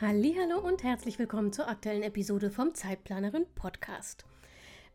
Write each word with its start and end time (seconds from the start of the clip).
Hallo 0.00 0.60
und 0.60 0.84
herzlich 0.84 1.18
willkommen 1.18 1.52
zur 1.52 1.66
aktuellen 1.66 2.04
Episode 2.04 2.52
vom 2.52 2.72
Zeitplanerin 2.72 3.46
Podcast. 3.56 4.24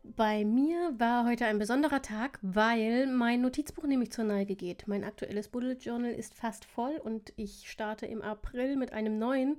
Bei 0.02 0.46
mir 0.46 0.94
war 0.96 1.26
heute 1.26 1.44
ein 1.44 1.58
besonderer 1.58 2.00
Tag, 2.00 2.38
weil 2.40 3.06
mein 3.06 3.42
Notizbuch 3.42 3.84
nämlich 3.84 4.12
zur 4.12 4.24
Neige 4.24 4.54
geht. 4.54 4.88
Mein 4.88 5.04
aktuelles 5.04 5.48
Bullet 5.48 5.74
Journal 5.74 6.10
ist 6.10 6.32
fast 6.32 6.64
voll 6.64 6.96
und 7.04 7.34
ich 7.36 7.70
starte 7.70 8.06
im 8.06 8.22
April 8.22 8.76
mit 8.76 8.94
einem 8.94 9.18
neuen. 9.18 9.58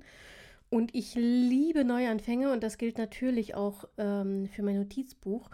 Und 0.68 0.92
ich 0.96 1.14
liebe 1.14 1.84
Neuanfänge 1.84 2.50
und 2.50 2.64
das 2.64 2.76
gilt 2.76 2.98
natürlich 2.98 3.54
auch 3.54 3.84
ähm, 3.98 4.48
für 4.48 4.64
mein 4.64 4.78
Notizbuch. 4.78 5.48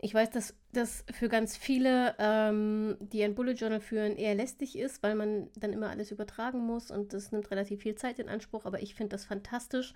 Ich 0.00 0.14
weiß, 0.14 0.30
dass 0.30 0.54
das 0.72 1.04
für 1.10 1.28
ganz 1.28 1.56
viele, 1.56 2.14
ähm, 2.18 2.96
die 3.00 3.24
ein 3.24 3.34
Bullet 3.34 3.54
Journal 3.54 3.80
führen, 3.80 4.16
eher 4.16 4.34
lästig 4.34 4.78
ist, 4.78 5.02
weil 5.02 5.16
man 5.16 5.48
dann 5.56 5.72
immer 5.72 5.90
alles 5.90 6.12
übertragen 6.12 6.60
muss 6.60 6.90
und 6.90 7.12
das 7.12 7.32
nimmt 7.32 7.50
relativ 7.50 7.82
viel 7.82 7.96
Zeit 7.96 8.20
in 8.20 8.28
Anspruch. 8.28 8.64
Aber 8.64 8.80
ich 8.80 8.94
finde 8.94 9.10
das 9.10 9.24
fantastisch. 9.24 9.94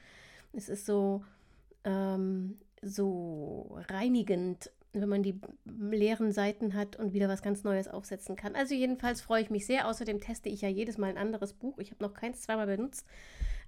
Es 0.52 0.68
ist 0.68 0.86
so, 0.86 1.24
ähm, 1.84 2.58
so 2.82 3.78
reinigend, 3.88 4.72
wenn 4.92 5.08
man 5.08 5.22
die 5.22 5.40
leeren 5.64 6.32
Seiten 6.32 6.74
hat 6.74 6.96
und 6.96 7.12
wieder 7.12 7.28
was 7.28 7.40
ganz 7.40 7.62
Neues 7.62 7.86
aufsetzen 7.86 8.34
kann. 8.34 8.56
Also 8.56 8.74
jedenfalls 8.74 9.20
freue 9.20 9.42
ich 9.42 9.50
mich 9.50 9.66
sehr. 9.66 9.86
Außerdem 9.86 10.20
teste 10.20 10.48
ich 10.48 10.62
ja 10.62 10.68
jedes 10.68 10.98
Mal 10.98 11.10
ein 11.10 11.18
anderes 11.18 11.52
Buch. 11.52 11.78
Ich 11.78 11.92
habe 11.92 12.02
noch 12.02 12.12
keins 12.12 12.42
zweimal 12.42 12.66
benutzt 12.66 13.06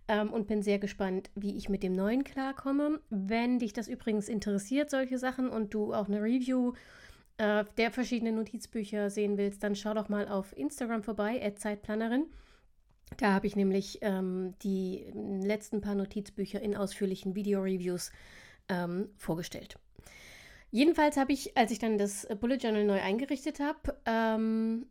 ähm, 0.09 0.33
und 0.33 0.47
bin 0.47 0.63
sehr 0.63 0.79
gespannt, 0.79 1.31
wie 1.35 1.57
ich 1.57 1.69
mit 1.69 1.83
dem 1.83 1.93
neuen 1.93 2.25
klarkomme. 2.25 3.01
Wenn 3.11 3.59
dich 3.59 3.73
das 3.73 3.89
übrigens 3.89 4.29
interessiert, 4.29 4.91
solche 4.91 5.19
Sachen, 5.19 5.49
und 5.49 5.73
du 5.75 5.95
auch 5.95 6.09
eine 6.09 6.23
Review 6.23 6.73
äh, 7.39 7.65
der 7.77 7.91
verschiedenen 7.91 8.37
Notizbücher 8.37 9.11
sehen 9.11 9.39
willst, 9.39 9.63
dann 9.63 9.75
schau 9.75 9.95
doch 9.95 10.09
mal 10.09 10.29
auf 10.29 10.57
Instagram 10.57 11.03
vorbei, 11.03 11.53
Zeitplanerin. 11.57 12.27
Da 13.17 13.33
habe 13.33 13.47
ich 13.47 13.57
nämlich 13.57 13.99
ähm, 14.03 14.55
die 14.63 15.07
letzten 15.15 15.81
paar 15.81 15.95
Notizbücher 15.95 16.61
in 16.61 16.77
ausführlichen 16.77 17.35
Video-Reviews 17.35 18.11
ähm, 18.69 19.09
vorgestellt. 19.17 19.79
Jedenfalls 20.71 21.17
habe 21.17 21.33
ich, 21.33 21.57
als 21.57 21.71
ich 21.71 21.79
dann 21.79 21.99
das 21.99 22.27
Bullet 22.41 22.57
Journal 22.57 22.85
neu 22.85 23.01
eingerichtet 23.01 23.61
habe, 23.61 23.97
ähm, 24.07 24.87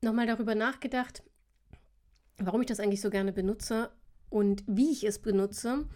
nochmal 0.00 0.26
darüber 0.26 0.54
nachgedacht, 0.54 1.22
warum 2.38 2.62
ich 2.62 2.66
das 2.66 2.80
eigentlich 2.80 3.02
so 3.02 3.10
gerne 3.10 3.32
benutze 3.32 3.90
und 4.32 4.64
wie 4.66 4.90
ich 4.90 5.04
es 5.04 5.18
benutze. 5.18 5.86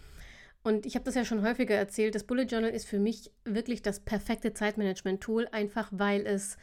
Und 0.63 0.85
ich 0.85 0.95
habe 0.95 1.05
das 1.05 1.15
ja 1.15 1.25
schon 1.25 1.43
häufiger 1.43 1.75
erzählt, 1.75 2.15
das 2.15 2.25
Bullet 2.25 2.43
Journal 2.43 2.71
ist 2.71 2.85
für 2.85 2.99
mich 2.99 3.31
wirklich 3.45 3.81
das 3.81 3.99
perfekte 3.99 4.53
Zeitmanagement-Tool, 4.53 5.47
einfach 5.51 5.89
weil 5.91 6.25
es 6.25 6.57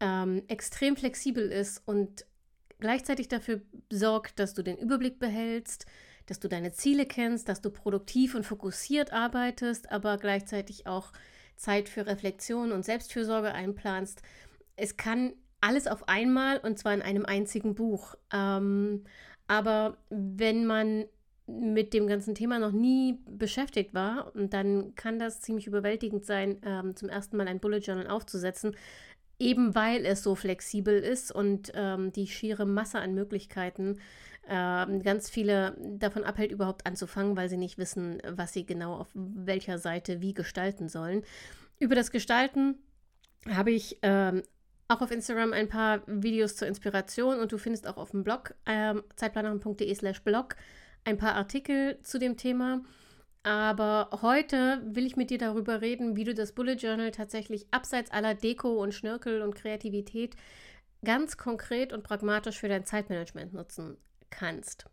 ähm, 0.00 0.42
extrem 0.48 0.96
flexibel 0.96 1.50
ist 1.50 1.82
und 1.86 2.26
gleichzeitig 2.78 3.28
dafür 3.28 3.60
sorgt, 3.90 4.38
dass 4.38 4.54
du 4.54 4.62
den 4.62 4.78
Überblick 4.78 5.18
behältst, 5.18 5.86
dass 6.26 6.38
du 6.38 6.48
deine 6.48 6.72
Ziele 6.72 7.06
kennst, 7.06 7.48
dass 7.48 7.60
du 7.60 7.70
produktiv 7.70 8.34
und 8.34 8.46
fokussiert 8.46 9.12
arbeitest, 9.12 9.90
aber 9.90 10.16
gleichzeitig 10.16 10.86
auch 10.86 11.12
Zeit 11.56 11.88
für 11.88 12.06
Reflexion 12.06 12.72
und 12.72 12.84
Selbstfürsorge 12.84 13.52
einplanst. 13.52 14.22
Es 14.76 14.96
kann 14.96 15.34
alles 15.60 15.86
auf 15.86 16.08
einmal 16.08 16.58
und 16.58 16.78
zwar 16.78 16.94
in 16.94 17.02
einem 17.02 17.26
einzigen 17.26 17.74
Buch. 17.74 18.14
Ähm, 18.32 19.04
aber 19.50 19.96
wenn 20.10 20.64
man 20.64 21.06
mit 21.48 21.92
dem 21.92 22.06
ganzen 22.06 22.36
Thema 22.36 22.60
noch 22.60 22.70
nie 22.70 23.18
beschäftigt 23.28 23.92
war, 23.94 24.30
dann 24.36 24.94
kann 24.94 25.18
das 25.18 25.40
ziemlich 25.40 25.66
überwältigend 25.66 26.24
sein, 26.24 26.58
ähm, 26.64 26.94
zum 26.94 27.08
ersten 27.08 27.36
Mal 27.36 27.48
ein 27.48 27.58
Bullet 27.58 27.78
Journal 27.78 28.06
aufzusetzen, 28.06 28.76
eben 29.40 29.74
weil 29.74 30.06
es 30.06 30.22
so 30.22 30.36
flexibel 30.36 31.00
ist 31.00 31.32
und 31.32 31.72
ähm, 31.74 32.12
die 32.12 32.28
schiere 32.28 32.64
Masse 32.64 33.00
an 33.00 33.12
Möglichkeiten 33.12 33.98
ähm, 34.48 35.02
ganz 35.02 35.28
viele 35.28 35.76
davon 35.98 36.22
abhält, 36.22 36.52
überhaupt 36.52 36.86
anzufangen, 36.86 37.36
weil 37.36 37.48
sie 37.48 37.56
nicht 37.56 37.76
wissen, 37.76 38.22
was 38.28 38.52
sie 38.52 38.64
genau 38.64 38.94
auf 38.94 39.08
welcher 39.14 39.78
Seite 39.78 40.20
wie 40.20 40.32
gestalten 40.32 40.88
sollen. 40.88 41.24
Über 41.80 41.96
das 41.96 42.12
Gestalten 42.12 42.76
habe 43.48 43.72
ich 43.72 43.98
ähm, 44.02 44.42
auch 44.90 45.00
auf 45.00 45.10
Instagram 45.10 45.52
ein 45.52 45.68
paar 45.68 46.02
Videos 46.06 46.56
zur 46.56 46.68
Inspiration 46.68 47.38
und 47.38 47.52
du 47.52 47.58
findest 47.58 47.86
auch 47.86 47.96
auf 47.96 48.10
dem 48.10 48.24
Blog 48.24 48.54
ähm, 48.66 49.02
zeitplanerin.de 49.16 49.94
slash 49.94 50.22
blog 50.22 50.56
ein 51.04 51.16
paar 51.16 51.34
Artikel 51.34 51.98
zu 52.02 52.18
dem 52.18 52.36
Thema. 52.36 52.82
Aber 53.42 54.10
heute 54.20 54.82
will 54.84 55.06
ich 55.06 55.16
mit 55.16 55.30
dir 55.30 55.38
darüber 55.38 55.80
reden, 55.80 56.16
wie 56.16 56.24
du 56.24 56.34
das 56.34 56.52
Bullet 56.52 56.74
Journal 56.74 57.10
tatsächlich 57.10 57.66
abseits 57.70 58.10
aller 58.10 58.34
Deko 58.34 58.82
und 58.82 58.92
Schnörkel 58.92 59.40
und 59.40 59.54
Kreativität 59.54 60.36
ganz 61.04 61.38
konkret 61.38 61.92
und 61.92 62.02
pragmatisch 62.02 62.58
für 62.58 62.68
dein 62.68 62.84
Zeitmanagement 62.84 63.54
nutzen 63.54 63.96
kannst. 64.28 64.86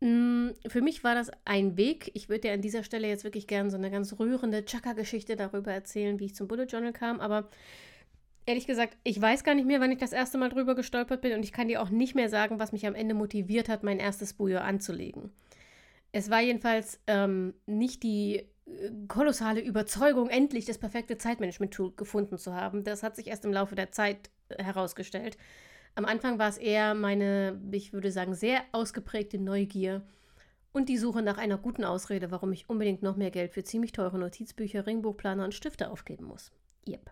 Mm, 0.00 0.50
für 0.68 0.80
mich 0.82 1.02
war 1.02 1.14
das 1.14 1.30
ein 1.44 1.76
Weg. 1.76 2.10
Ich 2.14 2.28
würde 2.28 2.42
dir 2.42 2.52
an 2.52 2.62
dieser 2.62 2.84
Stelle 2.84 3.08
jetzt 3.08 3.24
wirklich 3.24 3.46
gerne 3.46 3.70
so 3.70 3.76
eine 3.76 3.90
ganz 3.90 4.18
rührende 4.18 4.64
Chaka-Geschichte 4.64 5.34
darüber 5.36 5.72
erzählen, 5.72 6.20
wie 6.20 6.26
ich 6.26 6.34
zum 6.34 6.46
Bullet 6.46 6.66
Journal 6.66 6.92
kam. 6.92 7.18
Aber 7.18 7.48
ehrlich 8.46 8.66
gesagt, 8.66 8.96
ich 9.04 9.20
weiß 9.20 9.44
gar 9.44 9.54
nicht 9.54 9.66
mehr, 9.66 9.80
wann 9.80 9.92
ich 9.92 9.98
das 9.98 10.12
erste 10.12 10.38
Mal 10.38 10.48
drüber 10.48 10.74
gestolpert 10.74 11.20
bin 11.20 11.32
und 11.32 11.44
ich 11.44 11.52
kann 11.52 11.68
dir 11.68 11.82
auch 11.82 11.90
nicht 11.90 12.14
mehr 12.14 12.28
sagen, 12.28 12.58
was 12.58 12.72
mich 12.72 12.86
am 12.86 12.94
Ende 12.94 13.14
motiviert 13.14 13.68
hat, 13.68 13.82
mein 13.82 13.98
erstes 13.98 14.34
Bujo 14.34 14.58
anzulegen. 14.58 15.32
Es 16.12 16.30
war 16.30 16.40
jedenfalls 16.40 17.00
ähm, 17.06 17.54
nicht 17.66 18.02
die 18.02 18.36
äh, 18.36 18.46
kolossale 19.06 19.60
Überzeugung, 19.60 20.28
endlich 20.28 20.64
das 20.64 20.78
perfekte 20.78 21.18
Zeitmanagement-Tool 21.18 21.92
gefunden 21.94 22.38
zu 22.38 22.54
haben. 22.54 22.82
Das 22.82 23.02
hat 23.02 23.16
sich 23.16 23.28
erst 23.28 23.44
im 23.44 23.52
Laufe 23.52 23.76
der 23.76 23.92
Zeit 23.92 24.30
äh, 24.48 24.62
herausgestellt. 24.62 25.36
Am 25.94 26.04
Anfang 26.04 26.38
war 26.38 26.48
es 26.48 26.58
eher 26.58 26.94
meine, 26.94 27.60
ich 27.70 27.92
würde 27.92 28.10
sagen, 28.10 28.34
sehr 28.34 28.62
ausgeprägte 28.72 29.38
Neugier 29.38 30.02
und 30.72 30.88
die 30.88 30.98
Suche 30.98 31.22
nach 31.22 31.38
einer 31.38 31.58
guten 31.58 31.84
Ausrede, 31.84 32.30
warum 32.30 32.52
ich 32.52 32.68
unbedingt 32.68 33.02
noch 33.02 33.16
mehr 33.16 33.30
Geld 33.30 33.52
für 33.52 33.64
ziemlich 33.64 33.92
teure 33.92 34.18
Notizbücher, 34.18 34.86
Ringbuchplaner 34.86 35.44
und 35.44 35.54
Stifte 35.54 35.90
aufgeben 35.90 36.24
muss. 36.24 36.52
Yep. 36.88 37.10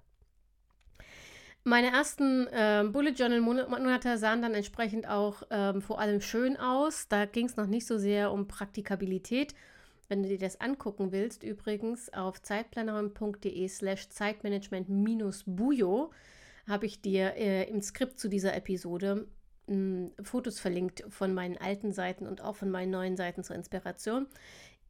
Meine 1.65 1.91
ersten 1.91 2.47
äh, 2.47 2.85
Bullet 2.91 3.13
Journal 3.13 3.41
Monate 3.41 4.17
sahen 4.17 4.41
dann 4.41 4.55
entsprechend 4.55 5.09
auch 5.09 5.43
ähm, 5.51 5.83
vor 5.83 6.01
allem 6.01 6.21
schön 6.21 6.57
aus. 6.57 7.09
Da 7.09 7.27
ging 7.27 7.47
es 7.47 7.57
noch 7.57 7.67
nicht 7.67 7.87
so 7.87 7.99
sehr 7.99 8.33
um 8.33 8.49
Praktikabilität. 8.49 9.55
Wenn 10.09 10.23
du 10.23 10.29
dir 10.29 10.39
das 10.39 10.61
angucken 10.61 11.13
willst, 11.13 11.43
übrigens 11.43 12.13
auf 12.13 12.41
zeitplanerin.de 12.41 13.69
slash 13.69 14.09
Zeitmanagement-Bujo 14.09 16.11
habe 16.67 16.87
ich 16.87 17.03
dir 17.03 17.35
äh, 17.37 17.69
im 17.69 17.83
Skript 17.83 18.19
zu 18.19 18.29
dieser 18.29 18.55
Episode 18.55 19.27
mh, 19.67 19.75
hm, 19.75 20.13
Fotos 20.23 20.61
verlinkt 20.61 21.05
von 21.09 21.35
meinen 21.35 21.59
alten 21.59 21.93
Seiten 21.93 22.27
und 22.27 22.41
auch 22.41 22.57
von 22.57 22.71
meinen 22.71 22.91
neuen 22.91 23.17
Seiten 23.17 23.45
zur 23.45 23.57
Inspiration. 23.57 24.27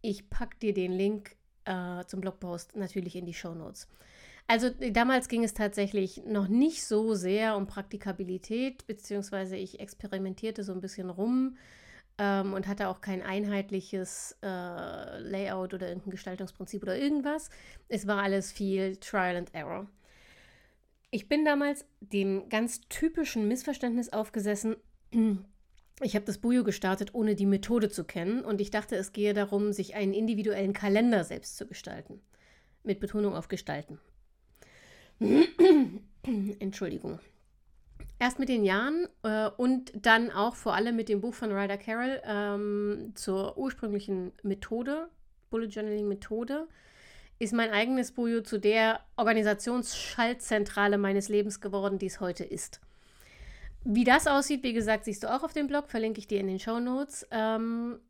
Ich 0.00 0.30
packe 0.30 0.56
dir 0.58 0.72
den 0.72 0.92
Link 0.92 1.34
äh, 1.64 2.04
zum 2.06 2.20
Blogpost 2.20 2.76
natürlich 2.76 3.16
in 3.16 3.26
die 3.26 3.34
Show 3.34 3.54
Notes. 3.54 3.88
Also 4.50 4.70
damals 4.70 5.28
ging 5.28 5.44
es 5.44 5.52
tatsächlich 5.52 6.22
noch 6.24 6.48
nicht 6.48 6.82
so 6.82 7.14
sehr 7.14 7.54
um 7.54 7.66
Praktikabilität, 7.66 8.86
beziehungsweise 8.86 9.56
ich 9.56 9.78
experimentierte 9.78 10.64
so 10.64 10.72
ein 10.72 10.80
bisschen 10.80 11.10
rum 11.10 11.58
ähm, 12.16 12.54
und 12.54 12.66
hatte 12.66 12.88
auch 12.88 13.02
kein 13.02 13.20
einheitliches 13.20 14.38
äh, 14.42 15.18
Layout 15.18 15.74
oder 15.74 15.88
irgendein 15.88 16.12
Gestaltungsprinzip 16.12 16.82
oder 16.82 16.96
irgendwas. 16.96 17.50
Es 17.88 18.06
war 18.06 18.22
alles 18.22 18.50
viel 18.50 18.96
Trial 18.96 19.36
and 19.36 19.54
Error. 19.54 19.86
Ich 21.10 21.28
bin 21.28 21.44
damals 21.44 21.84
dem 22.00 22.48
ganz 22.48 22.80
typischen 22.88 23.48
Missverständnis 23.48 24.12
aufgesessen. 24.12 24.76
Ich 26.00 26.14
habe 26.14 26.24
das 26.24 26.38
Bujo 26.38 26.62
gestartet, 26.62 27.12
ohne 27.12 27.34
die 27.34 27.44
Methode 27.44 27.88
zu 27.88 28.04
kennen 28.04 28.44
und 28.44 28.60
ich 28.60 28.70
dachte, 28.70 28.94
es 28.94 29.12
gehe 29.12 29.34
darum, 29.34 29.72
sich 29.72 29.96
einen 29.96 30.14
individuellen 30.14 30.72
Kalender 30.72 31.24
selbst 31.24 31.56
zu 31.56 31.66
gestalten. 31.66 32.20
Mit 32.84 33.00
Betonung 33.00 33.34
auf 33.34 33.48
Gestalten. 33.48 33.98
Entschuldigung. 36.58 37.18
Erst 38.20 38.38
mit 38.38 38.48
den 38.48 38.64
Jahren 38.64 39.06
äh, 39.22 39.48
und 39.56 39.92
dann 39.94 40.30
auch 40.30 40.56
vor 40.56 40.74
allem 40.74 40.96
mit 40.96 41.08
dem 41.08 41.20
Buch 41.20 41.34
von 41.34 41.52
Ryder 41.52 41.78
Carroll 41.78 42.20
ähm, 42.24 43.12
zur 43.14 43.56
ursprünglichen 43.56 44.32
Methode, 44.42 45.08
Bullet 45.50 45.66
Journaling 45.66 46.08
Methode, 46.08 46.66
ist 47.38 47.52
mein 47.52 47.70
eigenes 47.70 48.12
Bujo 48.12 48.42
zu 48.42 48.58
der 48.58 49.00
Organisationsschaltzentrale 49.16 50.98
meines 50.98 51.28
Lebens 51.28 51.60
geworden, 51.60 51.98
die 51.98 52.06
es 52.06 52.20
heute 52.20 52.44
ist. 52.44 52.80
Wie 53.84 54.04
das 54.04 54.26
aussieht, 54.26 54.64
wie 54.64 54.72
gesagt, 54.72 55.04
siehst 55.04 55.22
du 55.22 55.32
auch 55.32 55.44
auf 55.44 55.52
dem 55.52 55.68
Blog, 55.68 55.88
verlinke 55.88 56.18
ich 56.18 56.26
dir 56.26 56.40
in 56.40 56.48
den 56.48 56.58
Show 56.58 56.80
Notes. 56.80 57.26
Ähm, 57.30 58.00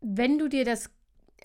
wenn 0.00 0.38
du 0.38 0.48
dir 0.48 0.64
das 0.64 0.90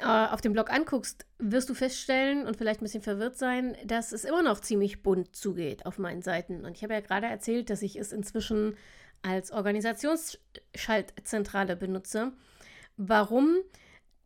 auf 0.03 0.41
dem 0.41 0.53
Blog 0.53 0.71
anguckst, 0.71 1.25
wirst 1.39 1.69
du 1.69 1.73
feststellen 1.73 2.45
und 2.47 2.55
vielleicht 2.57 2.81
ein 2.81 2.85
bisschen 2.85 3.03
verwirrt 3.03 3.37
sein, 3.37 3.77
dass 3.85 4.11
es 4.11 4.25
immer 4.25 4.43
noch 4.43 4.59
ziemlich 4.59 5.03
bunt 5.03 5.35
zugeht 5.35 5.85
auf 5.85 5.97
meinen 5.97 6.21
Seiten. 6.21 6.65
Und 6.65 6.77
ich 6.77 6.83
habe 6.83 6.93
ja 6.93 6.99
gerade 6.99 7.27
erzählt, 7.27 7.69
dass 7.69 7.81
ich 7.81 7.95
es 7.95 8.11
inzwischen 8.11 8.75
als 9.21 9.51
Organisationsschaltzentrale 9.51 11.75
benutze. 11.75 12.31
Warum? 12.97 13.57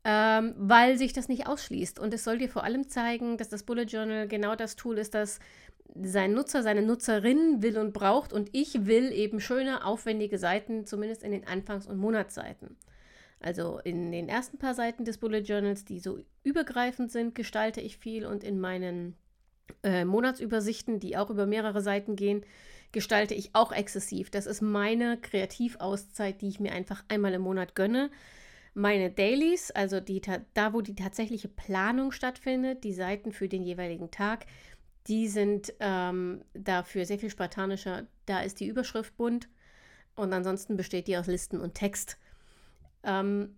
Ähm, 0.03 0.53
weil 0.57 0.97
sich 0.97 1.13
das 1.13 1.29
nicht 1.29 1.47
ausschließt. 1.47 1.99
Und 1.99 2.13
es 2.13 2.23
soll 2.23 2.37
dir 2.37 2.49
vor 2.49 2.63
allem 2.63 2.87
zeigen, 2.87 3.37
dass 3.37 3.49
das 3.49 3.63
Bullet 3.63 3.85
Journal 3.85 4.27
genau 4.27 4.55
das 4.55 4.75
Tool 4.75 4.97
ist, 4.97 5.15
das 5.15 5.39
sein 6.01 6.33
Nutzer, 6.33 6.63
seine 6.63 6.81
Nutzerin 6.81 7.61
will 7.61 7.77
und 7.77 7.93
braucht. 7.93 8.33
Und 8.33 8.49
ich 8.53 8.85
will 8.85 9.11
eben 9.11 9.39
schöne, 9.39 9.85
aufwendige 9.85 10.37
Seiten, 10.37 10.85
zumindest 10.85 11.23
in 11.23 11.31
den 11.31 11.47
Anfangs- 11.47 11.87
und 11.87 11.97
Monatsseiten. 11.97 12.77
Also 13.39 13.79
in 13.83 14.11
den 14.11 14.29
ersten 14.29 14.57
paar 14.57 14.73
Seiten 14.73 15.05
des 15.05 15.17
Bullet 15.17 15.41
Journals, 15.41 15.85
die 15.85 15.99
so 15.99 16.19
übergreifend 16.43 17.11
sind, 17.11 17.35
gestalte 17.35 17.81
ich 17.81 17.97
viel 17.97 18.25
und 18.25 18.43
in 18.43 18.59
meinen 18.59 19.15
äh, 19.83 20.05
Monatsübersichten, 20.05 20.99
die 20.99 21.17
auch 21.17 21.29
über 21.29 21.45
mehrere 21.45 21.81
Seiten 21.81 22.15
gehen, 22.15 22.43
gestalte 22.91 23.33
ich 23.33 23.53
auch 23.53 23.71
exzessiv. 23.71 24.29
Das 24.29 24.45
ist 24.45 24.61
meine 24.61 25.17
Kreativauszeit, 25.17 26.41
die 26.41 26.47
ich 26.47 26.59
mir 26.59 26.71
einfach 26.71 27.03
einmal 27.09 27.33
im 27.33 27.41
Monat 27.41 27.75
gönne. 27.75 28.09
Meine 28.73 29.09
Dailies, 29.09 29.71
also 29.71 29.99
die, 29.99 30.21
da, 30.53 30.73
wo 30.73 30.81
die 30.81 30.95
tatsächliche 30.95 31.47
Planung 31.47 32.11
stattfindet, 32.11 32.83
die 32.83 32.93
Seiten 32.93 33.31
für 33.31 33.47
den 33.47 33.63
jeweiligen 33.63 34.11
Tag, 34.11 34.45
die 35.07 35.27
sind 35.27 35.73
ähm, 35.79 36.43
dafür 36.53 37.05
sehr 37.05 37.19
viel 37.19 37.29
spartanischer. 37.29 38.07
Da 38.25 38.41
ist 38.41 38.59
die 38.59 38.67
Überschrift 38.67 39.15
bunt 39.17 39.49
und 40.15 40.33
ansonsten 40.33 40.77
besteht 40.77 41.07
die 41.07 41.17
aus 41.17 41.27
Listen 41.27 41.59
und 41.61 41.75
Text. 41.75 42.17
Ähm, 43.05 43.55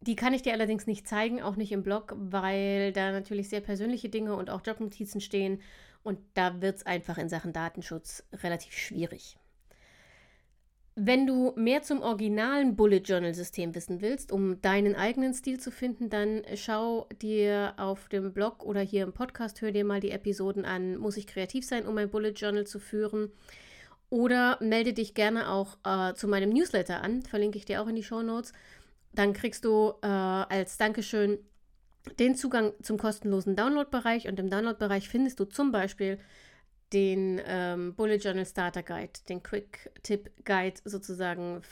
die 0.00 0.16
kann 0.16 0.34
ich 0.34 0.42
dir 0.42 0.52
allerdings 0.52 0.86
nicht 0.86 1.08
zeigen, 1.08 1.42
auch 1.42 1.56
nicht 1.56 1.72
im 1.72 1.82
Blog, 1.82 2.14
weil 2.16 2.92
da 2.92 3.12
natürlich 3.12 3.48
sehr 3.48 3.60
persönliche 3.60 4.08
Dinge 4.08 4.36
und 4.36 4.50
auch 4.50 4.60
Jobnotizen 4.64 5.20
stehen 5.20 5.60
und 6.06 6.20
da 6.34 6.60
wird 6.60 6.76
es 6.76 6.86
einfach 6.86 7.18
in 7.18 7.28
Sachen 7.28 7.52
Datenschutz 7.52 8.22
relativ 8.32 8.72
schwierig. 8.74 9.36
Wenn 10.94 11.26
du 11.26 11.52
mehr 11.56 11.82
zum 11.82 12.00
originalen 12.00 12.76
Bullet 12.76 13.02
Journal 13.04 13.34
System 13.34 13.74
wissen 13.74 14.00
willst, 14.00 14.32
um 14.32 14.62
deinen 14.62 14.94
eigenen 14.94 15.34
Stil 15.34 15.58
zu 15.58 15.70
finden, 15.70 16.08
dann 16.08 16.42
schau 16.54 17.08
dir 17.20 17.74
auf 17.76 18.08
dem 18.08 18.32
Blog 18.32 18.64
oder 18.64 18.80
hier 18.80 19.02
im 19.02 19.12
Podcast, 19.12 19.60
hör 19.60 19.72
dir 19.72 19.84
mal 19.84 20.00
die 20.00 20.12
Episoden 20.12 20.64
an, 20.64 20.96
muss 20.96 21.16
ich 21.16 21.26
kreativ 21.26 21.66
sein, 21.66 21.86
um 21.86 21.98
ein 21.98 22.08
Bullet 22.08 22.30
Journal 22.30 22.66
zu 22.66 22.78
führen. 22.78 23.32
Oder 24.08 24.58
melde 24.62 24.92
dich 24.92 25.14
gerne 25.14 25.50
auch 25.50 25.78
äh, 25.84 26.14
zu 26.14 26.28
meinem 26.28 26.50
Newsletter 26.50 27.02
an, 27.02 27.22
verlinke 27.22 27.58
ich 27.58 27.64
dir 27.64 27.82
auch 27.82 27.88
in 27.88 27.96
die 27.96 28.04
Show 28.04 28.22
Notes. 28.22 28.52
Dann 29.16 29.32
kriegst 29.32 29.64
du 29.64 29.94
äh, 30.02 30.06
als 30.06 30.76
Dankeschön 30.76 31.38
den 32.18 32.36
Zugang 32.36 32.72
zum 32.82 32.98
kostenlosen 32.98 33.56
Download-Bereich 33.56 34.28
und 34.28 34.38
im 34.38 34.48
Download-Bereich 34.48 35.08
findest 35.08 35.40
du 35.40 35.44
zum 35.44 35.72
Beispiel 35.72 36.18
den 36.92 37.40
ähm, 37.44 37.94
Bullet 37.96 38.18
Journal 38.18 38.46
Starter 38.46 38.82
Guide, 38.82 39.12
den 39.28 39.42
Quick 39.42 39.90
Tip 40.02 40.30
Guide 40.44 40.80
sozusagen, 40.84 41.62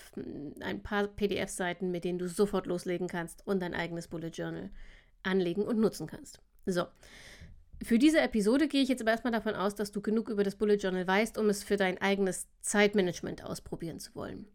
ein 0.61 0.83
paar 0.83 1.07
PDF-Seiten, 1.07 1.93
mit 1.93 2.05
denen 2.05 2.19
du 2.19 2.29
sofort 2.29 2.67
loslegen 2.67 3.07
kannst 3.07 3.47
und 3.47 3.61
dein 3.61 3.75
eigenes 3.75 4.09
Bullet 4.09 4.31
Journal 4.31 4.71
anlegen 5.23 5.63
und 5.63 5.79
nutzen 5.79 6.07
kannst. 6.07 6.41
So. 6.67 6.87
Für 7.83 7.99
diese 7.99 8.21
Episode 8.21 8.67
gehe 8.67 8.83
ich 8.83 8.89
jetzt 8.89 9.03
aber 9.03 9.11
erstmal 9.11 9.33
davon 9.33 9.55
aus, 9.55 9.75
dass 9.75 9.93
du 9.93 10.01
genug 10.01 10.31
über 10.31 10.43
das 10.43 10.57
Bullet 10.57 10.77
Journal 10.77 11.07
weißt, 11.07 11.39
um 11.39 11.49
es 11.49 11.63
für 11.63 11.77
dein 11.77 12.01
eigenes 12.01 12.49
Zeitmanagement 12.63 13.45
ausprobieren 13.45 14.01
zu 14.01 14.15
wollen. 14.15 14.47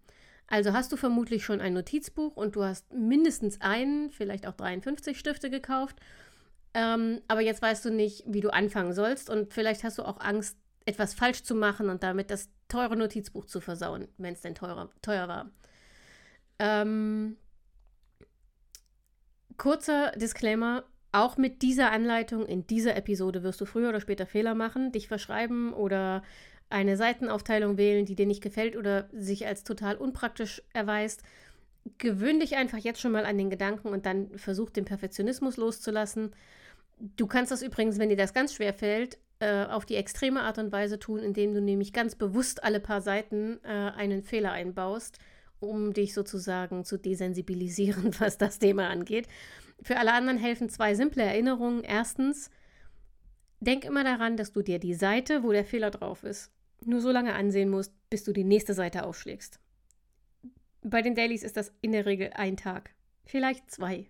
Also 0.49 0.73
hast 0.73 0.91
du 0.91 0.97
vermutlich 0.97 1.45
schon 1.45 1.61
ein 1.61 1.73
Notizbuch 1.73 2.35
und 2.35 2.55
du 2.55 2.63
hast 2.63 2.91
mindestens 2.93 3.61
einen, 3.61 4.09
vielleicht 4.09 4.47
auch 4.47 4.55
53 4.55 5.17
Stifte 5.17 5.49
gekauft 5.49 5.97
ähm, 6.73 7.21
aber 7.27 7.41
jetzt 7.41 7.61
weißt 7.61 7.85
du 7.85 7.91
nicht, 7.91 8.23
wie 8.27 8.41
du 8.41 8.53
anfangen 8.53 8.93
sollst 8.93 9.29
und 9.29 9.53
vielleicht 9.53 9.83
hast 9.83 9.97
du 9.97 10.03
auch 10.03 10.19
Angst, 10.19 10.57
etwas 10.85 11.13
falsch 11.13 11.43
zu 11.43 11.55
machen 11.55 11.89
und 11.89 12.03
damit 12.03 12.31
das 12.31 12.49
teure 12.67 12.95
Notizbuch 12.95 13.45
zu 13.45 13.59
versauen, 13.59 14.07
wenn 14.17 14.33
es 14.33 14.41
denn 14.41 14.55
teurer, 14.55 14.89
teuer 15.01 15.27
war. 15.27 15.49
Ähm, 16.59 17.37
kurzer 19.57 20.11
Disclaimer. 20.11 20.83
Auch 21.11 21.37
mit 21.37 21.63
dieser 21.63 21.91
Anleitung 21.91 22.45
in 22.45 22.67
dieser 22.67 22.95
Episode 22.95 23.41
wirst 23.41 23.59
du 23.59 23.65
früher 23.65 23.89
oder 23.89 23.99
später 23.99 24.27
Fehler 24.27 24.53
machen, 24.53 24.91
dich 24.91 25.07
verschreiben 25.07 25.73
oder 25.73 26.21
eine 26.69 26.97
Seitenaufteilung 26.97 27.77
wählen, 27.77 28.05
die 28.05 28.15
dir 28.15 28.25
nicht 28.25 28.43
gefällt 28.43 28.75
oder 28.75 29.09
sich 29.11 29.47
als 29.47 29.63
total 29.63 29.95
unpraktisch 29.95 30.61
erweist. 30.73 31.23
Gewöhn 31.97 32.39
dich 32.39 32.55
einfach 32.55 32.77
jetzt 32.77 33.01
schon 33.01 33.11
mal 33.11 33.25
an 33.25 33.37
den 33.37 33.49
Gedanken 33.49 33.89
und 33.89 34.05
dann 34.05 34.37
versuch 34.37 34.69
den 34.69 34.85
Perfektionismus 34.85 35.57
loszulassen. 35.57 36.35
Du 36.99 37.25
kannst 37.27 37.51
das 37.51 37.63
übrigens, 37.63 37.97
wenn 37.97 38.09
dir 38.09 38.17
das 38.17 38.33
ganz 38.33 38.53
schwer 38.53 38.73
fällt, 38.73 39.17
äh, 39.39 39.65
auf 39.65 39.85
die 39.85 39.95
extreme 39.95 40.41
Art 40.41 40.57
und 40.57 40.71
Weise 40.71 40.99
tun, 40.99 41.19
indem 41.19 41.53
du 41.53 41.61
nämlich 41.61 41.93
ganz 41.93 42.15
bewusst 42.15 42.63
alle 42.63 42.79
paar 42.79 43.01
Seiten 43.01 43.59
äh, 43.63 43.67
einen 43.67 44.21
Fehler 44.21 44.51
einbaust, 44.51 45.17
um 45.59 45.93
dich 45.93 46.13
sozusagen 46.13 46.83
zu 46.83 46.97
desensibilisieren, 46.97 48.13
was 48.19 48.37
das 48.37 48.59
Thema 48.59 48.89
angeht. 48.89 49.27
Für 49.81 49.97
alle 49.97 50.13
anderen 50.13 50.37
helfen 50.37 50.69
zwei 50.69 50.93
simple 50.93 51.23
Erinnerungen. 51.23 51.83
Erstens, 51.83 52.51
denk 53.61 53.85
immer 53.85 54.03
daran, 54.03 54.37
dass 54.37 54.51
du 54.51 54.61
dir 54.61 54.77
die 54.77 54.93
Seite, 54.93 55.43
wo 55.43 55.51
der 55.51 55.65
Fehler 55.65 55.89
drauf 55.89 56.23
ist, 56.23 56.51
nur 56.85 57.01
so 57.01 57.11
lange 57.11 57.33
ansehen 57.35 57.69
musst, 57.69 57.93
bis 58.09 58.23
du 58.23 58.33
die 58.33 58.43
nächste 58.43 58.73
Seite 58.73 59.03
aufschlägst. 59.03 59.59
Bei 60.81 61.01
den 61.01 61.15
Dailies 61.15 61.43
ist 61.43 61.57
das 61.57 61.73
in 61.81 61.91
der 61.91 62.05
Regel 62.05 62.31
ein 62.33 62.57
Tag, 62.57 62.91
vielleicht 63.25 63.69
zwei. 63.69 64.07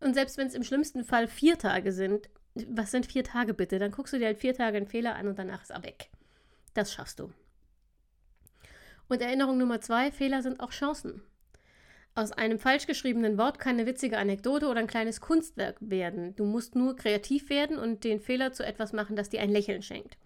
Und 0.00 0.14
selbst 0.14 0.38
wenn 0.38 0.46
es 0.46 0.54
im 0.54 0.62
schlimmsten 0.62 1.04
Fall 1.04 1.26
vier 1.26 1.58
Tage 1.58 1.92
sind, 1.92 2.28
was 2.54 2.90
sind 2.90 3.06
vier 3.06 3.24
Tage 3.24 3.54
bitte? 3.54 3.78
Dann 3.78 3.90
guckst 3.90 4.12
du 4.12 4.18
dir 4.18 4.26
halt 4.26 4.38
vier 4.38 4.54
Tage 4.54 4.76
einen 4.76 4.86
Fehler 4.86 5.16
an 5.16 5.28
und 5.28 5.38
danach 5.38 5.62
ist 5.62 5.70
er 5.70 5.82
weg. 5.82 6.10
Das 6.74 6.92
schaffst 6.92 7.18
du. 7.18 7.32
Und 9.08 9.22
Erinnerung 9.22 9.58
Nummer 9.58 9.80
zwei, 9.80 10.12
Fehler 10.12 10.42
sind 10.42 10.60
auch 10.60 10.70
Chancen. 10.70 11.22
Aus 12.14 12.32
einem 12.32 12.58
falsch 12.58 12.86
geschriebenen 12.86 13.38
Wort 13.38 13.58
kann 13.58 13.76
eine 13.76 13.86
witzige 13.86 14.18
Anekdote 14.18 14.66
oder 14.66 14.80
ein 14.80 14.86
kleines 14.86 15.20
Kunstwerk 15.20 15.76
werden. 15.80 16.34
Du 16.34 16.44
musst 16.44 16.74
nur 16.74 16.96
kreativ 16.96 17.48
werden 17.48 17.78
und 17.78 18.04
den 18.04 18.20
Fehler 18.20 18.52
zu 18.52 18.66
etwas 18.66 18.92
machen, 18.92 19.16
das 19.16 19.30
dir 19.30 19.40
ein 19.40 19.50
Lächeln 19.50 19.82
schenkt. 19.82 20.16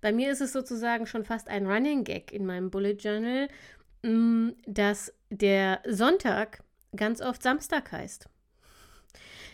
Bei 0.00 0.12
mir 0.12 0.30
ist 0.30 0.40
es 0.40 0.52
sozusagen 0.52 1.06
schon 1.06 1.24
fast 1.24 1.48
ein 1.48 1.66
Running 1.66 2.04
Gag 2.04 2.32
in 2.32 2.46
meinem 2.46 2.70
Bullet 2.70 2.94
Journal, 2.94 3.48
mm, 4.02 4.50
dass 4.66 5.12
der 5.30 5.80
Sonntag 5.88 6.62
ganz 6.94 7.20
oft 7.20 7.42
Samstag 7.42 7.92
heißt. 7.92 8.28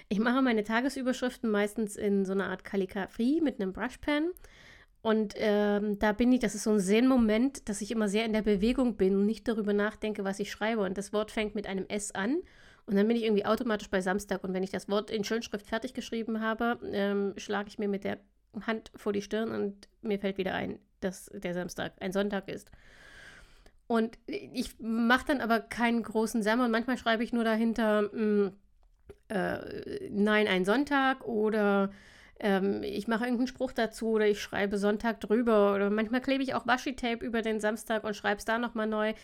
Ich 0.09 0.19
mache 0.19 0.43
meine 0.43 0.65
Tagesüberschriften 0.65 1.51
meistens 1.51 1.97
in 1.97 2.25
so 2.25 2.33
einer 2.33 2.51
Art 2.51 2.65
Kalligrafie 2.65 3.41
mit 3.41 3.61
einem 3.61 3.73
Brushpen. 3.73 4.33
Und 5.01 5.35
ähm, 5.37 5.99
da 5.99 6.13
bin 6.13 6.31
ich, 6.33 6.41
das 6.41 6.55
ist 6.55 6.65
so 6.65 6.71
ein 6.73 6.81
Zen-Moment, 6.81 7.69
dass 7.69 7.81
ich 7.81 7.91
immer 7.91 8.09
sehr 8.09 8.25
in 8.25 8.33
der 8.33 8.43
Bewegung 8.43 8.97
bin 8.97 9.17
und 9.17 9.27
nicht 9.27 9.49
darüber 9.49 9.73
nachdenke, 9.73 10.23
was 10.23 10.39
ich 10.39 10.51
schreibe. 10.51 10.83
Und 10.83 10.99
das 10.99 11.13
Wort 11.13 11.31
fängt 11.31 11.55
mit 11.55 11.67
einem 11.67 11.87
S 11.89 12.15
an. 12.15 12.43
Und 12.87 12.97
dann 12.97 13.09
bin 13.09 13.17
ich 13.17 13.25
irgendwie 13.25 13.47
automatisch 13.47 13.91
bei 13.91 14.01
Samstag. 14.01 14.45
Und 14.45 14.55
wenn 14.55 14.63
ich 14.63 14.71
das 14.71 14.89
Wort 14.89 15.11
in 15.11 15.25
Schönschrift 15.25 15.67
fertig 15.67 15.95
geschrieben 15.95 16.41
habe, 16.41 16.79
ähm, 16.93 17.33
schlage 17.37 17.69
ich 17.69 17.79
mir 17.79 17.89
mit 17.89 18.05
der 18.05 18.19
Hand 18.67 18.91
vor 18.95 19.13
die 19.13 19.23
Stirn 19.23 19.51
und 19.51 19.89
mir 20.03 20.19
fällt 20.19 20.39
wieder 20.39 20.55
ein, 20.55 20.79
dass 21.01 21.31
der 21.33 21.55
Samstag 21.55 21.93
ein 22.01 22.13
Sonntag 22.13 22.49
ist. 22.49 22.71
Und 23.87 24.19
ich 24.27 24.79
mache 24.79 25.27
dann 25.27 25.41
aber 25.41 25.61
keinen 25.61 26.03
großen 26.03 26.43
Sammer. 26.43 26.69
Manchmal 26.69 26.97
schreibe 26.97 27.25
ich 27.25 27.33
nur 27.33 27.45
dahinter, 27.45 28.03
mh, 28.03 28.13
hm, 28.13 28.53
äh, 29.29 30.09
Nein, 30.11 30.47
ein 30.49 30.65
Sonntag 30.65 31.27
oder 31.27 31.91
ähm, 32.41 32.83
ich 32.83 33.09
mache 33.09 33.25
irgendeinen 33.25 33.47
Spruch 33.47 33.73
dazu 33.73 34.11
oder 34.11 34.27
ich 34.27 34.41
schreibe 34.41 34.79
Sonntag 34.79 35.21
drüber 35.21 35.75
oder 35.75 35.91
manchmal 35.91 36.21
klebe 36.21 36.43
ich 36.43 36.55
auch 36.55 36.67
Washi-Tape 36.67 37.25
über 37.25 37.43
den 37.43 37.61
Samstag 37.61 38.05
und 38.05 38.17
schreibe 38.17 38.39
es 38.39 38.45
da 38.45 38.59
nochmal 38.59 38.87
neu. 38.87 39.15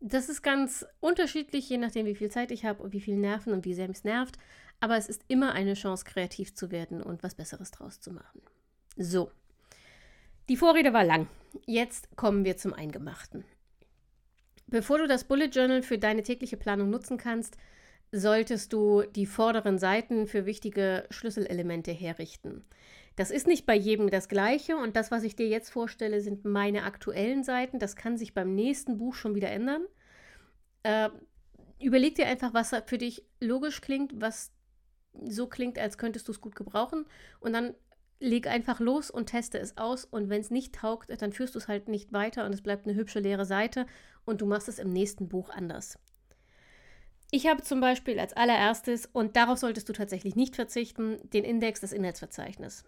Das 0.00 0.28
ist 0.28 0.42
ganz 0.42 0.86
unterschiedlich, 1.00 1.68
je 1.68 1.78
nachdem, 1.78 2.06
wie 2.06 2.14
viel 2.14 2.30
Zeit 2.30 2.50
ich 2.50 2.64
habe 2.64 2.82
und 2.82 2.92
wie 2.92 3.00
viel 3.00 3.16
Nerven 3.16 3.52
und 3.52 3.64
wie 3.64 3.74
sehr 3.74 3.88
es 3.88 4.04
nervt. 4.04 4.36
Aber 4.80 4.96
es 4.96 5.08
ist 5.08 5.24
immer 5.28 5.52
eine 5.52 5.74
Chance, 5.74 6.04
kreativ 6.04 6.54
zu 6.54 6.70
werden 6.70 7.02
und 7.02 7.22
was 7.22 7.34
Besseres 7.34 7.70
draus 7.70 8.00
zu 8.00 8.10
machen. 8.10 8.42
So. 8.96 9.30
Die 10.48 10.56
Vorrede 10.56 10.92
war 10.92 11.04
lang. 11.04 11.28
Jetzt 11.66 12.16
kommen 12.16 12.44
wir 12.44 12.56
zum 12.56 12.74
Eingemachten. 12.74 13.44
Bevor 14.66 14.98
du 14.98 15.06
das 15.06 15.24
Bullet 15.24 15.46
Journal 15.46 15.82
für 15.82 15.98
deine 15.98 16.22
tägliche 16.22 16.56
Planung 16.56 16.90
nutzen 16.90 17.18
kannst, 17.18 17.56
solltest 18.10 18.72
du 18.72 19.02
die 19.02 19.26
vorderen 19.26 19.78
Seiten 19.78 20.26
für 20.26 20.46
wichtige 20.46 21.06
Schlüsselelemente 21.10 21.92
herrichten. 21.92 22.64
Das 23.16 23.30
ist 23.30 23.46
nicht 23.46 23.66
bei 23.66 23.74
jedem 23.74 24.10
das 24.10 24.28
gleiche 24.28 24.76
und 24.76 24.96
das, 24.96 25.10
was 25.10 25.22
ich 25.22 25.36
dir 25.36 25.48
jetzt 25.48 25.70
vorstelle, 25.70 26.20
sind 26.20 26.44
meine 26.44 26.84
aktuellen 26.84 27.44
Seiten. 27.44 27.78
Das 27.78 27.96
kann 27.96 28.16
sich 28.16 28.34
beim 28.34 28.54
nächsten 28.54 28.96
Buch 28.96 29.14
schon 29.14 29.34
wieder 29.34 29.50
ändern. 29.50 29.82
Äh, 30.82 31.10
überleg 31.80 32.14
dir 32.14 32.26
einfach, 32.26 32.54
was 32.54 32.74
für 32.86 32.98
dich 32.98 33.24
logisch 33.40 33.80
klingt, 33.80 34.20
was 34.20 34.52
so 35.28 35.46
klingt, 35.46 35.78
als 35.78 35.98
könntest 35.98 36.28
du 36.28 36.32
es 36.32 36.40
gut 36.40 36.54
gebrauchen 36.54 37.04
und 37.40 37.52
dann 37.52 37.74
leg 38.22 38.46
einfach 38.46 38.80
los 38.80 39.10
und 39.10 39.26
teste 39.26 39.58
es 39.58 39.76
aus 39.76 40.04
und 40.04 40.30
wenn 40.30 40.40
es 40.40 40.50
nicht 40.50 40.74
taugt, 40.74 41.10
dann 41.20 41.32
führst 41.32 41.54
du 41.54 41.58
es 41.58 41.68
halt 41.68 41.88
nicht 41.88 42.12
weiter 42.12 42.46
und 42.46 42.54
es 42.54 42.62
bleibt 42.62 42.86
eine 42.86 42.96
hübsche 42.96 43.20
leere 43.20 43.44
Seite 43.44 43.86
und 44.24 44.40
du 44.40 44.46
machst 44.46 44.68
es 44.68 44.78
im 44.78 44.92
nächsten 44.92 45.28
Buch 45.28 45.50
anders. 45.50 45.98
Ich 47.30 47.46
habe 47.46 47.62
zum 47.62 47.80
Beispiel 47.80 48.20
als 48.20 48.34
allererstes, 48.34 49.06
und 49.06 49.36
darauf 49.36 49.58
solltest 49.58 49.88
du 49.88 49.94
tatsächlich 49.94 50.36
nicht 50.36 50.54
verzichten, 50.54 51.18
den 51.30 51.44
Index 51.44 51.80
des 51.80 51.92
Inhaltsverzeichnisses. 51.92 52.84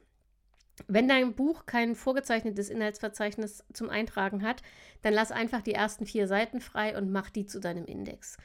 Wenn 0.87 1.09
dein 1.09 1.35
Buch 1.35 1.67
kein 1.67 1.95
vorgezeichnetes 1.95 2.69
Inhaltsverzeichnis 2.69 3.64
zum 3.73 3.88
Eintragen 3.88 4.43
hat, 4.43 4.62
dann 5.03 5.14
lass 5.14 5.33
einfach 5.33 5.62
die 5.62 5.73
ersten 5.73 6.05
vier 6.05 6.29
Seiten 6.29 6.61
frei 6.61 6.97
und 6.99 7.11
mach 7.11 7.31
die 7.31 7.47
zu 7.47 7.59
deinem 7.59 7.87
Index. 7.87 8.37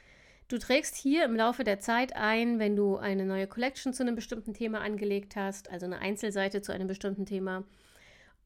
Du 0.50 0.58
trägst 0.58 0.96
hier 0.96 1.24
im 1.26 1.36
Laufe 1.36 1.62
der 1.62 1.78
Zeit 1.78 2.16
ein, 2.16 2.58
wenn 2.58 2.74
du 2.74 2.96
eine 2.96 3.24
neue 3.24 3.46
Collection 3.46 3.92
zu 3.92 4.02
einem 4.02 4.16
bestimmten 4.16 4.52
Thema 4.52 4.80
angelegt 4.80 5.36
hast, 5.36 5.70
also 5.70 5.86
eine 5.86 6.00
Einzelseite 6.00 6.60
zu 6.60 6.72
einem 6.72 6.88
bestimmten 6.88 7.24
Thema, 7.24 7.62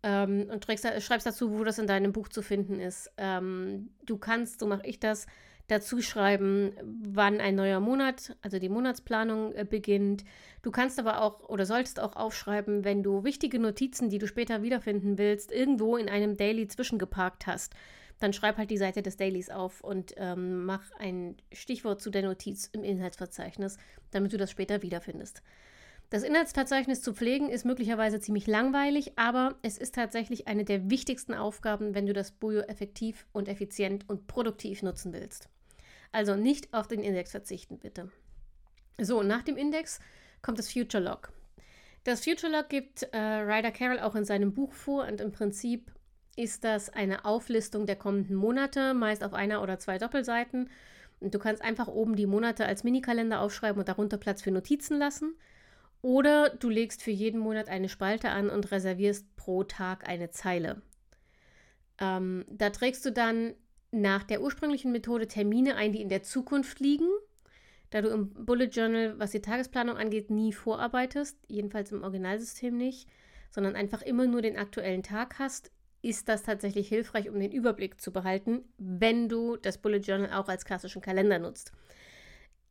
ähm, 0.03 0.51
und 0.53 0.63
trägst, 0.63 0.87
schreibst 1.03 1.27
dazu, 1.27 1.59
wo 1.59 1.65
das 1.65 1.79
in 1.79 1.87
deinem 1.87 2.13
Buch 2.13 2.29
zu 2.29 2.43
finden 2.43 2.79
ist. 2.79 3.11
Ähm, 3.17 3.89
du 4.05 4.19
kannst, 4.19 4.61
so 4.61 4.67
mache 4.67 4.87
ich 4.87 5.01
das, 5.01 5.27
dazu 5.69 6.03
schreiben, 6.03 6.73
wann 6.83 7.41
ein 7.41 7.55
neuer 7.55 7.81
Monat, 7.81 8.37
also 8.43 8.59
die 8.59 8.69
Monatsplanung 8.69 9.55
äh, 9.55 9.65
beginnt. 9.65 10.27
Du 10.61 10.71
kannst 10.71 10.99
aber 10.99 11.23
auch 11.23 11.49
oder 11.49 11.65
solltest 11.65 12.01
auch 12.01 12.17
aufschreiben, 12.17 12.85
wenn 12.85 13.03
du 13.03 13.25
wichtige 13.25 13.59
Notizen, 13.59 14.11
die 14.11 14.19
du 14.19 14.27
später 14.27 14.63
wiederfinden 14.63 15.17
willst, 15.17 15.51
irgendwo 15.51 15.97
in 15.97 16.11
einem 16.11 16.37
Daily 16.37 16.69
zwischengeparkt 16.69 17.47
hast. 17.47 17.73
Dann 18.25 18.33
schreib 18.33 18.57
halt 18.57 18.71
die 18.71 18.79
Seite 18.79 19.03
des 19.03 19.19
Dailies 19.19 19.51
auf 19.51 19.83
und 19.83 20.15
ähm, 20.17 20.65
mach 20.65 20.91
ein 20.93 21.37
Stichwort 21.53 22.01
zu 22.01 22.09
der 22.09 22.23
Notiz 22.23 22.71
im 22.73 22.83
Inhaltsverzeichnis, 22.83 23.77
damit 24.13 24.33
du 24.33 24.39
das 24.39 24.51
später 24.51 24.81
wiederfindest. 24.81 25.43
Das 26.09 26.23
Inhaltsverzeichnis 26.23 27.03
zu 27.03 27.13
pflegen 27.13 27.51
ist 27.51 27.67
möglicherweise 27.67 28.21
ziemlich 28.21 28.47
langweilig, 28.47 29.19
aber 29.19 29.57
es 29.61 29.77
ist 29.77 29.95
tatsächlich 29.95 30.49
eine 30.49 30.65
der 30.65 30.89
wichtigsten 30.89 31.35
Aufgaben, 31.35 31.95
wenn 31.95 32.07
du 32.07 32.15
das 32.15 32.31
Bujo 32.31 32.61
effektiv 32.61 33.27
und 33.35 33.47
effizient 33.47 34.09
und 34.09 34.27
produktiv 34.27 34.83
nutzen 34.83 35.13
willst. 35.13 35.51
Also 36.11 36.35
nicht 36.35 36.73
auf 36.73 36.89
den 36.89 37.03
Index 37.03 37.33
verzichten, 37.33 37.79
bitte. 37.79 38.11
So, 38.99 39.23
nach 39.23 39.43
dem 39.43 39.59
Index 39.59 40.01
kommt 40.41 40.59
das 40.59 40.73
Future 40.73 41.05
Log. 41.05 41.31
Das 42.05 42.25
Future 42.25 42.51
Log 42.51 42.71
gibt 42.71 43.03
äh, 43.03 43.19
Ryder 43.19 43.71
Carroll 43.71 44.01
auch 44.01 44.15
in 44.15 44.25
seinem 44.25 44.55
Buch 44.55 44.73
vor 44.73 45.07
und 45.07 45.21
im 45.21 45.31
Prinzip 45.31 45.93
ist 46.37 46.65
das 46.65 46.91
eine 46.91 47.25
Auflistung 47.25 47.87
der 47.87 47.97
kommenden 47.97 48.37
Monate, 48.37 48.95
meist 48.95 49.23
auf 49.23 49.35
einer 49.35 49.63
oder 49.63 49.79
zwei 49.79 49.99
Doppelseiten. 49.99 50.71
Und 51.21 51.35
du 51.35 51.39
kannst 51.39 51.63
einfach 51.63 51.89
oben 51.89 52.17
die 52.17 52.27
Monate 52.27 52.67
als 52.67 52.85
Minikalender 52.85 53.41
aufschreiben 53.41 53.79
und 53.79 53.89
darunter 53.89 54.19
Platz 54.19 54.43
für 54.43 54.51
Notizen 54.51 54.99
lassen. 54.99 55.35
Oder 56.03 56.51
du 56.51 56.69
legst 56.69 57.03
für 57.03 57.11
jeden 57.11 57.41
Monat 57.41 57.69
eine 57.69 57.89
Spalte 57.89 58.31
an 58.31 58.51
und 58.51 58.71
reservierst 58.71 59.37
pro 59.37 59.65
Tag 59.65 60.07
eine 60.07 60.31
Zeile. 60.31 60.83
Ähm, 61.99 62.45
da 62.49 62.71
trägst 62.71 63.07
du 63.07 63.13
dann 63.13 63.55
nach 63.91 64.25
der 64.25 64.43
ursprünglichen 64.43 64.93
Methode 64.93 65.29
Termine 65.29 65.77
ein, 65.77 65.93
die 65.93 66.03
in 66.03 66.09
der 66.09 66.23
Zukunft 66.23 66.81
liegen, 66.81 67.09
da 67.91 68.03
du 68.03 68.09
im 68.09 68.35
Bullet 68.45 68.67
Journal, 68.67 69.19
was 69.19 69.31
die 69.31 69.41
Tagesplanung 69.41 69.97
angeht, 69.97 70.29
nie 70.29 70.53
vorarbeitest, 70.53 71.39
jedenfalls 71.49 71.93
im 71.93 72.03
Originalsystem 72.03 72.77
nicht, 72.77 73.09
sondern 73.51 73.77
einfach 73.77 74.03
immer 74.03 74.27
nur 74.27 74.43
den 74.43 74.59
aktuellen 74.59 75.05
Tag 75.05 75.39
hast, 75.39 75.71
ist 76.05 76.29
das 76.29 76.43
tatsächlich 76.43 76.89
hilfreich, 76.89 77.31
um 77.31 77.41
den 77.41 77.51
Überblick 77.51 78.01
zu 78.01 78.13
behalten, 78.13 78.63
wenn 78.79 79.29
du 79.29 79.57
das 79.57 79.79
Bullet 79.79 79.99
Journal 79.99 80.33
auch 80.33 80.49
als 80.49 80.65
klassischen 80.65 81.03
Kalender 81.03 81.39
nutzt. 81.39 81.73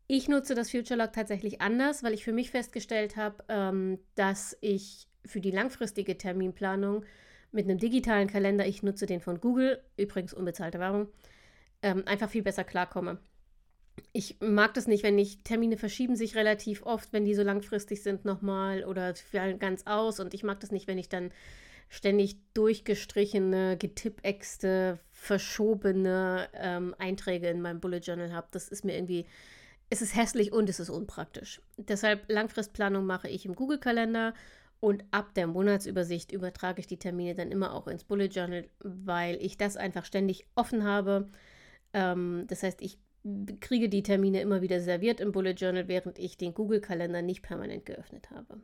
Ich 0.08 0.28
nutze 0.28 0.54
das 0.54 0.70
Future 0.70 1.00
Log 1.00 1.14
tatsächlich 1.14 1.62
anders, 1.62 2.04
weil 2.04 2.14
ich 2.14 2.24
für 2.24 2.34
mich 2.34 2.52
festgestellt 2.52 3.16
habe, 3.16 3.44
ähm, 3.50 4.00
dass 4.16 4.58
ich 4.62 5.08
für 5.26 5.42
die 5.42 5.52
langfristige 5.52 6.18
Terminplanung 6.18 7.06
mit 7.52 7.66
einem 7.66 7.78
digitalen 7.78 8.28
Kalender, 8.28 8.68
ich 8.68 8.84
nutze 8.84 9.06
den 9.06 9.22
von 9.22 9.40
Google, 9.40 9.82
übrigens 9.98 10.34
unbezahlte 10.34 10.80
Werbung, 10.80 11.08
ähm, 11.82 12.04
einfach 12.06 12.30
viel 12.30 12.44
besser 12.44 12.64
klarkomme. 12.64 13.20
Ich 14.12 14.38
mag 14.42 14.74
das 14.74 14.88
nicht, 14.88 15.04
wenn 15.04 15.18
ich 15.18 15.44
Termine 15.44 15.78
verschieben 15.78 16.16
sich 16.16 16.36
relativ 16.36 16.84
oft, 16.84 17.14
wenn 17.14 17.26
die 17.26 17.36
so 17.36 17.44
langfristig 17.44 18.04
sind 18.04 18.26
nochmal 18.26 18.84
oder 18.84 19.16
fallen 19.16 19.60
ganz 19.60 19.84
aus 19.86 20.20
und 20.20 20.34
ich 20.34 20.44
mag 20.44 20.60
das 20.60 20.72
nicht, 20.72 20.88
wenn 20.88 20.98
ich 20.98 21.10
dann 21.10 21.32
ständig 21.94 22.38
durchgestrichene, 22.56 23.78
getippexte, 23.78 24.98
verschobene 25.12 26.50
ähm, 26.56 26.96
Einträge 26.98 27.48
in 27.50 27.62
meinem 27.62 27.80
Bullet 27.80 28.00
Journal 28.00 28.34
habe. 28.34 28.48
Das 28.50 28.68
ist 28.68 28.84
mir 28.84 28.96
irgendwie, 28.96 29.28
es 29.92 30.02
ist 30.02 30.16
hässlich 30.16 30.52
und 30.52 30.70
es 30.70 30.80
ist 30.80 30.90
unpraktisch. 30.90 31.62
Deshalb 31.78 32.32
Langfristplanung 32.32 33.06
mache 33.06 33.30
ich 33.30 33.46
im 33.46 33.54
Google-Kalender 33.54 34.34
und 34.80 35.04
ab 35.12 35.36
der 35.36 35.46
Monatsübersicht 35.46 36.32
übertrage 36.32 36.80
ich 36.80 36.88
die 36.88 36.98
Termine 36.98 37.36
dann 37.36 37.52
immer 37.52 37.76
auch 37.76 37.86
ins 37.86 38.04
Bullet 38.04 38.26
Journal, 38.26 38.68
weil 38.80 39.36
ich 39.36 39.58
das 39.58 39.78
einfach 39.78 40.06
ständig 40.06 40.48
offen 40.56 40.86
habe. 40.86 41.30
Ähm, 41.94 42.46
das 42.48 42.64
heißt, 42.64 42.82
ich 42.82 42.98
kriege 43.60 43.88
die 43.88 44.02
Termine 44.02 44.42
immer 44.42 44.64
wieder 44.64 44.80
serviert 44.80 45.20
im 45.22 45.32
Bullet 45.32 45.52
Journal, 45.52 45.88
während 45.88 46.18
ich 46.18 46.38
den 46.38 46.56
Google-Kalender 46.56 47.22
nicht 47.22 47.44
permanent 47.44 47.86
geöffnet 47.86 48.32
habe. 48.32 48.64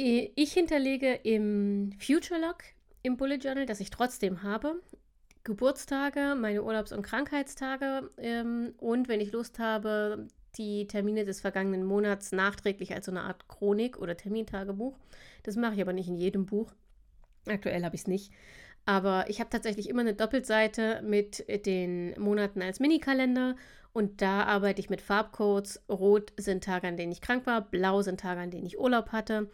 Ich 0.00 0.52
hinterlege 0.52 1.12
im 1.24 1.90
Future 1.98 2.40
Log 2.40 2.58
im 3.02 3.16
Bullet 3.16 3.38
Journal, 3.38 3.66
das 3.66 3.80
ich 3.80 3.90
trotzdem 3.90 4.44
habe, 4.44 4.80
Geburtstage, 5.42 6.36
meine 6.38 6.62
Urlaubs- 6.62 6.92
und 6.92 7.02
Krankheitstage 7.02 8.08
ähm, 8.16 8.74
und 8.78 9.08
wenn 9.08 9.20
ich 9.20 9.32
Lust 9.32 9.58
habe, 9.58 10.28
die 10.56 10.86
Termine 10.86 11.24
des 11.24 11.40
vergangenen 11.40 11.84
Monats 11.84 12.30
nachträglich 12.30 12.94
als 12.94 13.06
so 13.06 13.10
eine 13.10 13.22
Art 13.22 13.48
Chronik 13.48 13.98
oder 13.98 14.16
Termintagebuch. 14.16 14.96
Das 15.42 15.56
mache 15.56 15.74
ich 15.74 15.80
aber 15.80 15.92
nicht 15.92 16.06
in 16.06 16.16
jedem 16.16 16.46
Buch. 16.46 16.72
Aktuell 17.48 17.84
habe 17.84 17.96
ich 17.96 18.02
es 18.02 18.06
nicht. 18.06 18.32
Aber 18.86 19.28
ich 19.28 19.40
habe 19.40 19.50
tatsächlich 19.50 19.88
immer 19.88 20.02
eine 20.02 20.14
Doppelseite 20.14 21.02
mit 21.02 21.44
den 21.66 22.14
Monaten 22.20 22.62
als 22.62 22.78
Minikalender 22.78 23.56
und 23.92 24.22
da 24.22 24.44
arbeite 24.44 24.78
ich 24.78 24.90
mit 24.90 25.00
Farbcodes. 25.00 25.82
Rot 25.88 26.32
sind 26.36 26.62
Tage, 26.62 26.86
an 26.86 26.96
denen 26.96 27.10
ich 27.10 27.20
krank 27.20 27.46
war, 27.46 27.62
blau 27.62 28.02
sind 28.02 28.20
Tage, 28.20 28.40
an 28.40 28.52
denen 28.52 28.66
ich 28.66 28.78
Urlaub 28.78 29.10
hatte. 29.10 29.50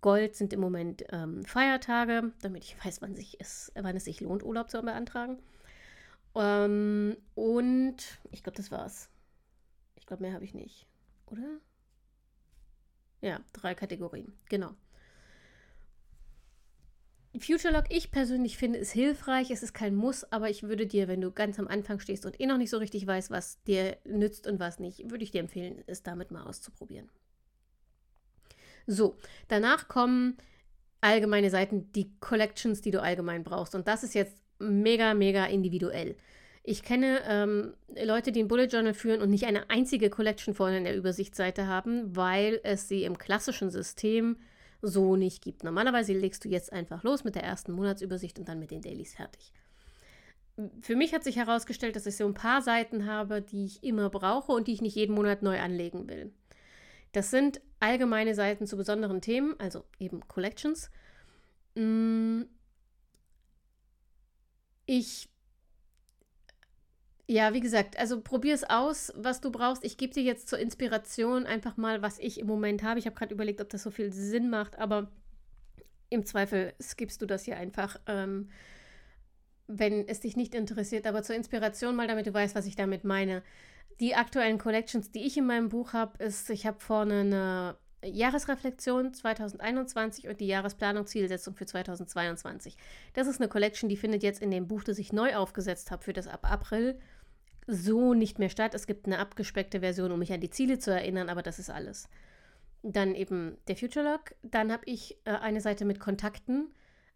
Gold 0.00 0.36
sind 0.36 0.52
im 0.52 0.60
Moment 0.60 1.04
ähm, 1.10 1.44
Feiertage, 1.44 2.32
damit 2.42 2.64
ich 2.64 2.76
weiß, 2.84 3.02
wann, 3.02 3.16
sich 3.16 3.36
es, 3.40 3.72
wann 3.74 3.96
es 3.96 4.04
sich 4.04 4.20
lohnt, 4.20 4.42
Urlaub 4.42 4.70
zu 4.70 4.80
beantragen. 4.82 5.38
Ähm, 6.34 7.16
und 7.34 7.96
ich 8.30 8.42
glaube, 8.42 8.56
das 8.56 8.70
war's. 8.70 9.08
Ich 9.96 10.06
glaube, 10.06 10.22
mehr 10.22 10.34
habe 10.34 10.44
ich 10.44 10.54
nicht. 10.54 10.86
Oder? 11.26 11.60
Ja, 13.20 13.40
drei 13.52 13.74
Kategorien. 13.74 14.32
Genau. 14.48 14.74
Future 17.40 17.72
Log, 17.74 17.84
ich 17.90 18.10
persönlich 18.10 18.56
finde, 18.56 18.78
ist 18.78 18.92
hilfreich. 18.92 19.50
Es 19.50 19.62
ist 19.62 19.74
kein 19.74 19.94
Muss, 19.94 20.24
aber 20.32 20.48
ich 20.48 20.62
würde 20.62 20.86
dir, 20.86 21.08
wenn 21.08 21.20
du 21.20 21.30
ganz 21.30 21.58
am 21.58 21.68
Anfang 21.68 21.98
stehst 21.98 22.24
und 22.24 22.40
eh 22.40 22.46
noch 22.46 22.58
nicht 22.58 22.70
so 22.70 22.78
richtig 22.78 23.06
weißt, 23.06 23.30
was 23.30 23.62
dir 23.64 23.98
nützt 24.04 24.46
und 24.46 24.60
was 24.60 24.78
nicht, 24.78 25.10
würde 25.10 25.24
ich 25.24 25.30
dir 25.30 25.40
empfehlen, 25.40 25.82
es 25.86 26.02
damit 26.02 26.30
mal 26.30 26.44
auszuprobieren. 26.44 27.10
So, 28.86 29.16
danach 29.48 29.88
kommen 29.88 30.36
allgemeine 31.00 31.50
Seiten, 31.50 31.92
die 31.92 32.10
Collections, 32.20 32.80
die 32.80 32.90
du 32.90 33.02
allgemein 33.02 33.44
brauchst. 33.44 33.74
Und 33.74 33.88
das 33.88 34.02
ist 34.02 34.14
jetzt 34.14 34.36
mega, 34.58 35.14
mega 35.14 35.44
individuell. 35.46 36.16
Ich 36.62 36.82
kenne 36.82 37.20
ähm, 37.28 37.74
Leute, 38.02 38.32
die 38.32 38.42
ein 38.42 38.48
Bullet 38.48 38.66
Journal 38.66 38.94
führen 38.94 39.22
und 39.22 39.30
nicht 39.30 39.46
eine 39.46 39.70
einzige 39.70 40.10
Collection 40.10 40.52
vorne 40.52 40.78
in 40.78 40.84
der 40.84 40.96
Übersichtsseite 40.96 41.68
haben, 41.68 42.16
weil 42.16 42.60
es 42.64 42.88
sie 42.88 43.04
im 43.04 43.18
klassischen 43.18 43.70
System 43.70 44.36
so 44.82 45.14
nicht 45.14 45.42
gibt. 45.42 45.62
Normalerweise 45.62 46.12
legst 46.12 46.44
du 46.44 46.48
jetzt 46.48 46.72
einfach 46.72 47.04
los 47.04 47.22
mit 47.22 47.36
der 47.36 47.44
ersten 47.44 47.72
Monatsübersicht 47.72 48.38
und 48.38 48.48
dann 48.48 48.58
mit 48.58 48.72
den 48.72 48.82
Dailies 48.82 49.14
fertig. 49.14 49.52
Für 50.80 50.96
mich 50.96 51.14
hat 51.14 51.22
sich 51.22 51.36
herausgestellt, 51.36 51.94
dass 51.94 52.06
ich 52.06 52.16
so 52.16 52.26
ein 52.26 52.34
paar 52.34 52.62
Seiten 52.62 53.06
habe, 53.06 53.42
die 53.42 53.66
ich 53.66 53.84
immer 53.84 54.10
brauche 54.10 54.52
und 54.52 54.66
die 54.66 54.72
ich 54.72 54.82
nicht 54.82 54.96
jeden 54.96 55.14
Monat 55.14 55.42
neu 55.42 55.60
anlegen 55.60 56.08
will. 56.08 56.32
Das 57.16 57.30
sind 57.30 57.62
allgemeine 57.80 58.34
Seiten 58.34 58.66
zu 58.66 58.76
besonderen 58.76 59.22
Themen, 59.22 59.54
also 59.58 59.84
eben 59.98 60.28
Collections. 60.28 60.90
Mm. 61.74 62.42
Ich 64.84 65.30
ja, 67.26 67.54
wie 67.54 67.60
gesagt, 67.60 67.98
also 67.98 68.20
probier 68.20 68.52
es 68.52 68.64
aus, 68.64 69.14
was 69.16 69.40
du 69.40 69.50
brauchst. 69.50 69.82
Ich 69.82 69.96
gebe 69.96 70.12
dir 70.12 70.24
jetzt 70.24 70.50
zur 70.50 70.58
Inspiration 70.58 71.46
einfach 71.46 71.78
mal, 71.78 72.02
was 72.02 72.18
ich 72.18 72.38
im 72.38 72.48
Moment 72.48 72.82
habe. 72.82 72.98
Ich 72.98 73.06
habe 73.06 73.16
gerade 73.16 73.32
überlegt, 73.32 73.62
ob 73.62 73.70
das 73.70 73.82
so 73.82 73.90
viel 73.90 74.12
Sinn 74.12 74.50
macht, 74.50 74.78
aber 74.78 75.10
im 76.10 76.26
Zweifel 76.26 76.74
skippst 76.82 77.22
du 77.22 77.24
das 77.24 77.44
hier 77.44 77.56
einfach, 77.56 77.98
ähm, 78.06 78.50
wenn 79.68 80.06
es 80.08 80.20
dich 80.20 80.36
nicht 80.36 80.54
interessiert. 80.54 81.06
Aber 81.06 81.22
zur 81.22 81.36
Inspiration 81.36 81.96
mal, 81.96 82.08
damit 82.08 82.26
du 82.26 82.34
weißt, 82.34 82.54
was 82.54 82.66
ich 82.66 82.76
damit 82.76 83.04
meine. 83.04 83.42
Die 84.00 84.14
aktuellen 84.14 84.58
Collections, 84.58 85.10
die 85.10 85.26
ich 85.26 85.36
in 85.36 85.46
meinem 85.46 85.68
Buch 85.68 85.92
habe, 85.92 86.22
ist, 86.22 86.50
ich 86.50 86.66
habe 86.66 86.80
vorne 86.80 87.20
eine 87.20 87.76
Jahresreflexion 88.04 89.14
2021 89.14 90.28
und 90.28 90.40
die 90.40 90.46
Jahresplanung 90.46 91.06
Zielsetzung 91.06 91.54
für 91.54 91.66
2022. 91.66 92.76
Das 93.14 93.26
ist 93.26 93.40
eine 93.40 93.48
Collection, 93.48 93.88
die 93.88 93.96
findet 93.96 94.22
jetzt 94.22 94.42
in 94.42 94.50
dem 94.50 94.68
Buch, 94.68 94.84
das 94.84 94.98
ich 94.98 95.12
neu 95.12 95.34
aufgesetzt 95.34 95.90
habe 95.90 96.04
für 96.04 96.12
das 96.12 96.28
ab 96.28 96.50
April, 96.50 96.98
so 97.66 98.14
nicht 98.14 98.38
mehr 98.38 98.50
statt. 98.50 98.74
Es 98.74 98.86
gibt 98.86 99.06
eine 99.06 99.18
abgespeckte 99.18 99.80
Version, 99.80 100.12
um 100.12 100.18
mich 100.18 100.32
an 100.32 100.40
die 100.40 100.50
Ziele 100.50 100.78
zu 100.78 100.92
erinnern, 100.92 101.28
aber 101.28 101.42
das 101.42 101.58
ist 101.58 101.70
alles. 101.70 102.08
Dann 102.82 103.14
eben 103.14 103.56
der 103.66 103.76
Future 103.76 104.04
Log. 104.04 104.34
Dann 104.42 104.70
habe 104.70 104.84
ich 104.86 105.16
äh, 105.24 105.30
eine 105.30 105.60
Seite 105.60 105.84
mit 105.84 105.98
Kontakten, 105.98 106.68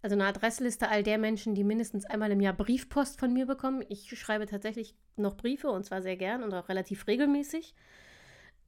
Also 0.02 0.14
eine 0.14 0.26
Adressliste 0.26 0.88
all 0.88 1.02
der 1.02 1.18
Menschen, 1.18 1.54
die 1.54 1.64
mindestens 1.64 2.06
einmal 2.06 2.30
im 2.30 2.40
Jahr 2.40 2.54
Briefpost 2.54 3.20
von 3.20 3.32
mir 3.32 3.46
bekommen. 3.46 3.84
Ich 3.88 4.18
schreibe 4.18 4.46
tatsächlich 4.46 4.94
noch 5.16 5.36
Briefe 5.36 5.70
und 5.70 5.84
zwar 5.84 6.00
sehr 6.00 6.16
gern 6.16 6.42
und 6.42 6.54
auch 6.54 6.68
relativ 6.68 7.06
regelmäßig. 7.06 7.74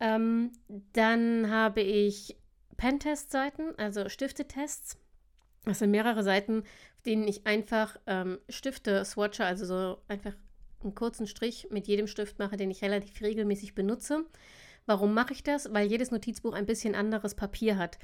Ähm, 0.01 0.53
dann 0.93 1.51
habe 1.51 1.81
ich 1.81 2.37
Pentest-Seiten, 2.77 3.79
also 3.79 4.09
Stiftetests. 4.09 4.99
Das 5.65 5.79
sind 5.79 5.91
mehrere 5.91 6.23
Seiten, 6.23 6.63
auf 6.97 7.03
denen 7.07 7.27
ich 7.29 7.47
einfach 7.47 7.97
ähm, 8.07 8.39
Stifte 8.49 9.05
swatche, 9.05 9.45
also 9.45 9.65
so 9.65 10.03
einfach 10.09 10.35
einen 10.83 10.95
kurzen 10.95 11.27
Strich 11.27 11.69
mit 11.71 11.87
jedem 11.87 12.09
Stift 12.09 12.39
mache, 12.39 12.57
den 12.57 12.71
ich 12.71 12.83
relativ 12.83 13.21
regelmäßig 13.21 13.75
benutze. 13.75 14.25
Warum 14.87 15.15
mache 15.15 15.33
ich 15.33 15.45
das? 15.45 15.73
Weil 15.73 15.87
jedes 15.87 16.11
Notizbuch 16.11 16.55
ein 16.55 16.67
bisschen 16.67 16.95
anderes 16.95 17.35
Papier 17.35 17.79
hat. 17.79 17.99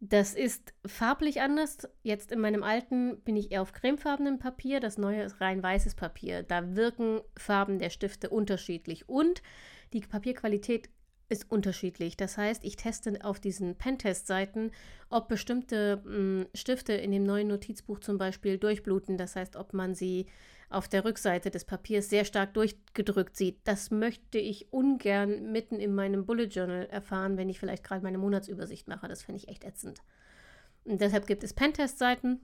Das 0.00 0.34
ist 0.34 0.74
farblich 0.84 1.40
anders. 1.40 1.88
Jetzt 2.02 2.30
in 2.30 2.40
meinem 2.40 2.62
alten 2.62 3.20
bin 3.22 3.36
ich 3.36 3.50
eher 3.50 3.62
auf 3.62 3.72
cremefarbenem 3.72 4.38
Papier. 4.38 4.78
Das 4.78 4.98
neue 4.98 5.22
ist 5.22 5.40
rein 5.40 5.62
weißes 5.62 5.94
Papier. 5.94 6.42
Da 6.42 6.76
wirken 6.76 7.20
Farben 7.36 7.78
der 7.78 7.90
Stifte 7.90 8.28
unterschiedlich 8.28 9.08
und 9.08 9.42
die 9.92 10.00
Papierqualität 10.00 10.90
ist 11.28 11.50
unterschiedlich. 11.50 12.16
Das 12.16 12.38
heißt, 12.38 12.62
ich 12.64 12.76
teste 12.76 13.18
auf 13.24 13.40
diesen 13.40 13.76
Pentest-Seiten, 13.76 14.70
ob 15.08 15.28
bestimmte 15.28 16.02
mh, 16.04 16.12
hm, 16.12 16.46
Stifte 16.54 16.92
in 16.92 17.10
dem 17.10 17.24
neuen 17.24 17.48
Notizbuch 17.48 17.98
zum 18.00 18.18
Beispiel 18.18 18.58
durchbluten. 18.58 19.16
Das 19.16 19.34
heißt, 19.34 19.56
ob 19.56 19.72
man 19.72 19.94
sie 19.94 20.26
auf 20.68 20.88
der 20.88 21.04
Rückseite 21.04 21.50
des 21.50 21.64
Papiers 21.64 22.08
sehr 22.08 22.24
stark 22.24 22.54
durchgedrückt 22.54 23.36
sieht. 23.36 23.58
Das 23.64 23.90
möchte 23.90 24.38
ich 24.38 24.72
ungern 24.72 25.52
mitten 25.52 25.78
in 25.78 25.94
meinem 25.94 26.26
Bullet 26.26 26.46
Journal 26.46 26.86
erfahren, 26.86 27.36
wenn 27.36 27.48
ich 27.48 27.60
vielleicht 27.60 27.84
gerade 27.84 28.02
meine 28.02 28.18
Monatsübersicht 28.18 28.88
mache. 28.88 29.08
Das 29.08 29.22
finde 29.22 29.38
ich 29.38 29.48
echt 29.48 29.64
ätzend. 29.64 30.00
Und 30.84 31.00
deshalb 31.00 31.26
gibt 31.26 31.44
es 31.44 31.54
Pentest-Seiten. 31.54 32.40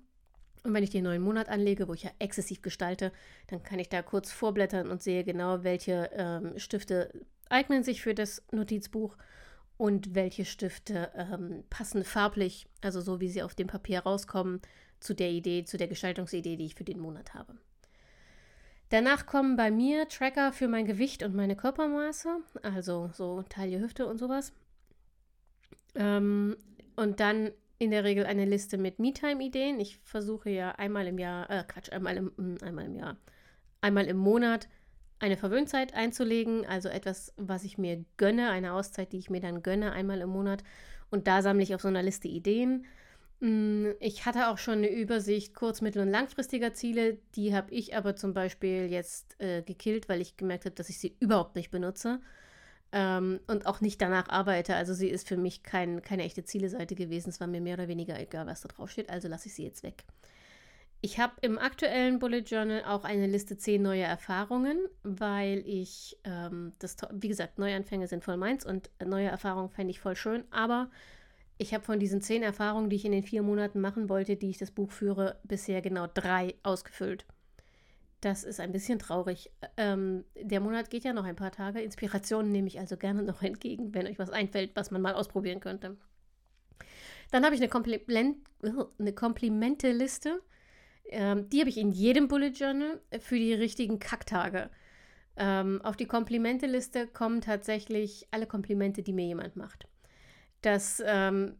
Und 0.64 0.74
wenn 0.74 0.84
ich 0.84 0.90
den 0.90 1.04
neuen 1.04 1.22
Monat 1.22 1.48
anlege, 1.48 1.88
wo 1.88 1.94
ich 1.94 2.04
ja 2.04 2.10
exzessiv 2.20 2.62
gestalte, 2.62 3.12
dann 3.48 3.62
kann 3.64 3.80
ich 3.80 3.88
da 3.88 4.02
kurz 4.02 4.30
vorblättern 4.30 4.88
und 4.88 5.02
sehe 5.02 5.24
genau, 5.24 5.64
welche 5.64 6.10
ähm, 6.12 6.56
Stifte 6.58 7.12
eignen 7.48 7.82
sich 7.82 8.00
für 8.00 8.14
das 8.14 8.42
Notizbuch 8.52 9.16
und 9.76 10.14
welche 10.14 10.44
Stifte 10.44 11.10
ähm, 11.16 11.64
passen 11.68 12.04
farblich, 12.04 12.68
also 12.80 13.00
so 13.00 13.20
wie 13.20 13.28
sie 13.28 13.42
auf 13.42 13.56
dem 13.56 13.66
Papier 13.66 14.00
rauskommen, 14.00 14.60
zu 15.00 15.14
der 15.14 15.30
Idee, 15.30 15.64
zu 15.64 15.76
der 15.76 15.88
Gestaltungsidee, 15.88 16.56
die 16.56 16.66
ich 16.66 16.76
für 16.76 16.84
den 16.84 17.00
Monat 17.00 17.34
habe. 17.34 17.56
Danach 18.92 19.24
kommen 19.24 19.56
bei 19.56 19.70
mir 19.70 20.06
Tracker 20.06 20.52
für 20.52 20.68
mein 20.68 20.84
Gewicht 20.84 21.22
und 21.22 21.34
meine 21.34 21.56
Körpermaße, 21.56 22.28
also 22.60 23.08
so 23.14 23.42
Taille, 23.48 23.80
Hüfte 23.80 24.06
und 24.06 24.18
sowas. 24.18 24.52
Ähm, 25.94 26.58
und 26.96 27.18
dann 27.18 27.52
in 27.78 27.90
der 27.90 28.04
Regel 28.04 28.26
eine 28.26 28.44
Liste 28.44 28.76
mit 28.76 28.98
Me-Time-Ideen. 28.98 29.80
Ich 29.80 29.98
versuche 30.04 30.50
ja 30.50 30.72
einmal 30.72 31.06
im 31.06 31.18
Jahr, 31.18 31.48
äh, 31.48 31.64
Quatsch, 31.66 31.90
einmal 31.90 32.18
im, 32.18 32.32
hm, 32.36 32.58
einmal 32.60 32.84
im 32.84 32.94
Jahr, 32.94 33.16
einmal 33.80 34.04
im 34.04 34.18
Monat 34.18 34.68
eine 35.20 35.38
Verwöhnzeit 35.38 35.94
einzulegen, 35.94 36.66
also 36.66 36.90
etwas, 36.90 37.32
was 37.38 37.64
ich 37.64 37.78
mir 37.78 38.04
gönne, 38.18 38.50
eine 38.50 38.74
Auszeit, 38.74 39.14
die 39.14 39.18
ich 39.18 39.30
mir 39.30 39.40
dann 39.40 39.62
gönne, 39.62 39.92
einmal 39.92 40.20
im 40.20 40.28
Monat. 40.28 40.64
Und 41.10 41.28
da 41.28 41.40
sammle 41.40 41.62
ich 41.62 41.74
auf 41.74 41.80
so 41.80 41.88
einer 41.88 42.02
Liste 42.02 42.28
Ideen. 42.28 42.84
Mm, 43.42 43.94
ich 43.98 44.24
hatte 44.24 44.48
auch 44.48 44.58
schon 44.58 44.78
eine 44.78 44.88
Übersicht 44.88 45.52
kurz-, 45.56 45.80
mittel- 45.80 46.02
und 46.02 46.10
langfristiger 46.12 46.74
Ziele. 46.74 47.18
Die 47.34 47.52
habe 47.54 47.72
ich 47.72 47.96
aber 47.96 48.14
zum 48.14 48.34
Beispiel 48.34 48.86
jetzt 48.86 49.34
äh, 49.40 49.62
gekillt, 49.62 50.08
weil 50.08 50.20
ich 50.20 50.36
gemerkt 50.36 50.64
habe, 50.64 50.76
dass 50.76 50.88
ich 50.88 50.98
sie 50.98 51.16
überhaupt 51.18 51.56
nicht 51.56 51.72
benutze 51.72 52.20
ähm, 52.92 53.40
und 53.48 53.66
auch 53.66 53.80
nicht 53.80 54.00
danach 54.00 54.28
arbeite. 54.28 54.76
Also 54.76 54.94
sie 54.94 55.08
ist 55.08 55.26
für 55.26 55.36
mich 55.36 55.64
kein, 55.64 56.02
keine 56.02 56.22
echte 56.22 56.44
Zieleseite 56.44 56.94
gewesen. 56.94 57.30
Es 57.30 57.40
war 57.40 57.48
mir 57.48 57.60
mehr 57.60 57.74
oder 57.74 57.88
weniger 57.88 58.18
egal, 58.20 58.46
was 58.46 58.60
da 58.60 58.68
drauf 58.68 58.92
steht. 58.92 59.10
Also 59.10 59.26
lasse 59.26 59.48
ich 59.48 59.54
sie 59.54 59.64
jetzt 59.64 59.82
weg. 59.82 60.04
Ich 61.00 61.18
habe 61.18 61.32
im 61.40 61.58
aktuellen 61.58 62.20
Bullet 62.20 62.42
Journal 62.42 62.84
auch 62.84 63.02
eine 63.02 63.26
Liste 63.26 63.56
10 63.56 63.82
neue 63.82 64.04
Erfahrungen, 64.04 64.78
weil 65.02 65.64
ich, 65.66 66.16
ähm, 66.22 66.74
das, 66.78 66.96
wie 67.10 67.26
gesagt, 67.26 67.58
Neuanfänge 67.58 68.06
sind 68.06 68.22
voll 68.22 68.36
meins 68.36 68.64
und 68.64 68.88
neue 69.04 69.26
Erfahrungen 69.26 69.68
fände 69.68 69.90
ich 69.90 69.98
voll 69.98 70.14
schön, 70.14 70.44
aber 70.52 70.90
ich 71.62 71.74
habe 71.74 71.84
von 71.84 71.98
diesen 71.98 72.20
10 72.20 72.42
Erfahrungen, 72.42 72.90
die 72.90 72.96
ich 72.96 73.04
in 73.04 73.12
den 73.12 73.22
vier 73.22 73.42
Monaten 73.42 73.80
machen 73.80 74.08
wollte, 74.08 74.36
die 74.36 74.50
ich 74.50 74.58
das 74.58 74.70
Buch 74.70 74.90
führe, 74.90 75.40
bisher 75.44 75.80
genau 75.80 76.06
drei 76.12 76.54
ausgefüllt. 76.62 77.24
Das 78.20 78.44
ist 78.44 78.60
ein 78.60 78.72
bisschen 78.72 78.98
traurig. 78.98 79.50
Ähm, 79.76 80.24
der 80.40 80.60
Monat 80.60 80.90
geht 80.90 81.04
ja 81.04 81.12
noch 81.12 81.24
ein 81.24 81.36
paar 81.36 81.50
Tage. 81.50 81.80
Inspirationen 81.80 82.52
nehme 82.52 82.68
ich 82.68 82.78
also 82.78 82.96
gerne 82.96 83.22
noch 83.22 83.42
entgegen, 83.42 83.94
wenn 83.94 84.06
euch 84.06 84.18
was 84.18 84.30
einfällt, 84.30 84.72
was 84.74 84.90
man 84.90 85.02
mal 85.02 85.14
ausprobieren 85.14 85.60
könnte. 85.60 85.96
Dann 87.30 87.44
habe 87.44 87.54
ich 87.54 87.60
eine, 87.60 87.70
Kompliment, 87.70 88.36
eine 88.98 89.12
Komplimente-Liste 89.12 90.40
ähm, 91.12 91.48
die 91.50 91.60
habe 91.60 91.70
ich 91.70 91.78
in 91.78 91.92
jedem 91.92 92.28
Bullet 92.28 92.50
Journal 92.50 93.00
für 93.20 93.38
die 93.38 93.54
richtigen 93.54 93.98
Kacktage. 93.98 94.70
Ähm, 95.36 95.80
auf 95.82 95.96
die 95.96 96.06
Komplimente-Liste 96.06 97.06
kommen 97.06 97.40
tatsächlich 97.40 98.26
alle 98.30 98.46
Komplimente, 98.46 99.02
die 99.02 99.12
mir 99.12 99.26
jemand 99.26 99.56
macht. 99.56 99.88
Das 100.62 101.02
ähm, 101.04 101.56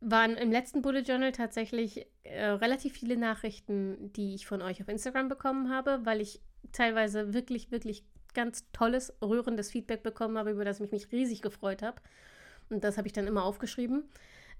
waren 0.00 0.36
im 0.36 0.50
letzten 0.50 0.82
Bullet 0.82 1.02
Journal 1.02 1.32
tatsächlich 1.32 2.06
äh, 2.22 2.44
relativ 2.44 2.94
viele 2.94 3.16
Nachrichten, 3.16 4.12
die 4.12 4.34
ich 4.34 4.46
von 4.46 4.62
euch 4.62 4.80
auf 4.80 4.88
Instagram 4.88 5.28
bekommen 5.28 5.70
habe, 5.70 6.00
weil 6.04 6.20
ich 6.20 6.40
teilweise 6.72 7.34
wirklich, 7.34 7.70
wirklich 7.70 8.04
ganz 8.34 8.70
tolles, 8.72 9.12
rührendes 9.22 9.70
Feedback 9.70 10.02
bekommen 10.02 10.38
habe, 10.38 10.50
über 10.50 10.64
das 10.64 10.80
ich 10.80 10.90
mich 10.90 11.10
riesig 11.12 11.42
gefreut 11.42 11.82
habe. 11.82 11.96
Und 12.68 12.84
das 12.84 12.96
habe 12.98 13.06
ich 13.06 13.12
dann 13.12 13.26
immer 13.26 13.44
aufgeschrieben. 13.44 14.04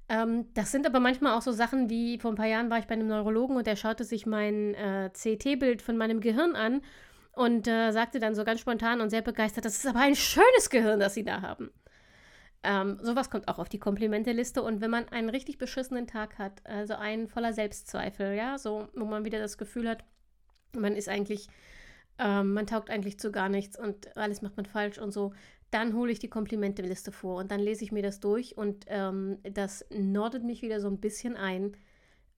Ähm, 0.08 0.46
das 0.54 0.70
sind 0.70 0.86
aber 0.86 1.00
manchmal 1.00 1.36
auch 1.36 1.42
so 1.42 1.52
Sachen 1.52 1.88
wie, 1.88 2.18
vor 2.18 2.32
ein 2.32 2.36
paar 2.36 2.46
Jahren 2.46 2.70
war 2.70 2.78
ich 2.78 2.86
bei 2.86 2.94
einem 2.94 3.08
Neurologen 3.08 3.56
und 3.56 3.66
der 3.66 3.76
schaute 3.76 4.04
sich 4.04 4.26
mein 4.26 4.74
äh, 4.74 5.10
CT-Bild 5.10 5.82
von 5.82 5.96
meinem 5.96 6.20
Gehirn 6.20 6.54
an 6.54 6.82
und 7.32 7.66
äh, 7.66 7.90
sagte 7.90 8.20
dann 8.20 8.34
so 8.34 8.44
ganz 8.44 8.60
spontan 8.60 9.00
und 9.00 9.10
sehr 9.10 9.22
begeistert, 9.22 9.64
das 9.64 9.76
ist 9.76 9.86
aber 9.86 10.00
ein 10.00 10.14
schönes 10.14 10.68
Gehirn, 10.70 11.00
das 11.00 11.14
Sie 11.14 11.24
da 11.24 11.40
haben. 11.42 11.70
Ähm, 12.64 12.98
sowas 13.02 13.28
kommt 13.28 13.46
auch 13.48 13.58
auf 13.58 13.68
die 13.68 13.78
Komplimente-Liste 13.78 14.62
und 14.62 14.80
wenn 14.80 14.90
man 14.90 15.06
einen 15.10 15.28
richtig 15.28 15.58
beschissenen 15.58 16.06
Tag 16.06 16.38
hat, 16.38 16.66
also 16.66 16.94
einen 16.94 17.28
voller 17.28 17.52
Selbstzweifel, 17.52 18.34
ja, 18.34 18.56
so, 18.56 18.88
wo 18.94 19.04
man 19.04 19.26
wieder 19.26 19.38
das 19.38 19.58
Gefühl 19.58 19.86
hat, 19.86 20.02
man 20.72 20.96
ist 20.96 21.10
eigentlich, 21.10 21.48
ähm, 22.18 22.54
man 22.54 22.66
taugt 22.66 22.88
eigentlich 22.88 23.20
zu 23.20 23.30
gar 23.30 23.50
nichts 23.50 23.78
und 23.78 24.16
alles 24.16 24.40
macht 24.40 24.56
man 24.56 24.64
falsch 24.64 24.98
und 24.98 25.12
so, 25.12 25.34
dann 25.70 25.92
hole 25.92 26.10
ich 26.10 26.20
die 26.20 26.30
Komplimente-Liste 26.30 27.12
vor 27.12 27.36
und 27.36 27.50
dann 27.50 27.60
lese 27.60 27.84
ich 27.84 27.92
mir 27.92 28.02
das 28.02 28.18
durch 28.18 28.56
und 28.56 28.86
ähm, 28.88 29.38
das 29.42 29.84
nordet 29.90 30.42
mich 30.42 30.62
wieder 30.62 30.80
so 30.80 30.88
ein 30.88 31.00
bisschen 31.00 31.36
ein, 31.36 31.76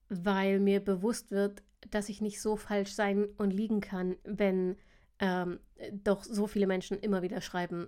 weil 0.09 0.59
mir 0.59 0.81
bewusst 0.81 1.31
wird, 1.31 1.63
dass 1.89 2.09
ich 2.09 2.19
nicht 2.19 2.41
so 2.41 2.57
falsch 2.57 2.91
sein 2.91 3.29
und 3.37 3.51
liegen 3.51 3.79
kann, 3.79 4.17
wenn 4.25 4.75
ähm, 5.19 5.59
doch 5.91 6.23
so 6.23 6.47
viele 6.47 6.67
Menschen 6.67 6.99
immer 6.99 7.21
wieder 7.21 7.39
schreiben, 7.39 7.87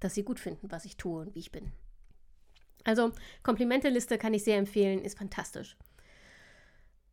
dass 0.00 0.14
sie 0.14 0.24
gut 0.24 0.40
finden, 0.40 0.70
was 0.70 0.84
ich 0.84 0.96
tue 0.96 1.20
und 1.20 1.34
wie 1.34 1.40
ich 1.40 1.52
bin. 1.52 1.72
Also 2.84 3.12
Komplimente-Liste 3.42 4.18
kann 4.18 4.34
ich 4.34 4.44
sehr 4.44 4.56
empfehlen, 4.56 5.02
ist 5.02 5.18
fantastisch. 5.18 5.76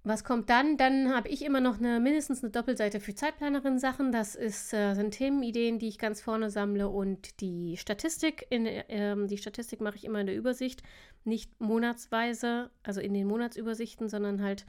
Was 0.06 0.24
kommt 0.24 0.52
dann? 0.52 0.78
Dann 0.78 1.16
habe 1.16 1.30
ich 1.30 1.44
immer 1.44 1.60
noch 1.60 1.80
eine 1.80 2.00
mindestens 2.00 2.44
eine 2.44 2.52
Doppelseite 2.52 3.00
für 3.00 3.16
Zeitplanerin-Sachen. 3.16 4.12
Das 4.12 4.36
ist, 4.36 4.72
äh, 4.72 4.94
sind 4.94 5.16
Themenideen, 5.16 5.80
die 5.80 5.88
ich 5.88 5.98
ganz 5.98 6.22
vorne 6.22 6.52
sammle 6.52 6.90
und 6.90 7.42
die 7.42 7.76
Statistik. 7.76 8.46
In, 8.52 8.68
äh, 8.68 9.16
die 9.26 9.40
Statistik 9.40 9.82
mache 9.82 9.96
ich 9.96 10.06
immer 10.06 10.20
in 10.20 10.28
der 10.28 10.36
Übersicht, 10.36 10.84
nicht 11.24 11.60
monatsweise, 11.60 12.70
also 12.84 13.02
in 13.02 13.16
den 13.16 13.26
Monatsübersichten, 13.26 14.08
sondern 14.08 14.44
halt 14.44 14.68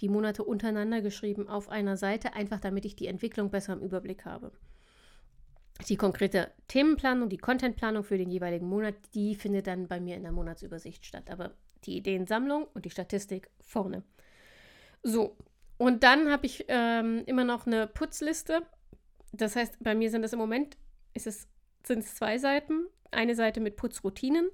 die 0.00 0.08
Monate 0.08 0.44
untereinander 0.44 1.02
geschrieben 1.02 1.46
auf 1.46 1.68
einer 1.68 1.98
Seite, 1.98 2.32
einfach 2.32 2.58
damit 2.58 2.86
ich 2.86 2.96
die 2.96 3.06
Entwicklung 3.06 3.50
besser 3.50 3.74
im 3.74 3.82
Überblick 3.82 4.24
habe. 4.24 4.50
Die 5.88 5.96
konkrete 5.96 6.50
Themenplanung, 6.68 7.28
die 7.28 7.38
Contentplanung 7.38 8.04
für 8.04 8.18
den 8.18 8.30
jeweiligen 8.30 8.68
Monat, 8.68 8.94
die 9.14 9.34
findet 9.34 9.66
dann 9.66 9.88
bei 9.88 10.00
mir 10.00 10.16
in 10.16 10.22
der 10.22 10.32
Monatsübersicht 10.32 11.04
statt. 11.06 11.30
Aber 11.30 11.52
die 11.84 11.96
Ideensammlung 11.96 12.66
und 12.74 12.84
die 12.84 12.90
Statistik 12.90 13.50
vorne. 13.60 14.02
So, 15.02 15.36
und 15.78 16.02
dann 16.02 16.30
habe 16.30 16.46
ich 16.46 16.66
ähm, 16.68 17.22
immer 17.26 17.44
noch 17.44 17.66
eine 17.66 17.86
Putzliste. 17.86 18.62
Das 19.32 19.56
heißt, 19.56 19.82
bei 19.82 19.94
mir 19.94 20.10
sind 20.10 20.24
es 20.24 20.32
im 20.32 20.38
Moment 20.38 20.76
ist 21.14 21.26
es, 21.26 21.48
sind 21.84 22.00
es 22.00 22.14
zwei 22.14 22.38
Seiten. 22.38 22.86
Eine 23.10 23.34
Seite 23.34 23.60
mit 23.60 23.76
Putzroutinen, 23.76 24.50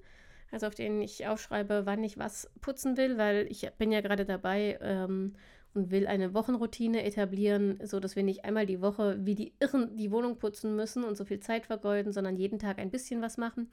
also 0.50 0.66
auf 0.66 0.74
denen 0.74 1.02
ich 1.02 1.26
aufschreibe, 1.26 1.84
wann 1.84 2.04
ich 2.04 2.16
was 2.16 2.50
putzen 2.60 2.96
will, 2.96 3.18
weil 3.18 3.46
ich 3.50 3.68
bin 3.76 3.92
ja 3.92 4.00
gerade 4.00 4.24
dabei 4.24 4.78
ähm, 4.80 5.34
und 5.76 5.90
will 5.90 6.06
eine 6.06 6.34
Wochenroutine 6.34 7.04
etablieren, 7.04 7.78
sodass 7.82 8.16
wir 8.16 8.22
nicht 8.22 8.44
einmal 8.44 8.66
die 8.66 8.80
Woche 8.80 9.18
wie 9.20 9.34
die 9.34 9.52
Irren 9.60 9.96
die 9.96 10.10
Wohnung 10.10 10.38
putzen 10.38 10.74
müssen 10.74 11.04
und 11.04 11.16
so 11.16 11.24
viel 11.24 11.40
Zeit 11.40 11.66
vergeuden, 11.66 12.12
sondern 12.12 12.36
jeden 12.36 12.58
Tag 12.58 12.78
ein 12.78 12.90
bisschen 12.90 13.22
was 13.22 13.36
machen. 13.36 13.68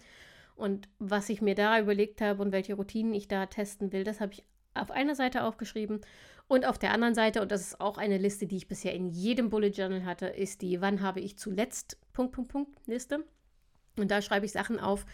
Und 0.55 0.87
was 0.99 1.29
ich 1.29 1.41
mir 1.41 1.55
da 1.55 1.79
überlegt 1.79 2.21
habe 2.21 2.41
und 2.43 2.51
welche 2.51 2.75
Routinen 2.75 3.13
ich 3.13 3.27
da 3.27 3.47
testen 3.47 3.91
will, 3.91 4.03
das 4.03 4.19
habe 4.19 4.33
ich 4.33 4.43
auf 4.75 4.91
einer 4.91 5.15
Seite 5.15 5.43
aufgeschrieben. 5.43 6.01
Und 6.47 6.65
auf 6.65 6.77
der 6.77 6.91
anderen 6.91 7.15
Seite, 7.15 7.41
und 7.41 7.51
das 7.51 7.61
ist 7.61 7.79
auch 7.79 7.97
eine 7.97 8.17
Liste, 8.17 8.45
die 8.47 8.57
ich 8.57 8.67
bisher 8.67 8.93
in 8.93 9.09
jedem 9.09 9.49
Bullet 9.49 9.69
Journal 9.69 10.05
hatte, 10.05 10.27
ist 10.27 10.61
die 10.61 10.81
Wann 10.81 11.01
habe 11.01 11.21
ich 11.21 11.37
zuletzt 11.37 11.97
Punkt, 12.11 12.33
Punkt, 12.33 12.51
Punkt 12.51 12.87
Liste. 12.87 13.23
Und 13.97 14.11
da 14.11 14.21
schreibe 14.21 14.45
ich 14.45 14.51
Sachen 14.51 14.79
auf, 14.79 15.05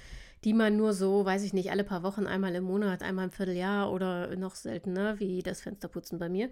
die 0.44 0.54
man 0.54 0.78
nur 0.78 0.94
so, 0.94 1.26
weiß 1.26 1.44
ich 1.44 1.54
nicht, 1.54 1.72
alle 1.72 1.84
paar 1.84 2.04
Wochen, 2.04 2.26
einmal 2.28 2.56
im 2.56 2.64
Monat, 2.64 3.04
einmal 3.04 3.26
im 3.26 3.32
Vierteljahr 3.32 3.92
oder 3.92 4.36
noch 4.36 4.56
seltener, 4.56 5.20
wie 5.20 5.44
das 5.44 5.62
Fensterputzen 5.62 6.20
bei 6.20 6.30
mir. 6.30 6.50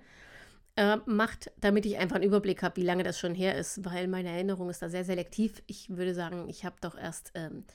äh, 0.77 0.97
macht, 1.05 1.51
damit 1.59 1.85
ich 1.85 1.97
einfach 1.97 2.17
einen 2.17 2.25
Überblick 2.25 2.61
habe, 2.63 2.77
wie 2.77 2.85
lange 2.85 3.03
das 3.03 3.19
schon 3.19 3.35
her 3.35 3.57
ist, 3.57 3.83
weil 3.83 4.07
meine 4.07 4.29
Erinnerung 4.29 4.69
ist 4.69 4.81
da 4.81 4.89
sehr 4.89 5.03
selektiv. 5.03 5.61
Ich 5.65 5.89
würde 5.89 6.13
sagen, 6.13 6.47
ich 6.49 6.65
habe 6.65 6.75
doch 6.81 6.95
erst 6.97 7.31
ähm, 7.35 7.65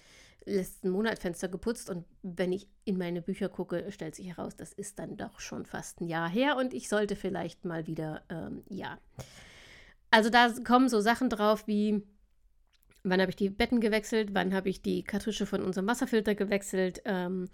letzten 0.44 0.88
Monat 0.90 1.18
Fenster 1.18 1.48
geputzt 1.48 1.90
und 1.90 2.04
wenn 2.22 2.52
ich 2.52 2.68
in 2.84 2.98
meine 2.98 3.20
Bücher 3.20 3.48
gucke, 3.48 3.90
stellt 3.90 4.14
sich 4.14 4.28
heraus, 4.28 4.56
das 4.56 4.72
ist 4.72 4.98
dann 4.98 5.16
doch 5.16 5.40
schon 5.40 5.66
fast 5.66 6.00
ein 6.00 6.06
Jahr 6.06 6.28
her 6.28 6.56
und 6.56 6.72
ich 6.74 6.88
sollte 6.88 7.16
vielleicht 7.16 7.64
mal 7.64 7.86
wieder, 7.86 8.22
ähm, 8.28 8.62
ja. 8.68 8.98
Also 10.10 10.30
da 10.30 10.52
kommen 10.64 10.88
so 10.88 11.00
Sachen 11.00 11.28
drauf 11.28 11.66
wie, 11.66 12.02
wann 13.04 13.20
habe 13.20 13.30
ich 13.30 13.36
die 13.36 13.50
Betten 13.50 13.80
gewechselt, 13.80 14.30
wann 14.32 14.54
habe 14.54 14.68
ich 14.68 14.82
die 14.82 15.02
Kartusche 15.02 15.46
von 15.46 15.62
unserem 15.62 15.86
Wasserfilter 15.86 16.34
gewechselt, 16.34 17.02
ähm, 17.04 17.48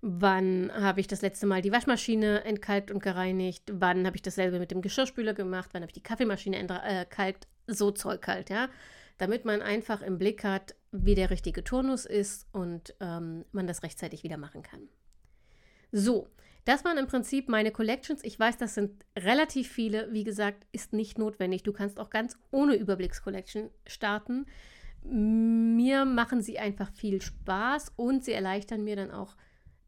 wann 0.00 0.70
habe 0.72 1.00
ich 1.00 1.06
das 1.06 1.22
letzte 1.22 1.46
Mal 1.46 1.62
die 1.62 1.72
Waschmaschine 1.72 2.44
entkalkt 2.44 2.90
und 2.90 3.02
gereinigt, 3.02 3.64
wann 3.72 4.06
habe 4.06 4.16
ich 4.16 4.22
dasselbe 4.22 4.58
mit 4.58 4.70
dem 4.70 4.82
Geschirrspüler 4.82 5.34
gemacht, 5.34 5.70
wann 5.72 5.82
habe 5.82 5.90
ich 5.90 5.94
die 5.94 6.02
Kaffeemaschine 6.02 6.56
entkalkt, 6.56 7.44
äh, 7.66 7.72
so 7.72 7.90
Zeug 7.90 8.26
halt, 8.26 8.50
ja 8.50 8.68
damit 9.18 9.44
man 9.44 9.60
einfach 9.60 10.00
im 10.00 10.16
Blick 10.16 10.44
hat, 10.44 10.74
wie 10.92 11.14
der 11.14 11.30
richtige 11.30 11.62
Turnus 11.62 12.06
ist 12.06 12.46
und 12.52 12.94
ähm, 13.00 13.44
man 13.52 13.66
das 13.66 13.82
rechtzeitig 13.82 14.22
wieder 14.22 14.38
machen 14.38 14.62
kann. 14.62 14.88
So, 15.92 16.28
das 16.64 16.84
waren 16.84 16.98
im 16.98 17.08
Prinzip 17.08 17.48
meine 17.48 17.72
Collections. 17.72 18.22
Ich 18.24 18.38
weiß, 18.38 18.56
das 18.58 18.74
sind 18.74 19.04
relativ 19.18 19.70
viele. 19.70 20.12
Wie 20.12 20.24
gesagt, 20.24 20.66
ist 20.72 20.92
nicht 20.92 21.18
notwendig. 21.18 21.62
Du 21.62 21.72
kannst 21.72 21.98
auch 21.98 22.10
ganz 22.10 22.38
ohne 22.50 22.74
Überblickscollection 22.74 23.70
starten. 23.86 24.46
Mir 25.02 26.04
machen 26.04 26.42
sie 26.42 26.58
einfach 26.58 26.90
viel 26.92 27.22
Spaß 27.22 27.92
und 27.96 28.24
sie 28.24 28.32
erleichtern 28.32 28.84
mir 28.84 28.96
dann 28.96 29.10
auch 29.10 29.36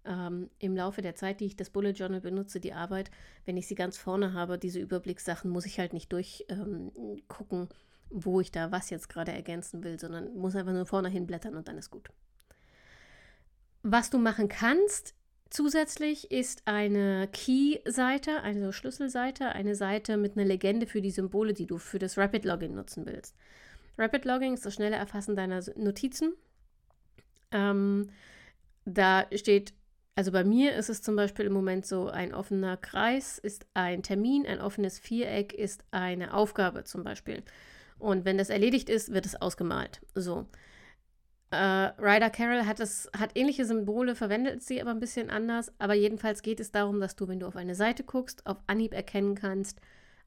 ähm, 0.04 0.50
im 0.58 0.76
Laufe 0.76 1.02
der 1.02 1.14
Zeit, 1.14 1.40
die 1.40 1.46
ich 1.46 1.56
das 1.56 1.70
Bullet 1.70 1.92
Journal 1.92 2.20
benutze, 2.20 2.60
die 2.60 2.72
Arbeit. 2.72 3.10
Wenn 3.44 3.56
ich 3.56 3.66
sie 3.66 3.74
ganz 3.74 3.98
vorne 3.98 4.32
habe, 4.32 4.58
diese 4.58 4.80
Überblickssachen, 4.80 5.50
muss 5.50 5.66
ich 5.66 5.78
halt 5.78 5.92
nicht 5.92 6.12
durchgucken. 6.12 7.60
Ähm, 7.62 7.68
wo 8.10 8.40
ich 8.40 8.50
da 8.50 8.72
was 8.72 8.90
jetzt 8.90 9.08
gerade 9.08 9.32
ergänzen 9.32 9.84
will, 9.84 9.98
sondern 9.98 10.34
muss 10.36 10.56
einfach 10.56 10.72
nur 10.72 10.86
vorne 10.86 11.08
hinblättern 11.08 11.56
und 11.56 11.68
dann 11.68 11.78
ist 11.78 11.90
gut. 11.90 12.10
Was 13.82 14.10
du 14.10 14.18
machen 14.18 14.48
kannst 14.48 15.14
zusätzlich 15.48 16.30
ist 16.30 16.62
eine 16.66 17.28
Key-Seite, 17.32 18.42
eine 18.42 18.72
Schlüsselseite, 18.72 19.48
eine 19.48 19.74
Seite 19.74 20.16
mit 20.16 20.36
einer 20.36 20.46
Legende 20.46 20.86
für 20.86 21.02
die 21.02 21.10
Symbole, 21.10 21.54
die 21.54 21.66
du 21.66 21.78
für 21.78 21.98
das 21.98 22.18
Rapid 22.18 22.44
Login 22.44 22.74
nutzen 22.74 23.06
willst. 23.06 23.36
Rapid 23.98 24.24
Logging 24.24 24.54
ist 24.54 24.64
das 24.64 24.74
schnelle 24.74 24.96
Erfassen 24.96 25.36
deiner 25.36 25.62
Notizen. 25.76 26.34
Ähm, 27.52 28.10
da 28.84 29.26
steht, 29.34 29.74
also 30.14 30.32
bei 30.32 30.44
mir 30.44 30.74
ist 30.74 30.88
es 30.88 31.02
zum 31.02 31.16
Beispiel 31.16 31.46
im 31.46 31.52
Moment 31.52 31.86
so, 31.86 32.08
ein 32.08 32.34
offener 32.34 32.76
Kreis 32.76 33.38
ist 33.38 33.66
ein 33.74 34.02
Termin, 34.02 34.46
ein 34.46 34.60
offenes 34.60 34.98
Viereck 34.98 35.52
ist 35.52 35.84
eine 35.90 36.34
Aufgabe 36.34 36.84
zum 36.84 37.04
Beispiel. 37.04 37.42
Und 37.98 38.24
wenn 38.24 38.38
das 38.38 38.50
erledigt 38.50 38.88
ist, 38.88 39.12
wird 39.12 39.26
es 39.26 39.40
ausgemalt. 39.40 40.00
So. 40.14 40.46
Äh, 41.50 41.56
Ryder 41.56 42.30
Carroll 42.30 42.64
hat, 42.64 42.80
das, 42.80 43.10
hat 43.16 43.36
ähnliche 43.36 43.64
Symbole, 43.64 44.14
verwendet 44.14 44.62
sie 44.62 44.80
aber 44.80 44.90
ein 44.90 45.00
bisschen 45.00 45.30
anders. 45.30 45.72
Aber 45.78 45.94
jedenfalls 45.94 46.42
geht 46.42 46.60
es 46.60 46.72
darum, 46.72 47.00
dass 47.00 47.16
du, 47.16 47.28
wenn 47.28 47.40
du 47.40 47.46
auf 47.46 47.56
eine 47.56 47.74
Seite 47.74 48.04
guckst, 48.04 48.46
auf 48.46 48.56
Anhieb 48.66 48.94
erkennen 48.94 49.34
kannst, 49.34 49.80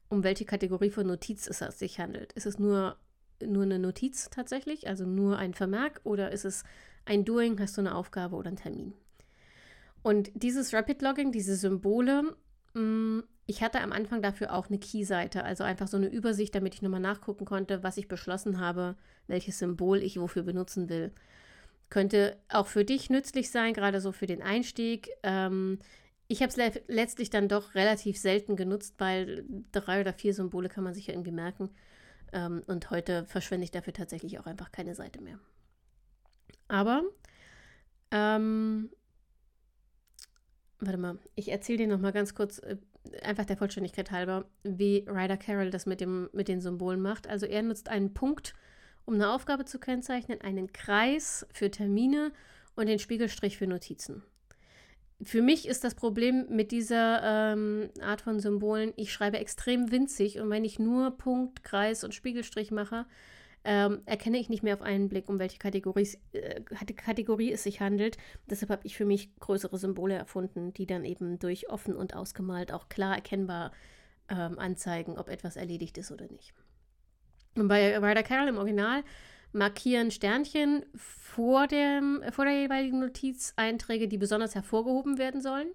um 0.08 0.22
welche 0.22 0.44
Kategorie 0.44 0.90
von 0.90 1.06
Notiz 1.06 1.48
es 1.48 1.58
sich 1.78 1.98
handelt. 1.98 2.32
Ist 2.34 2.46
es 2.46 2.58
nur, 2.58 2.96
nur 3.44 3.64
eine 3.64 3.78
Notiz 3.78 4.30
tatsächlich, 4.30 4.88
also 4.88 5.04
nur 5.04 5.38
ein 5.38 5.54
Vermerk, 5.54 6.00
oder 6.04 6.32
ist 6.32 6.44
es 6.44 6.64
ein 7.04 7.24
Doing, 7.24 7.58
hast 7.60 7.76
du 7.76 7.80
eine 7.80 7.94
Aufgabe 7.94 8.36
oder 8.36 8.48
einen 8.48 8.56
Termin? 8.56 8.94
Und 10.02 10.30
dieses 10.34 10.74
Rapid 10.74 11.02
Logging, 11.02 11.32
diese 11.32 11.56
Symbole, 11.56 12.36
mm, 12.74 13.20
ich 13.46 13.62
hatte 13.62 13.80
am 13.80 13.92
Anfang 13.92 14.22
dafür 14.22 14.54
auch 14.54 14.68
eine 14.68 14.78
Key-Seite, 14.78 15.44
also 15.44 15.64
einfach 15.64 15.88
so 15.88 15.96
eine 15.96 16.08
Übersicht, 16.08 16.54
damit 16.54 16.74
ich 16.74 16.82
nochmal 16.82 17.00
nachgucken 17.00 17.44
konnte, 17.44 17.82
was 17.82 17.96
ich 17.96 18.08
beschlossen 18.08 18.58
habe, 18.58 18.96
welches 19.26 19.58
Symbol 19.58 20.02
ich 20.02 20.18
wofür 20.18 20.42
benutzen 20.42 20.88
will. 20.88 21.12
Könnte 21.90 22.36
auch 22.48 22.66
für 22.66 22.84
dich 22.84 23.10
nützlich 23.10 23.50
sein, 23.50 23.74
gerade 23.74 24.00
so 24.00 24.12
für 24.12 24.26
den 24.26 24.42
Einstieg. 24.42 25.10
Ähm, 25.22 25.78
ich 26.26 26.40
habe 26.40 26.48
es 26.48 26.56
le 26.56 26.72
letztlich 26.88 27.30
dann 27.30 27.48
doch 27.48 27.74
relativ 27.74 28.18
selten 28.18 28.56
genutzt, 28.56 28.94
weil 28.98 29.44
drei 29.72 30.00
oder 30.00 30.12
vier 30.12 30.32
Symbole 30.32 30.68
kann 30.68 30.84
man 30.84 30.94
sich 30.94 31.06
ja 31.08 31.14
irgendwie 31.14 31.30
merken. 31.30 31.70
Ähm, 32.34 32.62
und 32.66 32.90
heute 32.90 33.24
verschwende 33.24 33.64
ich 33.64 33.70
dafür 33.70 33.92
tatsächlich 33.92 34.38
auch 34.38 34.46
einfach 34.46 34.72
keine 34.72 34.94
Seite 34.94 35.22
mehr. 35.22 35.38
Aber 36.66 37.02
ähm, 38.10 38.90
warte 40.80 40.98
mal, 40.98 41.18
ich 41.36 41.50
erzähle 41.50 41.78
dir 41.78 41.86
noch 41.86 42.00
mal 42.00 42.12
ganz 42.12 42.34
kurz, 42.34 42.58
äh, 42.58 42.76
einfach 43.22 43.44
der 43.44 43.56
Vollständigkeit 43.56 44.10
halber, 44.10 44.46
wie 44.64 45.06
Ryder 45.08 45.36
Carroll 45.36 45.70
das 45.70 45.86
mit, 45.86 46.00
dem, 46.00 46.28
mit 46.32 46.48
den 46.48 46.60
Symbolen 46.60 47.00
macht. 47.00 47.28
Also 47.28 47.46
er 47.46 47.62
nutzt 47.62 47.88
einen 47.88 48.14
Punkt, 48.14 48.54
um 49.04 49.14
eine 49.14 49.32
Aufgabe 49.32 49.64
zu 49.64 49.78
kennzeichnen, 49.78 50.40
einen 50.40 50.72
Kreis 50.72 51.46
für 51.52 51.70
Termine 51.70 52.32
und 52.74 52.88
den 52.88 52.98
Spiegelstrich 52.98 53.58
für 53.58 53.68
Notizen. 53.68 54.24
Für 55.22 55.42
mich 55.42 55.66
ist 55.68 55.84
das 55.84 55.94
Problem 55.94 56.46
mit 56.50 56.72
dieser 56.72 57.52
ähm, 57.52 57.90
Art 58.00 58.20
von 58.20 58.40
Symbolen, 58.40 58.92
ich 58.96 59.12
schreibe 59.12 59.38
extrem 59.38 59.90
winzig 59.90 60.40
und 60.40 60.50
wenn 60.50 60.64
ich 60.64 60.78
nur 60.78 61.16
Punkt, 61.16 61.62
Kreis 61.62 62.04
und 62.04 62.14
Spiegelstrich 62.14 62.70
mache, 62.70 63.06
ähm, 63.64 64.02
erkenne 64.04 64.38
ich 64.38 64.50
nicht 64.50 64.62
mehr 64.62 64.74
auf 64.74 64.82
einen 64.82 65.08
Blick, 65.08 65.28
um 65.28 65.38
welche 65.38 65.58
Kategorie, 65.58 66.08
äh, 66.32 66.60
Kategorie 66.60 67.52
es 67.52 67.62
sich 67.62 67.80
handelt. 67.80 68.18
Deshalb 68.50 68.70
habe 68.70 68.86
ich 68.86 68.96
für 68.96 69.06
mich 69.06 69.34
größere 69.40 69.78
Symbole 69.78 70.14
erfunden, 70.14 70.74
die 70.74 70.86
dann 70.86 71.04
eben 71.04 71.38
durch 71.38 71.70
offen 71.70 71.96
und 71.96 72.14
ausgemalt 72.14 72.72
auch 72.72 72.88
klar 72.90 73.14
erkennbar 73.14 73.72
ähm, 74.28 74.58
anzeigen, 74.58 75.16
ob 75.16 75.30
etwas 75.30 75.56
erledigt 75.56 75.96
ist 75.96 76.12
oder 76.12 76.26
nicht. 76.26 76.52
Und 77.56 77.68
bei 77.68 77.96
Ryder 77.96 78.22
Carroll 78.22 78.48
im 78.48 78.58
Original 78.58 79.02
markieren 79.54 80.10
Sternchen 80.10 80.84
vor, 80.94 81.66
dem, 81.66 82.22
vor 82.30 82.44
der 82.44 82.60
jeweiligen 82.60 83.00
Notiz 83.00 83.52
Einträge, 83.56 84.08
die 84.08 84.18
besonders 84.18 84.54
hervorgehoben 84.54 85.18
werden 85.18 85.40
sollen. 85.40 85.68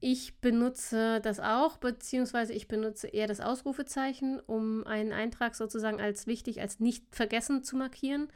Ich 0.00 0.38
benutze 0.40 1.20
das 1.20 1.40
auch, 1.40 1.78
beziehungsweise 1.78 2.52
ich 2.52 2.68
benutze 2.68 3.08
eher 3.08 3.26
das 3.26 3.40
Ausrufezeichen, 3.40 4.38
um 4.40 4.86
einen 4.86 5.12
Eintrag 5.12 5.54
sozusagen 5.54 6.00
als 6.00 6.26
wichtig, 6.26 6.60
als 6.60 6.78
nicht 6.78 7.04
vergessen 7.10 7.64
zu 7.64 7.76
markieren. 7.76 8.28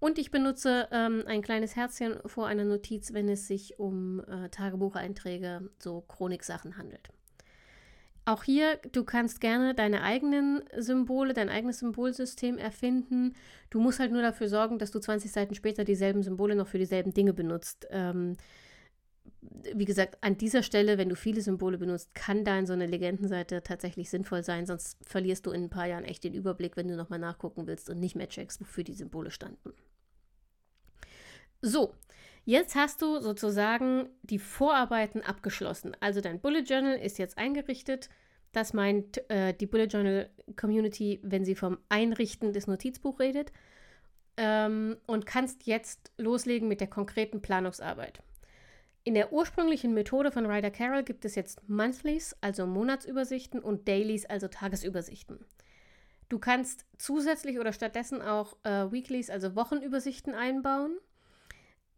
Und 0.00 0.18
ich 0.18 0.30
benutze 0.30 0.86
ähm, 0.92 1.24
ein 1.26 1.42
kleines 1.42 1.74
Herzchen 1.74 2.18
vor 2.26 2.46
einer 2.46 2.64
Notiz, 2.64 3.14
wenn 3.14 3.28
es 3.28 3.48
sich 3.48 3.78
um 3.78 4.20
äh, 4.20 4.48
Tagebucheinträge, 4.50 5.70
so 5.78 6.02
Chroniksachen 6.02 6.76
handelt. 6.76 7.08
Auch 8.28 8.44
hier, 8.44 8.76
du 8.92 9.04
kannst 9.04 9.40
gerne 9.40 9.74
deine 9.74 10.02
eigenen 10.02 10.62
Symbole, 10.76 11.32
dein 11.32 11.48
eigenes 11.48 11.78
Symbolsystem 11.78 12.58
erfinden. 12.58 13.32
Du 13.70 13.80
musst 13.80 14.00
halt 14.00 14.12
nur 14.12 14.20
dafür 14.20 14.50
sorgen, 14.50 14.78
dass 14.78 14.90
du 14.90 14.98
20 14.98 15.32
Seiten 15.32 15.54
später 15.54 15.82
dieselben 15.82 16.22
Symbole 16.22 16.54
noch 16.54 16.68
für 16.68 16.76
dieselben 16.76 17.14
Dinge 17.14 17.32
benutzt. 17.32 17.86
Ähm, 17.88 18.36
wie 19.74 19.86
gesagt, 19.86 20.18
an 20.20 20.36
dieser 20.36 20.62
Stelle, 20.62 20.98
wenn 20.98 21.08
du 21.08 21.16
viele 21.16 21.40
Symbole 21.40 21.78
benutzt, 21.78 22.14
kann 22.14 22.44
da 22.44 22.58
in 22.58 22.66
so 22.66 22.74
eine 22.74 22.84
Legendenseite 22.84 23.62
tatsächlich 23.62 24.10
sinnvoll 24.10 24.42
sein, 24.42 24.66
sonst 24.66 24.98
verlierst 25.06 25.46
du 25.46 25.50
in 25.50 25.64
ein 25.64 25.70
paar 25.70 25.86
Jahren 25.86 26.04
echt 26.04 26.22
den 26.22 26.34
Überblick, 26.34 26.76
wenn 26.76 26.88
du 26.88 26.96
nochmal 26.96 27.18
nachgucken 27.18 27.66
willst 27.66 27.88
und 27.88 27.98
nicht 27.98 28.14
mehr 28.14 28.28
checkst, 28.28 28.60
wofür 28.60 28.84
die 28.84 28.92
Symbole 28.92 29.30
standen. 29.30 29.72
So, 31.62 31.94
jetzt 32.48 32.76
hast 32.76 33.02
du 33.02 33.20
sozusagen 33.20 34.08
die 34.22 34.38
Vorarbeiten 34.38 35.20
abgeschlossen. 35.20 35.94
Also 36.00 36.22
dein 36.22 36.40
Bullet 36.40 36.62
Journal 36.62 36.96
ist 36.98 37.18
jetzt 37.18 37.36
eingerichtet. 37.36 38.08
Das 38.52 38.72
meint 38.72 39.28
äh, 39.30 39.52
die 39.52 39.66
Bullet 39.66 39.84
Journal 39.84 40.30
Community, 40.56 41.20
wenn 41.22 41.44
sie 41.44 41.54
vom 41.54 41.76
Einrichten 41.90 42.54
des 42.54 42.66
Notizbuchs 42.66 43.20
redet. 43.20 43.52
Ähm, 44.38 44.96
und 45.06 45.26
kannst 45.26 45.66
jetzt 45.66 46.10
loslegen 46.16 46.68
mit 46.68 46.80
der 46.80 46.88
konkreten 46.88 47.42
Planungsarbeit. 47.42 48.22
In 49.04 49.12
der 49.12 49.30
ursprünglichen 49.30 49.92
Methode 49.92 50.32
von 50.32 50.46
Ryder 50.46 50.70
Carroll 50.70 51.02
gibt 51.02 51.26
es 51.26 51.34
jetzt 51.34 51.68
Monthlies, 51.68 52.34
also 52.40 52.66
Monatsübersichten, 52.66 53.60
und 53.60 53.88
Dailies, 53.88 54.24
also 54.24 54.48
Tagesübersichten. 54.48 55.44
Du 56.30 56.38
kannst 56.38 56.86
zusätzlich 56.96 57.58
oder 57.58 57.74
stattdessen 57.74 58.22
auch 58.22 58.56
äh, 58.64 58.90
Weeklies, 58.90 59.28
also 59.28 59.54
Wochenübersichten 59.54 60.34
einbauen. 60.34 60.96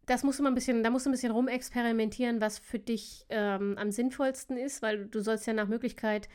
Das 0.06 0.22
musst 0.22 0.38
du 0.38 0.42
mal 0.42 0.50
ein 0.50 0.54
bisschen, 0.54 0.82
da 0.82 0.90
musst 0.90 1.06
du 1.06 1.10
ein 1.10 1.12
bisschen 1.12 1.32
rumexperimentieren, 1.32 2.40
was 2.40 2.58
für 2.58 2.78
dich 2.78 3.26
ähm, 3.28 3.76
am 3.78 3.90
sinnvollsten 3.90 4.56
ist, 4.56 4.82
weil 4.82 5.06
du 5.06 5.20
sollst 5.20 5.46
ja 5.46 5.52
nach 5.52 5.68
Möglichkeit 5.68 6.28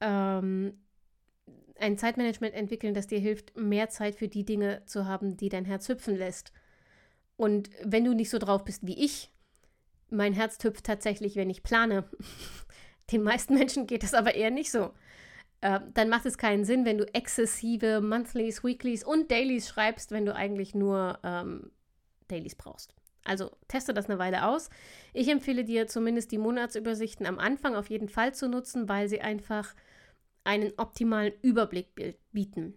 ähm, 0.00 0.78
ein 1.78 1.98
Zeitmanagement 1.98 2.54
entwickeln, 2.54 2.94
das 2.94 3.06
dir 3.06 3.18
hilft, 3.18 3.56
mehr 3.56 3.88
Zeit 3.88 4.14
für 4.14 4.28
die 4.28 4.44
Dinge 4.44 4.82
zu 4.86 5.06
haben, 5.06 5.36
die 5.36 5.48
dein 5.48 5.64
Herz 5.64 5.88
hüpfen 5.88 6.16
lässt. 6.16 6.52
Und 7.36 7.70
wenn 7.82 8.04
du 8.04 8.14
nicht 8.14 8.30
so 8.30 8.38
drauf 8.38 8.64
bist 8.64 8.86
wie 8.86 9.04
ich, 9.04 9.30
mein 10.10 10.32
Herz 10.32 10.62
hüpft 10.62 10.84
tatsächlich, 10.84 11.36
wenn 11.36 11.50
ich 11.50 11.62
plane. 11.62 12.04
Den 13.12 13.22
meisten 13.22 13.54
Menschen 13.54 13.86
geht 13.86 14.04
das 14.04 14.14
aber 14.14 14.34
eher 14.34 14.50
nicht 14.50 14.70
so. 14.70 14.92
Äh, 15.60 15.80
dann 15.94 16.08
macht 16.08 16.26
es 16.26 16.38
keinen 16.38 16.64
Sinn, 16.64 16.84
wenn 16.84 16.98
du 16.98 17.14
exzessive 17.14 18.00
Monthlies, 18.00 18.62
Weeklies 18.62 19.04
und 19.04 19.30
Dailies 19.30 19.68
schreibst, 19.68 20.12
wenn 20.12 20.26
du 20.26 20.34
eigentlich 20.34 20.74
nur 20.74 21.18
ähm, 21.24 21.70
Dailies 22.32 22.54
brauchst. 22.54 22.94
Also 23.24 23.50
teste 23.68 23.94
das 23.94 24.08
eine 24.08 24.18
Weile 24.18 24.46
aus. 24.46 24.68
Ich 25.12 25.28
empfehle 25.28 25.64
dir 25.64 25.86
zumindest 25.86 26.32
die 26.32 26.38
Monatsübersichten 26.38 27.26
am 27.26 27.38
Anfang 27.38 27.76
auf 27.76 27.88
jeden 27.88 28.08
Fall 28.08 28.34
zu 28.34 28.48
nutzen, 28.48 28.88
weil 28.88 29.08
sie 29.08 29.20
einfach 29.20 29.74
einen 30.44 30.72
optimalen 30.76 31.32
Überblick 31.42 31.88
bieten. 32.32 32.74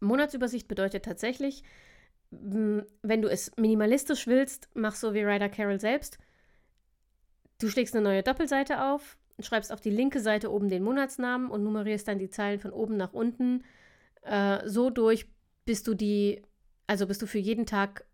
Monatsübersicht 0.00 0.68
bedeutet 0.68 1.04
tatsächlich, 1.04 1.64
wenn 2.30 3.22
du 3.22 3.28
es 3.28 3.50
minimalistisch 3.56 4.26
willst, 4.26 4.68
mach 4.74 4.94
so 4.94 5.14
wie 5.14 5.22
Ryder 5.22 5.48
Carroll 5.48 5.80
selbst. 5.80 6.18
Du 7.60 7.68
schlägst 7.68 7.94
eine 7.94 8.04
neue 8.04 8.22
Doppelseite 8.22 8.84
auf, 8.84 9.16
schreibst 9.40 9.72
auf 9.72 9.80
die 9.80 9.90
linke 9.90 10.20
Seite 10.20 10.52
oben 10.52 10.68
den 10.68 10.82
Monatsnamen 10.82 11.50
und 11.50 11.64
nummerierst 11.64 12.06
dann 12.06 12.18
die 12.18 12.30
Zeilen 12.30 12.60
von 12.60 12.72
oben 12.72 12.96
nach 12.96 13.12
unten 13.12 13.64
äh, 14.22 14.68
so 14.68 14.90
durch, 14.90 15.26
bis 15.64 15.82
du 15.82 15.94
die, 15.94 16.42
also 16.86 17.06
bis 17.06 17.18
du 17.18 17.26
für 17.26 17.38
jeden 17.38 17.66
Tag 17.66 18.04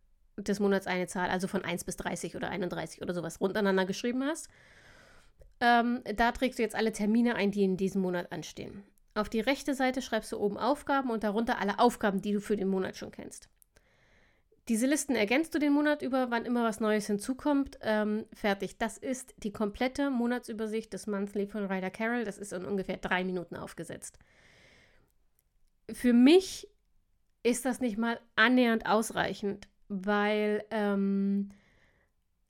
des 0.48 0.60
Monats 0.60 0.86
eine 0.86 1.06
Zahl, 1.06 1.30
also 1.30 1.46
von 1.48 1.64
1 1.64 1.84
bis 1.84 1.96
30 1.96 2.36
oder 2.36 2.48
31 2.48 3.02
oder 3.02 3.14
sowas 3.14 3.40
runtereinander 3.40 3.84
geschrieben 3.84 4.24
hast. 4.24 4.48
Ähm, 5.60 6.02
da 6.16 6.32
trägst 6.32 6.58
du 6.58 6.62
jetzt 6.62 6.74
alle 6.74 6.92
Termine 6.92 7.36
ein, 7.36 7.50
die 7.50 7.62
in 7.62 7.76
diesem 7.76 8.02
Monat 8.02 8.32
anstehen. 8.32 8.82
Auf 9.14 9.28
die 9.28 9.40
rechte 9.40 9.74
Seite 9.74 10.02
schreibst 10.02 10.32
du 10.32 10.38
oben 10.38 10.56
Aufgaben 10.56 11.10
und 11.10 11.22
darunter 11.22 11.58
alle 11.58 11.78
Aufgaben, 11.78 12.22
die 12.22 12.32
du 12.32 12.40
für 12.40 12.56
den 12.56 12.68
Monat 12.68 12.96
schon 12.96 13.12
kennst. 13.12 13.48
Diese 14.68 14.86
Listen 14.86 15.16
ergänzt 15.16 15.54
du 15.54 15.58
den 15.58 15.72
Monat 15.72 16.02
über, 16.02 16.30
wann 16.30 16.44
immer 16.44 16.64
was 16.64 16.80
Neues 16.80 17.06
hinzukommt. 17.06 17.78
Ähm, 17.82 18.26
fertig. 18.32 18.78
Das 18.78 18.96
ist 18.96 19.34
die 19.38 19.52
komplette 19.52 20.10
Monatsübersicht 20.10 20.92
des 20.92 21.06
Monthly 21.06 21.46
von 21.46 21.66
Ryder 21.66 21.90
Carroll. 21.90 22.24
Das 22.24 22.38
ist 22.38 22.52
in 22.52 22.64
ungefähr 22.64 22.96
drei 22.96 23.24
Minuten 23.24 23.56
aufgesetzt. 23.56 24.18
Für 25.92 26.12
mich 26.12 26.68
ist 27.42 27.64
das 27.64 27.80
nicht 27.80 27.98
mal 27.98 28.20
annähernd 28.36 28.86
ausreichend, 28.86 29.68
weil 29.92 30.64
ähm, 30.70 31.50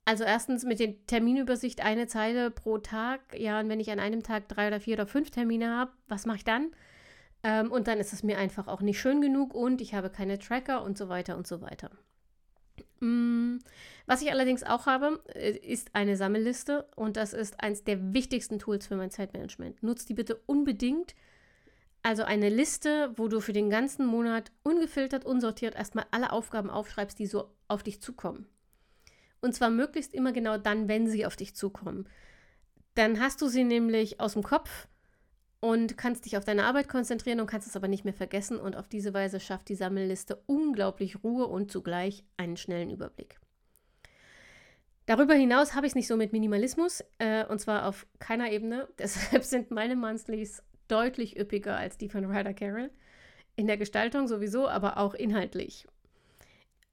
also 0.05 0.23
erstens 0.23 0.65
mit 0.65 0.79
der 0.79 1.05
Terminübersicht 1.05 1.83
eine 1.83 2.07
Zeile 2.07 2.51
pro 2.51 2.77
Tag. 2.77 3.21
Ja, 3.37 3.59
und 3.59 3.69
wenn 3.69 3.79
ich 3.79 3.91
an 3.91 3.99
einem 3.99 4.23
Tag 4.23 4.49
drei 4.49 4.67
oder 4.67 4.79
vier 4.79 4.95
oder 4.95 5.07
fünf 5.07 5.31
Termine 5.31 5.75
habe, 5.75 5.91
was 6.07 6.25
mache 6.25 6.37
ich 6.37 6.43
dann? 6.43 6.71
Ähm, 7.43 7.71
und 7.71 7.87
dann 7.87 7.99
ist 7.99 8.13
es 8.13 8.23
mir 8.23 8.37
einfach 8.37 8.67
auch 8.67 8.81
nicht 8.81 8.99
schön 8.99 9.21
genug 9.21 9.53
und 9.53 9.81
ich 9.81 9.93
habe 9.93 10.09
keine 10.09 10.39
Tracker 10.39 10.83
und 10.83 10.97
so 10.97 11.09
weiter 11.09 11.37
und 11.37 11.47
so 11.47 11.61
weiter. 11.61 11.91
Mm, 12.99 13.59
was 14.05 14.21
ich 14.21 14.31
allerdings 14.31 14.63
auch 14.63 14.85
habe, 14.85 15.21
äh, 15.35 15.51
ist 15.51 15.93
eine 15.93 16.15
Sammelliste 16.17 16.87
und 16.95 17.17
das 17.17 17.33
ist 17.33 17.59
eines 17.61 17.83
der 17.83 18.13
wichtigsten 18.13 18.59
Tools 18.59 18.87
für 18.87 18.95
mein 18.95 19.11
Zeitmanagement. 19.11 19.83
Nutzt 19.83 20.09
die 20.09 20.13
bitte 20.13 20.35
unbedingt. 20.45 21.15
Also 22.03 22.23
eine 22.23 22.49
Liste, 22.49 23.13
wo 23.15 23.29
du 23.29 23.39
für 23.39 23.53
den 23.53 23.69
ganzen 23.69 24.05
Monat 24.05 24.51
ungefiltert, 24.63 25.23
unsortiert 25.23 25.75
erstmal 25.75 26.05
alle 26.11 26.33
Aufgaben 26.33 26.69
aufschreibst, 26.69 27.17
die 27.17 27.27
so 27.27 27.49
auf 27.69 27.81
dich 27.81 28.01
zukommen. 28.01 28.45
Und 29.39 29.55
zwar 29.55 29.69
möglichst 29.69 30.13
immer 30.13 30.33
genau 30.33 30.57
dann, 30.57 30.89
wenn 30.89 31.07
sie 31.07 31.25
auf 31.25 31.37
dich 31.37 31.55
zukommen. 31.55 32.07
Dann 32.95 33.21
hast 33.21 33.41
du 33.41 33.47
sie 33.47 33.63
nämlich 33.63 34.19
aus 34.19 34.33
dem 34.33 34.43
Kopf 34.43 34.87
und 35.61 35.97
kannst 35.97 36.25
dich 36.25 36.37
auf 36.37 36.43
deine 36.43 36.65
Arbeit 36.65 36.89
konzentrieren 36.89 37.39
und 37.39 37.47
kannst 37.47 37.69
es 37.69 37.75
aber 37.77 37.87
nicht 37.87 38.03
mehr 38.03 38.13
vergessen. 38.13 38.59
Und 38.59 38.75
auf 38.75 38.89
diese 38.89 39.13
Weise 39.13 39.39
schafft 39.39 39.69
die 39.69 39.75
Sammelliste 39.75 40.43
unglaublich 40.45 41.23
Ruhe 41.23 41.47
und 41.47 41.71
zugleich 41.71 42.25
einen 42.35 42.57
schnellen 42.57 42.89
Überblick. 42.89 43.39
Darüber 45.05 45.33
hinaus 45.33 45.73
habe 45.73 45.85
ich 45.85 45.91
es 45.91 45.95
nicht 45.95 46.07
so 46.07 46.17
mit 46.17 46.33
Minimalismus 46.33 47.03
äh, 47.17 47.45
und 47.45 47.59
zwar 47.59 47.87
auf 47.87 48.05
keiner 48.19 48.51
Ebene. 48.51 48.89
Deshalb 48.99 49.45
sind 49.45 49.71
meine 49.71 49.95
Monthlies 49.95 50.61
deutlich 50.93 51.39
üppiger 51.39 51.75
als 51.75 51.97
die 51.97 52.09
von 52.09 52.25
Ryder 52.25 52.53
Carroll. 52.53 52.91
In 53.55 53.67
der 53.67 53.77
Gestaltung 53.77 54.27
sowieso, 54.27 54.67
aber 54.67 54.97
auch 54.97 55.13
inhaltlich. 55.13 55.87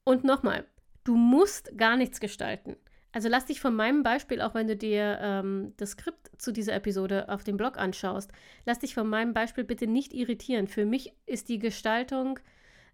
Und 0.04 0.24
nochmal, 0.24 0.66
Du 1.04 1.16
musst 1.16 1.76
gar 1.76 1.96
nichts 1.96 2.20
gestalten. 2.20 2.76
Also 3.12 3.28
lass 3.28 3.46
dich 3.46 3.60
von 3.60 3.74
meinem 3.74 4.02
Beispiel, 4.02 4.40
auch 4.40 4.54
wenn 4.54 4.68
du 4.68 4.76
dir 4.76 5.18
ähm, 5.20 5.72
das 5.76 5.92
Skript 5.92 6.30
zu 6.40 6.52
dieser 6.52 6.74
Episode 6.74 7.28
auf 7.28 7.42
dem 7.42 7.56
Blog 7.56 7.76
anschaust, 7.76 8.30
lass 8.66 8.78
dich 8.78 8.94
von 8.94 9.08
meinem 9.08 9.32
Beispiel 9.32 9.64
bitte 9.64 9.86
nicht 9.86 10.12
irritieren. 10.12 10.68
Für 10.68 10.86
mich 10.86 11.12
ist 11.26 11.48
die 11.48 11.58
Gestaltung 11.58 12.38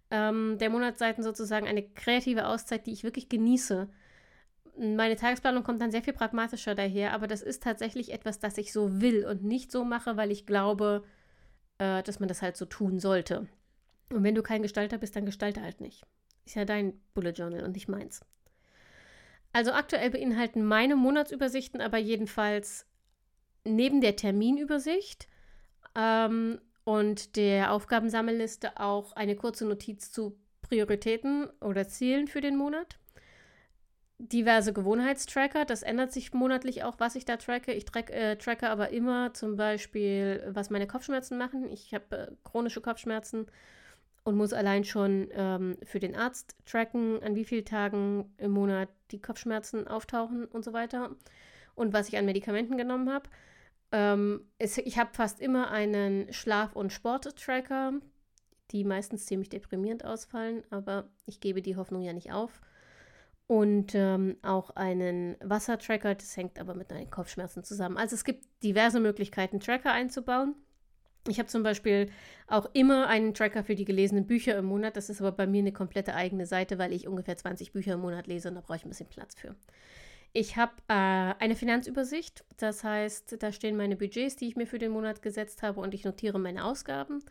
ähm, 0.09 0.57
der 0.59 0.69
Monatsseiten 0.69 1.23
sozusagen 1.23 1.67
eine 1.67 1.83
kreative 1.83 2.47
Auszeit, 2.47 2.87
die 2.87 2.93
ich 2.93 3.03
wirklich 3.03 3.29
genieße. 3.29 3.89
Meine 4.79 5.15
Tagesplanung 5.15 5.63
kommt 5.63 5.81
dann 5.81 5.91
sehr 5.91 6.03
viel 6.03 6.13
pragmatischer 6.13 6.75
daher, 6.75 7.13
aber 7.13 7.27
das 7.27 7.41
ist 7.41 7.63
tatsächlich 7.63 8.13
etwas, 8.13 8.39
das 8.39 8.57
ich 8.57 8.71
so 8.71 9.01
will 9.01 9.25
und 9.25 9.43
nicht 9.43 9.71
so 9.71 9.83
mache, 9.83 10.17
weil 10.17 10.31
ich 10.31 10.45
glaube, 10.45 11.03
äh, 11.79 12.03
dass 12.03 12.19
man 12.19 12.29
das 12.29 12.41
halt 12.41 12.57
so 12.57 12.65
tun 12.65 12.99
sollte. 12.99 13.47
Und 14.11 14.23
wenn 14.23 14.35
du 14.35 14.43
kein 14.43 14.61
Gestalter 14.61 14.97
bist, 14.97 15.15
dann 15.15 15.25
gestalte 15.25 15.61
halt 15.61 15.81
nicht. 15.81 16.05
Ist 16.45 16.55
ja 16.55 16.65
dein 16.65 16.99
Bullet 17.13 17.31
Journal 17.31 17.63
und 17.63 17.73
nicht 17.73 17.87
meins. 17.87 18.21
Also 19.51 19.71
aktuell 19.71 20.11
beinhalten 20.11 20.63
meine 20.63 20.95
Monatsübersichten 20.95 21.81
aber 21.81 21.97
jedenfalls 21.97 22.85
neben 23.63 24.01
der 24.01 24.15
Terminübersicht 24.15 25.27
ähm, 25.95 26.59
und 26.83 27.35
der 27.35 27.71
Aufgabensammelliste 27.71 28.79
auch 28.79 29.13
eine 29.13 29.35
kurze 29.35 29.65
Notiz 29.65 30.11
zu 30.11 30.37
Prioritäten 30.61 31.47
oder 31.59 31.87
Zielen 31.87 32.27
für 32.27 32.41
den 32.41 32.55
Monat. 32.55 32.97
Diverse 34.19 34.73
Gewohnheitstracker, 34.73 35.65
das 35.65 35.83
ändert 35.83 36.11
sich 36.11 36.33
monatlich 36.33 36.83
auch, 36.83 36.95
was 36.99 37.15
ich 37.15 37.25
da 37.25 37.37
tracke. 37.37 37.71
Ich 37.71 37.85
track, 37.85 38.09
äh, 38.09 38.35
tracke 38.35 38.69
aber 38.69 38.89
immer 38.89 39.33
zum 39.33 39.55
Beispiel, 39.57 40.43
was 40.49 40.71
meine 40.71 40.87
Kopfschmerzen 40.87 41.37
machen. 41.37 41.69
Ich 41.71 41.93
habe 41.93 42.17
äh, 42.17 42.31
chronische 42.43 42.81
Kopfschmerzen 42.81 43.45
und 44.23 44.35
muss 44.35 44.53
allein 44.53 44.83
schon 44.83 45.29
ähm, 45.33 45.77
für 45.83 45.99
den 45.99 46.15
Arzt 46.15 46.55
tracken, 46.65 47.21
an 47.21 47.35
wie 47.35 47.45
vielen 47.45 47.63
Tagen 47.63 48.33
im 48.37 48.51
Monat 48.51 48.89
die 49.11 49.21
Kopfschmerzen 49.21 49.87
auftauchen 49.87 50.45
und 50.45 50.65
so 50.65 50.73
weiter 50.73 51.11
und 51.75 51.93
was 51.93 52.07
ich 52.07 52.17
an 52.17 52.25
Medikamenten 52.25 52.75
genommen 52.75 53.13
habe. 53.13 53.29
Ähm, 53.91 54.41
ich 54.57 54.97
habe 54.97 55.11
fast 55.13 55.39
immer 55.39 55.71
einen 55.71 56.33
Schlaf- 56.33 56.75
und 56.75 56.91
Sport-Tracker, 56.91 57.93
die 58.71 58.83
meistens 58.83 59.27
ziemlich 59.27 59.49
deprimierend 59.49 60.03
ausfallen, 60.03 60.63
aber 60.71 61.07
ich 61.25 61.39
gebe 61.39 61.61
die 61.61 61.75
Hoffnung 61.77 62.01
ja 62.01 62.13
nicht 62.13 62.31
auf. 62.33 62.59
Und 63.47 63.95
ähm, 63.95 64.35
auch 64.41 64.71
einen 64.71 65.37
Wassertracker, 65.41 66.15
das 66.15 66.35
hängt 66.35 66.59
aber 66.59 66.75
mit 66.75 66.89
meinen 66.91 67.09
Kopfschmerzen 67.09 67.63
zusammen. 67.63 67.97
Also 67.97 68.15
es 68.15 68.25
gibt 68.25 68.45
diverse 68.61 68.99
Möglichkeiten, 68.99 69.61
Tracker 69.61 69.93
einzubauen. 69.93 70.55
Ich 71.29 71.39
habe 71.39 71.47
zum 71.47 71.63
Beispiel 71.63 72.09
auch 72.47 72.69
immer 72.73 73.07
einen 73.07 73.33
Tracker 73.33 73.63
für 73.63 73.75
die 73.75 73.85
gelesenen 73.85 74.27
Bücher 74.27 74.57
im 74.57 74.65
Monat. 74.65 74.97
Das 74.97 75.09
ist 75.09 75.21
aber 75.21 75.31
bei 75.31 75.47
mir 75.47 75.59
eine 75.59 75.71
komplette 75.71 76.13
eigene 76.13 76.45
Seite, 76.45 76.77
weil 76.77 76.93
ich 76.93 77.07
ungefähr 77.07 77.37
20 77.37 77.71
Bücher 77.71 77.93
im 77.93 78.01
Monat 78.01 78.27
lese 78.27 78.49
und 78.49 78.55
da 78.55 78.61
brauche 78.61 78.77
ich 78.77 78.85
ein 78.85 78.89
bisschen 78.89 79.09
Platz 79.09 79.35
für. 79.35 79.55
Ich 80.33 80.57
habe 80.57 80.73
äh, 80.87 80.93
eine 80.93 81.55
Finanzübersicht, 81.55 82.43
das 82.57 82.83
heißt, 82.83 83.37
da 83.41 83.51
stehen 83.51 83.77
meine 83.77 83.95
Budgets, 83.95 84.35
die 84.35 84.47
ich 84.47 84.55
mir 84.55 84.67
für 84.67 84.77
den 84.77 84.91
Monat 84.91 85.21
gesetzt 85.21 85.63
habe 85.63 85.79
und 85.79 85.93
ich 85.93 86.03
notiere 86.03 86.37
meine 86.37 86.65
Ausgaben. 86.65 87.23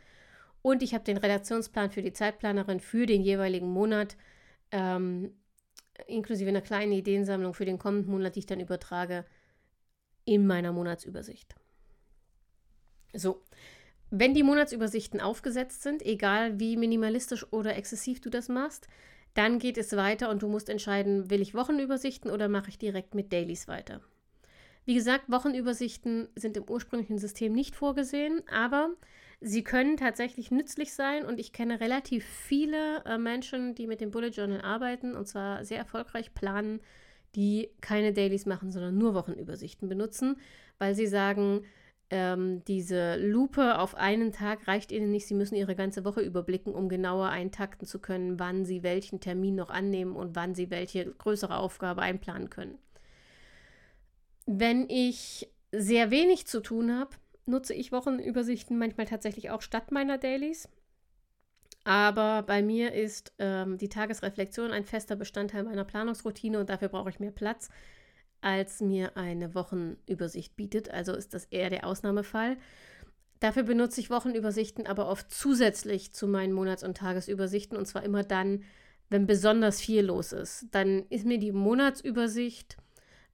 Und 0.62 0.83
ich 0.83 0.94
habe 0.94 1.05
den 1.05 1.16
Redaktionsplan 1.16 1.90
für 1.90 2.02
die 2.02 2.12
Zeitplanerin 2.12 2.81
für 2.81 3.07
den 3.07 3.22
jeweiligen 3.22 3.68
Monat, 3.68 4.16
ähm, 4.72 5.31
inklusive 6.06 6.48
einer 6.48 6.61
kleinen 6.61 6.92
Ideensammlung 6.92 7.54
für 7.54 7.64
den 7.64 7.78
kommenden 7.78 8.12
Monat, 8.12 8.35
die 8.35 8.40
ich 8.40 8.46
dann 8.46 8.61
übertrage, 8.61 9.24
in 10.24 10.46
meiner 10.46 10.72
Monatsübersicht. 10.72 11.54
So, 13.14 13.42
wenn 14.11 14.35
die 14.35 14.42
Monatsübersichten 14.42 15.20
aufgesetzt 15.20 15.82
sind, 15.82 16.04
egal 16.04 16.61
wie 16.61 16.76
minimalistisch 16.76 17.50
oder 17.52 17.76
exzessiv 17.76 18.20
du 18.20 18.30
das 18.30 18.48
machst, 18.48 18.88
dann 19.35 19.59
geht 19.59 19.78
es 19.78 19.94
weiter 19.96 20.30
und 20.30 20.42
du 20.42 20.48
musst 20.48 20.68
entscheiden, 20.68 21.30
will 21.30 21.42
ich 21.42 21.54
Wochenübersichten 21.54 22.30
oder 22.30 22.48
mache 22.48 22.70
ich 22.70 22.78
direkt 22.78 23.14
mit 23.14 23.32
Dailies 23.32 23.68
weiter. 23.68 24.00
Wie 24.85 24.94
gesagt, 24.94 25.30
Wochenübersichten 25.30 26.28
sind 26.37 26.56
im 26.56 26.68
ursprünglichen 26.68 27.18
System 27.18 27.52
nicht 27.52 27.74
vorgesehen, 27.74 28.42
aber 28.48 28.90
sie 29.40 29.64
können 29.64 29.96
tatsächlich 29.96 30.51
nützlich 30.51 30.94
sein 30.94 31.25
und 31.25 31.38
ich 31.38 31.53
kenne 31.53 31.81
relativ 31.81 32.25
viele 32.25 33.05
äh, 33.05 33.18
Menschen, 33.18 33.75
die 33.75 33.87
mit 33.87 34.01
dem 34.01 34.11
Bullet 34.11 34.29
Journal 34.29 34.62
arbeiten 34.62 35.14
und 35.14 35.27
zwar 35.27 35.64
sehr 35.64 35.79
erfolgreich 35.79 36.35
planen, 36.35 36.81
die 37.35 37.70
keine 37.81 38.12
Dailies 38.12 38.46
machen, 38.46 38.70
sondern 38.70 38.96
nur 38.96 39.14
Wochenübersichten 39.14 39.88
benutzen, 39.88 40.37
weil 40.79 40.94
sie 40.94 41.07
sagen, 41.07 41.64
ähm, 42.09 42.64
diese 42.66 43.16
Lupe 43.16 43.79
auf 43.79 43.96
einen 43.96 44.31
Tag 44.33 44.68
reicht 44.68 44.92
ihnen 44.92 45.11
nicht. 45.11 45.27
Sie 45.27 45.35
müssen 45.35 45.57
ihre 45.57 45.75
ganze 45.75 46.05
Woche 46.05 46.20
überblicken, 46.20 46.72
um 46.72 46.88
genauer 46.88 47.29
eintakten 47.29 47.87
zu 47.87 47.99
können, 47.99 48.38
wann 48.38 48.64
sie 48.64 48.83
welchen 48.83 49.20
Termin 49.20 49.57
noch 49.57 49.70
annehmen 49.70 50.14
und 50.14 50.37
wann 50.37 50.55
sie 50.55 50.70
welche 50.70 51.07
größere 51.07 51.59
Aufgabe 51.59 52.03
einplanen 52.03 52.49
können. 52.49 52.79
Wenn 54.46 54.88
ich 54.88 55.51
sehr 55.72 56.11
wenig 56.12 56.46
zu 56.46 56.61
tun 56.61 56.96
habe, 56.96 57.11
nutze 57.46 57.74
ich 57.74 57.92
Wochenübersichten 57.92 58.78
manchmal 58.78 59.06
tatsächlich 59.06 59.50
auch 59.50 59.62
statt 59.62 59.92
meiner 59.92 60.18
Dailies. 60.18 60.68
Aber 61.85 62.42
bei 62.42 62.62
mir 62.62 62.92
ist 62.92 63.32
ähm, 63.38 63.78
die 63.78 63.88
Tagesreflexion 63.88 64.72
ein 64.72 64.85
fester 64.85 65.14
Bestandteil 65.14 65.62
meiner 65.62 65.85
Planungsroutine 65.85 66.59
und 66.59 66.68
dafür 66.68 66.88
brauche 66.88 67.11
ich 67.11 67.20
mehr 67.20 67.30
Platz 67.30 67.68
als 68.40 68.80
mir 68.80 69.16
eine 69.16 69.54
Wochenübersicht 69.54 70.56
bietet. 70.56 70.90
Also 70.90 71.12
ist 71.14 71.35
das 71.35 71.44
eher 71.46 71.70
der 71.70 71.87
Ausnahmefall. 71.87 72.56
Dafür 73.40 73.64
benutze 73.64 74.00
ich 74.00 74.11
Wochenübersichten 74.11 74.87
aber 74.87 75.09
oft 75.09 75.30
zusätzlich 75.30 76.12
zu 76.12 76.26
meinen 76.26 76.52
Monats- 76.52 76.82
und 76.82 76.96
Tagesübersichten 76.96 77.76
und 77.76 77.87
zwar 77.87 78.02
immer 78.02 78.22
dann, 78.22 78.64
wenn 79.09 79.26
besonders 79.26 79.80
viel 79.80 80.02
los 80.06 80.32
ist. 80.32 80.66
Dann 80.72 81.06
ist 81.11 81.26
mir 81.26 81.38
die 81.38 81.52
Monatsübersicht 81.52 82.76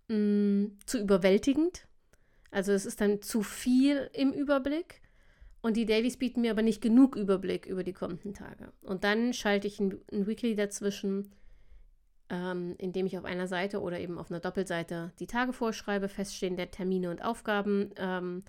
mh, 0.09 0.17
mm, 0.17 0.79
zu 0.87 0.99
überwältigend. 0.99 1.87
Also 2.53 2.73
es 2.73 2.87
ist 2.87 3.01
dann 3.01 3.23
zu 3.23 3.43
viel 3.43 4.09
im 4.13 4.33
Überblick 4.33 5.03
Und 5.63 5.77
die 5.77 5.87
Dailies 5.87 6.17
bieten 6.17 6.41
mir 6.41 6.51
aber 6.51 6.63
nicht 6.63 6.83
genug 6.83 7.15
Überblick 7.15 7.67
über 7.67 7.85
die 7.85 7.93
kommenden 7.93 8.35
Tage. 8.35 8.73
Und 8.83 9.05
dann 9.05 9.33
schalte 9.33 9.69
ich 9.69 9.79
ein, 9.79 10.01
ein 10.13 10.27
Weekly 10.27 10.57
dazwischen, 10.57 11.31
ähm, 12.29 12.75
indem 12.79 13.07
ich 13.07 13.17
auf 13.17 13.25
einer 13.25 13.47
Seite 13.47 13.81
oder 13.81 14.01
eben 14.01 14.19
auf 14.19 14.31
einer 14.31 14.41
Doppelseite 14.41 15.13
die 15.21 15.29
Tage 15.29 15.53
vorschreibe, 15.53 16.09
feststehende 16.09 16.67
Termine 16.69 17.11
und 17.11 17.25
Aufgaben 17.25 17.91
ähm, 17.97 18.43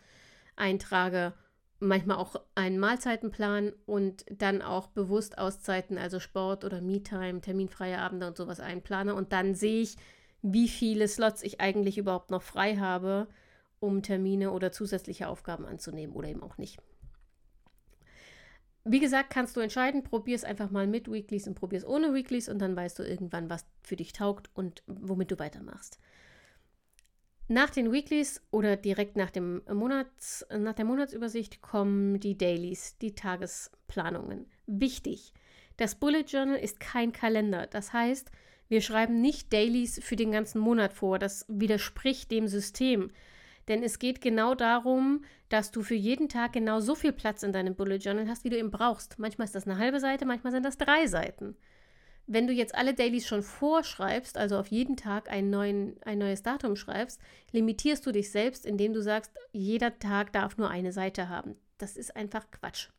eintrage, 0.55 1.33
manchmal 1.79 2.17
auch 2.17 2.35
einen 2.55 2.79
Mahlzeitenplan 2.79 3.73
und 3.85 4.25
dann 4.31 4.63
auch 4.63 4.87
bewusst 4.87 5.37
Auszeiten, 5.37 5.99
also 5.99 6.19
Sport 6.19 6.65
oder 6.65 6.81
Me-Time, 6.81 7.41
terminfreie 7.41 7.99
Abende 7.99 8.25
und 8.25 8.37
sowas 8.37 8.59
einplane. 8.59 9.13
Und 9.13 9.33
dann 9.33 9.53
sehe 9.53 9.83
ich, 9.83 9.97
wie 10.41 10.67
viele 10.67 11.07
Slots 11.07 11.43
ich 11.43 11.61
eigentlich 11.61 11.99
überhaupt 11.99 12.31
noch 12.31 12.41
frei 12.41 12.77
habe, 12.77 13.27
um 13.83 14.01
Termine 14.01 14.51
oder 14.51 14.71
zusätzliche 14.71 15.27
Aufgaben 15.27 15.65
anzunehmen 15.65 16.15
oder 16.15 16.29
eben 16.29 16.41
auch 16.41 16.57
nicht. 16.57 16.79
Wie 18.85 18.99
gesagt, 18.99 19.29
kannst 19.29 19.55
du 19.55 19.61
entscheiden, 19.61 20.03
probier 20.03 20.35
es 20.35 20.43
einfach 20.43 20.71
mal 20.71 20.87
mit 20.87 21.11
Weeklies 21.11 21.47
und 21.47 21.55
probier 21.55 21.79
es 21.79 21.85
ohne 21.85 22.13
Weeklies 22.13 22.49
und 22.49 22.59
dann 22.59 22.75
weißt 22.75 22.99
du 22.99 23.03
irgendwann, 23.03 23.49
was 23.49 23.65
für 23.81 23.95
dich 23.95 24.13
taugt 24.13 24.49
und 24.53 24.83
womit 24.87 25.31
du 25.31 25.39
weitermachst. 25.39 25.99
Nach 27.47 27.69
den 27.69 27.91
Weeklies 27.91 28.41
oder 28.51 28.77
direkt 28.77 29.15
nach, 29.15 29.29
dem 29.29 29.61
Monats, 29.71 30.45
nach 30.57 30.73
der 30.73 30.85
Monatsübersicht 30.85 31.61
kommen 31.61 32.19
die 32.19 32.37
Dailies, 32.37 32.97
die 32.97 33.15
Tagesplanungen. 33.15 34.45
Wichtig, 34.65 35.33
das 35.77 35.95
Bullet 35.95 36.23
Journal 36.25 36.57
ist 36.57 36.79
kein 36.79 37.11
Kalender. 37.11 37.67
Das 37.67 37.91
heißt, 37.91 38.31
wir 38.69 38.81
schreiben 38.81 39.21
nicht 39.21 39.51
Dailies 39.51 40.03
für 40.03 40.15
den 40.15 40.31
ganzen 40.31 40.59
Monat 40.59 40.93
vor. 40.93 41.19
Das 41.19 41.45
widerspricht 41.47 42.31
dem 42.31 42.47
System. 42.47 43.11
Denn 43.67 43.83
es 43.83 43.99
geht 43.99 44.21
genau 44.21 44.55
darum, 44.55 45.23
dass 45.49 45.71
du 45.71 45.81
für 45.83 45.95
jeden 45.95 46.29
Tag 46.29 46.53
genau 46.53 46.79
so 46.79 46.95
viel 46.95 47.13
Platz 47.13 47.43
in 47.43 47.53
deinem 47.53 47.75
Bullet 47.75 47.97
Journal 47.97 48.27
hast, 48.27 48.43
wie 48.43 48.49
du 48.49 48.57
ihn 48.57 48.71
brauchst. 48.71 49.19
Manchmal 49.19 49.45
ist 49.45 49.55
das 49.55 49.67
eine 49.67 49.77
halbe 49.77 49.99
Seite, 49.99 50.25
manchmal 50.25 50.51
sind 50.51 50.65
das 50.65 50.77
drei 50.77 51.07
Seiten. 51.07 51.55
Wenn 52.25 52.47
du 52.47 52.53
jetzt 52.53 52.75
alle 52.75 52.93
Dailies 52.93 53.27
schon 53.27 53.43
vorschreibst, 53.43 54.37
also 54.37 54.57
auf 54.57 54.67
jeden 54.67 54.95
Tag 54.95 55.29
ein, 55.29 55.49
neuen, 55.49 55.97
ein 56.03 56.19
neues 56.19 56.41
Datum 56.41 56.75
schreibst, 56.75 57.21
limitierst 57.51 58.05
du 58.05 58.11
dich 58.11 58.31
selbst, 58.31 58.65
indem 58.65 58.93
du 58.93 59.01
sagst, 59.01 59.31
jeder 59.51 59.99
Tag 59.99 60.31
darf 60.31 60.57
nur 60.57 60.69
eine 60.69 60.93
Seite 60.93 61.27
haben. 61.27 61.55
Das 61.77 61.97
ist 61.97 62.15
einfach 62.15 62.49
Quatsch. 62.49 62.89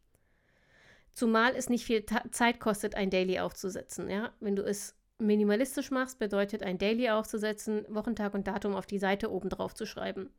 Zumal 1.15 1.55
es 1.55 1.71
nicht 1.71 1.87
viel 1.87 2.03
Ta 2.03 2.23
Zeit 2.33 2.61
kostet, 2.61 2.97
ein 2.97 3.09
Daily 3.09 3.39
aufzusetzen. 3.39 4.11
Ja? 4.11 4.33
Wenn 4.41 4.57
du 4.57 4.63
es 4.63 4.95
minimalistisch 5.19 5.91
machst, 5.91 6.19
bedeutet 6.19 6.63
ein 6.63 6.77
Daily 6.77 7.09
aufzusetzen, 7.09 7.87
Wochentag 7.89 8.35
und 8.35 8.47
Datum 8.47 8.75
auf 8.75 8.87
die 8.87 8.99
Seite 8.99 9.31
oben 9.31 9.49
drauf 9.49 9.75
zu 9.75 9.87
schreiben. 9.87 10.31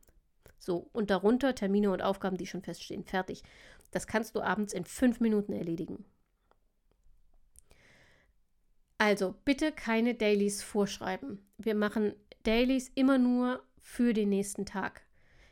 So, 0.58 0.88
und 0.92 1.10
darunter 1.10 1.54
Termine 1.54 1.90
und 1.90 2.02
Aufgaben, 2.02 2.36
die 2.36 2.46
schon 2.46 2.62
feststehen. 2.62 3.04
Fertig. 3.04 3.42
Das 3.90 4.06
kannst 4.06 4.34
du 4.34 4.40
abends 4.40 4.72
in 4.72 4.84
fünf 4.84 5.20
Minuten 5.20 5.52
erledigen. 5.52 6.04
Also 8.98 9.34
bitte 9.44 9.72
keine 9.72 10.14
Dailies 10.14 10.62
vorschreiben. 10.62 11.46
Wir 11.58 11.74
machen 11.74 12.14
Dailies 12.44 12.90
immer 12.94 13.18
nur 13.18 13.62
für 13.80 14.14
den 14.14 14.30
nächsten 14.30 14.66
Tag. 14.66 15.02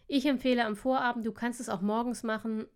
Ich 0.07 0.27
empfehle 0.27 0.65
am 0.65 0.77
Vorabend, 0.77 1.27
du 1.27 1.33
kannst 1.33 1.61
es 1.61 1.69
auch 1.69 1.81
morgens 1.81 2.23
machen. 2.23 2.67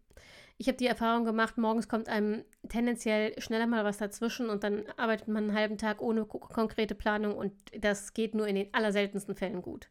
Ich 0.56 0.66
habe 0.66 0.76
die 0.76 0.86
Erfahrung 0.86 1.24
gemacht, 1.24 1.56
morgens 1.56 1.88
kommt 1.88 2.08
einem 2.08 2.44
tendenziell 2.68 3.40
schneller 3.40 3.66
mal 3.66 3.84
was 3.84 3.98
dazwischen 3.98 4.50
und 4.50 4.64
dann 4.64 4.84
arbeitet 4.96 5.28
man 5.28 5.44
einen 5.44 5.56
halben 5.56 5.78
Tag 5.78 6.02
ohne 6.02 6.24
konkrete 6.24 6.94
Planung 6.94 7.36
und 7.36 7.52
das 7.78 8.12
geht 8.12 8.34
nur 8.34 8.46
in 8.48 8.56
den 8.56 8.74
allerseltensten 8.74 9.36
Fällen 9.36 9.62
gut. 9.62 9.88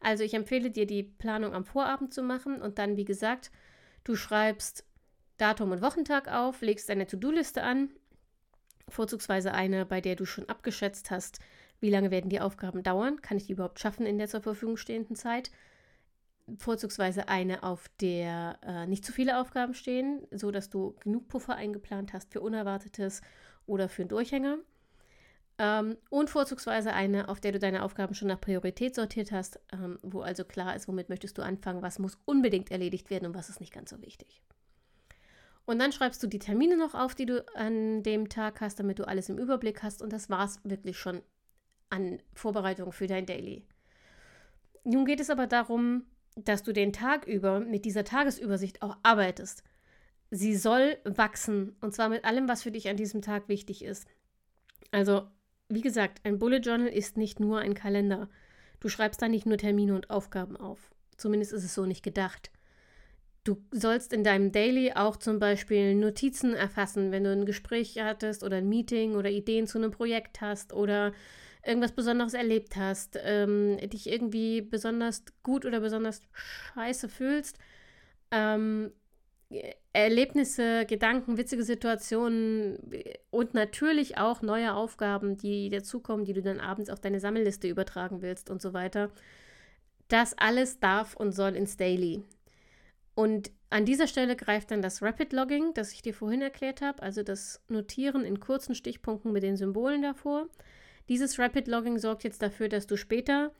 Also 0.00 0.24
ich 0.24 0.34
empfehle 0.34 0.70
dir, 0.70 0.86
die 0.86 1.02
Planung 1.02 1.54
am 1.54 1.64
Vorabend 1.64 2.14
zu 2.14 2.22
machen 2.22 2.62
und 2.62 2.78
dann, 2.78 2.96
wie 2.96 3.04
gesagt, 3.04 3.50
du 4.04 4.14
schreibst 4.14 4.84
Datum 5.38 5.72
und 5.72 5.82
Wochentag 5.82 6.28
auf, 6.28 6.60
legst 6.60 6.88
deine 6.88 7.06
To-Do-Liste 7.06 7.62
an, 7.62 7.90
vorzugsweise 8.88 9.52
eine, 9.52 9.86
bei 9.86 10.00
der 10.00 10.16
du 10.16 10.24
schon 10.24 10.48
abgeschätzt 10.48 11.10
hast, 11.10 11.40
wie 11.80 11.90
lange 11.90 12.10
werden 12.10 12.30
die 12.30 12.40
Aufgaben 12.40 12.82
dauern, 12.82 13.22
kann 13.22 13.36
ich 13.36 13.46
die 13.46 13.52
überhaupt 13.52 13.78
schaffen 13.78 14.06
in 14.06 14.18
der 14.18 14.28
zur 14.28 14.40
Verfügung 14.40 14.76
stehenden 14.76 15.16
Zeit. 15.16 15.50
Vorzugsweise 16.56 17.28
eine, 17.28 17.62
auf 17.62 17.88
der 18.00 18.58
äh, 18.62 18.86
nicht 18.86 19.04
zu 19.04 19.12
viele 19.12 19.38
Aufgaben 19.38 19.74
stehen, 19.74 20.26
so 20.30 20.50
dass 20.50 20.70
du 20.70 20.96
genug 21.00 21.28
Puffer 21.28 21.54
eingeplant 21.54 22.12
hast 22.12 22.32
für 22.32 22.40
Unerwartetes 22.40 23.20
oder 23.66 23.88
für 23.88 24.02
einen 24.02 24.08
Durchhänger. 24.08 24.58
Ähm, 25.58 25.96
und 26.08 26.30
vorzugsweise 26.30 26.92
eine, 26.92 27.28
auf 27.28 27.40
der 27.40 27.52
du 27.52 27.58
deine 27.58 27.82
Aufgaben 27.82 28.14
schon 28.14 28.28
nach 28.28 28.40
Priorität 28.40 28.94
sortiert 28.94 29.32
hast, 29.32 29.60
ähm, 29.72 29.98
wo 30.02 30.20
also 30.20 30.44
klar 30.44 30.76
ist, 30.76 30.86
womit 30.86 31.08
möchtest 31.08 31.36
du 31.36 31.42
anfangen, 31.42 31.82
was 31.82 31.98
muss 31.98 32.18
unbedingt 32.24 32.70
erledigt 32.70 33.10
werden 33.10 33.26
und 33.26 33.34
was 33.34 33.48
ist 33.48 33.60
nicht 33.60 33.72
ganz 33.72 33.90
so 33.90 34.00
wichtig. 34.00 34.40
Und 35.66 35.80
dann 35.80 35.92
schreibst 35.92 36.22
du 36.22 36.28
die 36.28 36.38
Termine 36.38 36.76
noch 36.76 36.94
auf, 36.94 37.14
die 37.14 37.26
du 37.26 37.44
an 37.54 38.02
dem 38.02 38.28
Tag 38.28 38.60
hast, 38.60 38.78
damit 38.78 39.00
du 39.00 39.06
alles 39.06 39.28
im 39.28 39.36
Überblick 39.36 39.82
hast. 39.82 40.00
Und 40.00 40.14
das 40.14 40.30
war 40.30 40.44
es 40.44 40.60
wirklich 40.64 40.96
schon 40.96 41.20
an 41.90 42.22
Vorbereitung 42.32 42.92
für 42.92 43.06
dein 43.06 43.26
Daily. 43.26 43.66
Nun 44.84 45.04
geht 45.04 45.20
es 45.20 45.28
aber 45.28 45.46
darum, 45.46 46.04
dass 46.36 46.62
du 46.62 46.72
den 46.72 46.92
Tag 46.92 47.26
über 47.26 47.60
mit 47.60 47.84
dieser 47.84 48.04
Tagesübersicht 48.04 48.80
auch 48.80 48.96
arbeitest. 49.02 49.62
Sie 50.30 50.56
soll 50.56 50.96
wachsen 51.04 51.76
und 51.80 51.94
zwar 51.94 52.08
mit 52.08 52.24
allem, 52.24 52.48
was 52.48 52.62
für 52.62 52.70
dich 52.70 52.88
an 52.88 52.96
diesem 52.96 53.22
Tag 53.22 53.48
wichtig 53.48 53.84
ist. 53.84 54.06
Also 54.90 55.28
wie 55.68 55.80
gesagt, 55.80 56.20
ein 56.24 56.38
Bullet 56.38 56.58
Journal 56.58 56.88
ist 56.88 57.16
nicht 57.16 57.40
nur 57.40 57.58
ein 57.58 57.74
Kalender. 57.74 58.28
Du 58.80 58.88
schreibst 58.88 59.20
da 59.20 59.28
nicht 59.28 59.46
nur 59.46 59.58
Termine 59.58 59.94
und 59.94 60.10
Aufgaben 60.10 60.56
auf. 60.56 60.90
Zumindest 61.16 61.52
ist 61.52 61.64
es 61.64 61.74
so 61.74 61.84
nicht 61.84 62.02
gedacht. 62.02 62.50
Du 63.44 63.62
sollst 63.70 64.12
in 64.12 64.24
deinem 64.24 64.52
Daily 64.52 64.92
auch 64.92 65.16
zum 65.16 65.38
Beispiel 65.38 65.94
Notizen 65.94 66.54
erfassen, 66.54 67.12
wenn 67.12 67.24
du 67.24 67.32
ein 67.32 67.46
Gespräch 67.46 67.98
hattest 67.98 68.44
oder 68.44 68.56
ein 68.58 68.68
Meeting 68.68 69.14
oder 69.14 69.30
Ideen 69.30 69.66
zu 69.66 69.78
einem 69.78 69.90
Projekt 69.90 70.40
hast 70.40 70.72
oder 70.72 71.12
irgendwas 71.64 71.92
Besonderes 71.92 72.34
erlebt 72.34 72.76
hast, 72.76 73.18
ähm, 73.22 73.78
dich 73.78 74.08
irgendwie 74.08 74.60
besonders 74.62 75.24
gut 75.42 75.64
oder 75.64 75.80
besonders 75.80 76.22
scheiße 76.32 77.08
fühlst. 77.08 77.58
Ähm, 78.30 78.92
Erlebnisse, 79.92 80.84
Gedanken, 80.84 81.38
witzige 81.38 81.62
Situationen 81.62 82.78
und 83.30 83.54
natürlich 83.54 84.18
auch 84.18 84.42
neue 84.42 84.74
Aufgaben, 84.74 85.36
die 85.36 85.70
dazukommen, 85.70 86.26
die 86.26 86.34
du 86.34 86.42
dann 86.42 86.60
abends 86.60 86.90
auf 86.90 87.00
deine 87.00 87.18
Sammelliste 87.18 87.66
übertragen 87.66 88.20
willst 88.20 88.50
und 88.50 88.60
so 88.60 88.74
weiter. 88.74 89.10
Das 90.08 90.36
alles 90.36 90.80
darf 90.80 91.16
und 91.16 91.32
soll 91.32 91.56
ins 91.56 91.76
Daily. 91.76 92.22
Und 93.14 93.50
an 93.70 93.84
dieser 93.84 94.06
Stelle 94.06 94.36
greift 94.36 94.70
dann 94.70 94.82
das 94.82 95.02
Rapid 95.02 95.32
Logging, 95.32 95.74
das 95.74 95.92
ich 95.92 96.02
dir 96.02 96.14
vorhin 96.14 96.40
erklärt 96.40 96.80
habe, 96.80 97.02
also 97.02 97.22
das 97.22 97.62
Notieren 97.68 98.24
in 98.24 98.40
kurzen 98.40 98.74
Stichpunkten 98.74 99.32
mit 99.32 99.42
den 99.42 99.56
Symbolen 99.56 100.02
davor. 100.02 100.46
Dieses 101.08 101.38
Rapid 101.38 101.68
Logging 101.68 101.98
sorgt 101.98 102.24
jetzt 102.24 102.42
dafür, 102.42 102.68
dass 102.68 102.86
du 102.86 102.96
später 102.96 103.50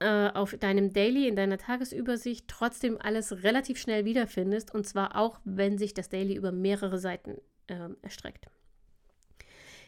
äh, 0.00 0.28
auf 0.30 0.56
deinem 0.58 0.92
Daily, 0.92 1.28
in 1.28 1.36
deiner 1.36 1.58
Tagesübersicht 1.58 2.48
trotzdem 2.48 2.98
alles 3.00 3.44
relativ 3.44 3.78
schnell 3.78 4.04
wiederfindest. 4.04 4.74
Und 4.74 4.86
zwar 4.86 5.16
auch, 5.16 5.38
wenn 5.44 5.78
sich 5.78 5.94
das 5.94 6.08
Daily 6.08 6.34
über 6.34 6.52
mehrere 6.52 6.98
Seiten 6.98 7.38
äh, 7.68 7.88
erstreckt. 8.02 8.48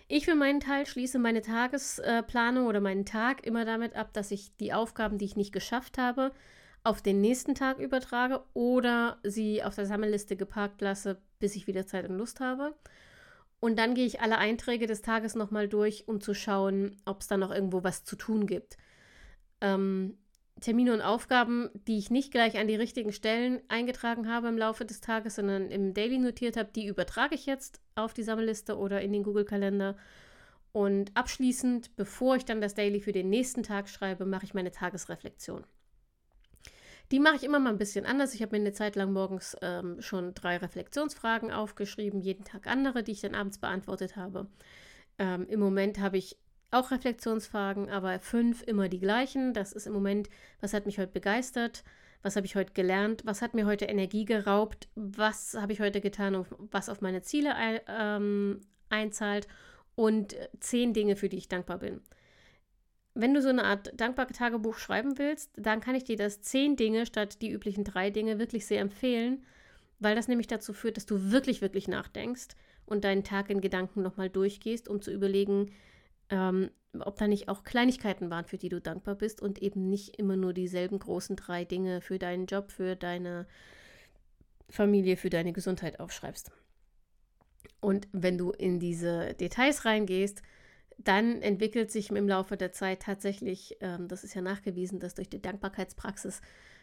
Ich 0.09 0.25
für 0.25 0.37
meinen 0.37 0.61
Teil 0.61 0.87
schließe 0.87 1.19
meine 1.19 1.42
Tagesplanung 1.42 2.66
oder 2.66 2.81
meinen 2.81 3.05
Tag 3.05 3.45
immer 3.45 3.64
damit 3.64 3.97
ab, 3.97 4.12
dass 4.12 4.31
ich 4.31 4.57
die 4.57 4.73
Aufgaben, 4.73 5.19
die 5.19 5.25
ich 5.25 5.35
nicht 5.35 5.53
geschafft 5.53 5.99
habe, 5.99 6.31
auf 6.85 7.03
den 7.03 7.21
nächsten 7.21 7.57
Tag 7.57 7.81
übertrage 7.81 8.45
oder 8.55 9.19
sie 9.25 9.64
auf 9.64 9.75
der 9.75 9.87
Sammelliste 9.87 10.37
geparkt 10.37 10.81
lasse, 10.81 11.21
bis 11.40 11.57
ich 11.57 11.66
wieder 11.66 11.87
Zeit 11.87 12.09
und 12.09 12.16
Lust 12.16 12.38
habe. 12.38 12.77
Und 13.59 13.77
dann 13.77 13.95
gehe 13.95 14.07
ich 14.07 14.21
alle 14.21 14.38
Einträge 14.38 14.87
des 14.87 15.03
Tages 15.03 15.35
nochmal 15.35 15.66
durch, 15.66 16.07
um 16.07 16.21
zu 16.21 16.35
schauen, 16.35 16.97
ob 17.05 17.23
es 17.23 17.27
da 17.27 17.37
noch 17.37 17.51
irgendwo 17.51 17.83
was 17.83 18.05
zu 18.05 18.14
tun 18.14 18.47
gibt 18.47 18.77
ähm, 19.66 20.16
Termine 20.61 20.94
und 20.94 21.02
Aufgaben, 21.02 21.68
die 21.87 21.98
ich 21.98 22.11
nicht 22.11 22.31
gleich 22.31 22.59
an 22.59 22.66
die 22.66 22.76
richtigen 22.76 23.12
Stellen 23.12 23.61
eingetragen 23.68 24.29
habe 24.33 24.48
im 24.48 24.57
Laufe 24.57 24.86
des 24.86 25.01
Tages, 25.01 25.36
sondern 25.36 25.70
im 25.70 25.93
Daily 25.93 26.18
notiert 26.18 26.57
habe, 26.57 26.70
die 26.74 26.86
übertrage 26.86 27.34
ich 27.34 27.45
jetzt 27.45 27.80
auf 27.95 28.14
die 28.14 28.22
Sammelliste 28.22 28.78
oder 28.78 29.03
in 29.03 29.12
den 29.12 29.22
Google-Kalender. 29.22 29.97
Und 30.72 31.14
abschließend, 31.14 31.97
bevor 31.97 32.36
ich 32.36 32.45
dann 32.45 32.61
das 32.61 32.74
Daily 32.74 33.01
für 33.01 33.12
den 33.12 33.28
nächsten 33.28 33.62
Tag 33.62 33.88
schreibe, 33.88 34.24
mache 34.24 34.45
ich 34.45 34.55
meine 34.55 34.70
Tagesreflexion. 34.70 35.64
Die 37.12 37.20
mache 37.20 37.36
ich 37.36 37.45
immer 37.45 37.61
mal 37.61 37.70
ein 37.70 37.78
bisschen 37.78 38.05
anders. 38.05 38.34
Ich 38.34 38.43
habe 38.43 38.57
mir 38.57 38.62
eine 38.62 38.72
Zeit 38.72 38.97
lang 38.97 39.12
morgens 39.12 39.57
ähm, 39.62 40.01
schon 40.01 40.34
drei 40.34 40.57
Reflexionsfragen 40.57 41.53
aufgeschrieben, 41.53 42.20
jeden 42.20 42.45
Tag 42.45 42.66
andere, 42.66 43.03
die 43.03 43.12
ich 43.12 43.20
dann 43.20 43.34
abends 43.34 43.59
beantwortet 43.59 44.16
habe. 44.16 44.49
Ähm, 45.18 45.47
Im 45.49 45.61
Moment 45.61 45.99
habe 45.99 46.16
ich 46.16 46.36
auch 46.71 46.91
Reflexionsfragen, 46.91 47.89
aber 47.91 48.19
fünf 48.19 48.62
immer 48.62 48.89
die 48.89 49.01
gleichen. 49.01 49.55
Das 49.55 49.73
ist 49.73 49.87
im 49.87 49.93
Moment, 49.93 50.29
was 50.61 50.73
hat 50.73 50.87
mich 50.87 50.99
heute 50.99 51.12
begeistert? 51.12 51.85
Was 52.23 52.37
habe 52.37 52.47
ich 52.47 52.57
heute 52.57 52.73
gelernt? 52.73 53.23
Was 53.25 53.41
hat 53.41 53.55
mir 53.55 53.67
heute 53.67 53.85
Energie 53.85 54.25
geraubt? 54.25 54.89
Was 54.95 55.55
habe 55.55 55.73
ich 55.73 55.81
heute 55.81 56.01
getan, 56.01 56.45
was 56.71 56.89
auf 56.89 57.01
meine 57.01 57.23
Ziele 57.23 57.55
ähm, 57.89 58.61
einzahlt? 58.89 59.47
Und 59.95 60.37
zehn 60.61 60.93
Dinge, 60.93 61.17
für 61.17 61.29
die 61.29 61.39
ich 61.39 61.49
dankbar 61.49 61.79
bin. 61.79 62.03
Wenn 63.14 63.33
du 63.33 63.41
so 63.41 63.49
eine 63.49 63.64
Art 63.64 63.99
dankbare 63.99 64.35
Tagebuch 64.35 64.77
schreiben 64.77 65.17
willst, 65.17 65.51
dann 65.57 65.81
kann 65.81 65.95
ich 65.95 66.05
dir 66.05 66.17
das 66.17 66.43
zehn 66.43 66.77
Dinge 66.77 67.07
statt 67.07 67.41
die 67.41 67.51
üblichen 67.51 67.83
drei 67.83 68.11
Dinge 68.11 68.39
wirklich 68.39 68.67
sehr 68.67 68.83
empfehlen, 68.83 69.47
weil 69.99 70.14
das 70.14 70.29
nämlich 70.29 70.49
dazu 70.49 70.75
führt, 70.75 70.99
dass 70.99 71.07
du 71.07 71.31
wirklich, 71.31 71.62
wirklich 71.62 71.89
nachdenkst 71.89 72.49
und 72.85 73.05
deinen 73.05 73.25
Tag 73.25 73.49
in 73.49 73.62
Gedanken 73.62 74.03
nochmal 74.03 74.29
durchgehst, 74.29 74.87
um 74.87 75.01
zu 75.01 75.11
überlegen, 75.11 75.71
ähm, 76.31 76.70
ob 76.99 77.16
da 77.16 77.29
nicht 77.29 77.49
auch 77.49 77.62
Kleinigkeiten 77.62 78.31
waren, 78.31 78.47
für 78.47 78.59
die 78.59 78.68
du 78.68 78.81
dankbar 78.81 79.14
bist 79.14 79.43
und 79.43 79.61
eben 79.61 79.89
nicht 79.89 80.18
immer 80.18 80.37
nur 80.37 80.53
dieselben 80.53 80.99
großen 80.99 81.37
drei 81.37 81.64
Dinge 81.64 82.01
für 82.01 82.18
deinen 82.18 82.47
Job, 82.47 82.70
für 82.72 82.97
deine 82.97 83.47
Familie, 84.68 85.16
für 85.16 85.31
deine 85.31 85.53
Gesundheit 85.53 86.01
aufschreibst. 86.01 86.51
Und 87.81 88.09
wenn 88.12 88.39
du 88.39 88.51
in 88.51 88.81
diese 88.81 89.35
Details 89.35 89.85
reingehst, 89.85 90.43
dann 90.99 91.43
entwickelt 91.43 91.91
sich 91.91 92.11
im 92.11 92.29
Laufe 92.29 92.57
der 92.57 92.72
Zeit 92.72 93.03
tatsächlich, 93.03 93.77
ähm, 93.81 94.09
das 94.09 94.24
ist 94.24 94.35
ja 94.35 94.41
nachgewiesen, 94.41 94.99
dass 94.99 95.14
durch 95.14 95.29
die 95.29 95.43
Dankbarkeitspraxis 95.43 96.41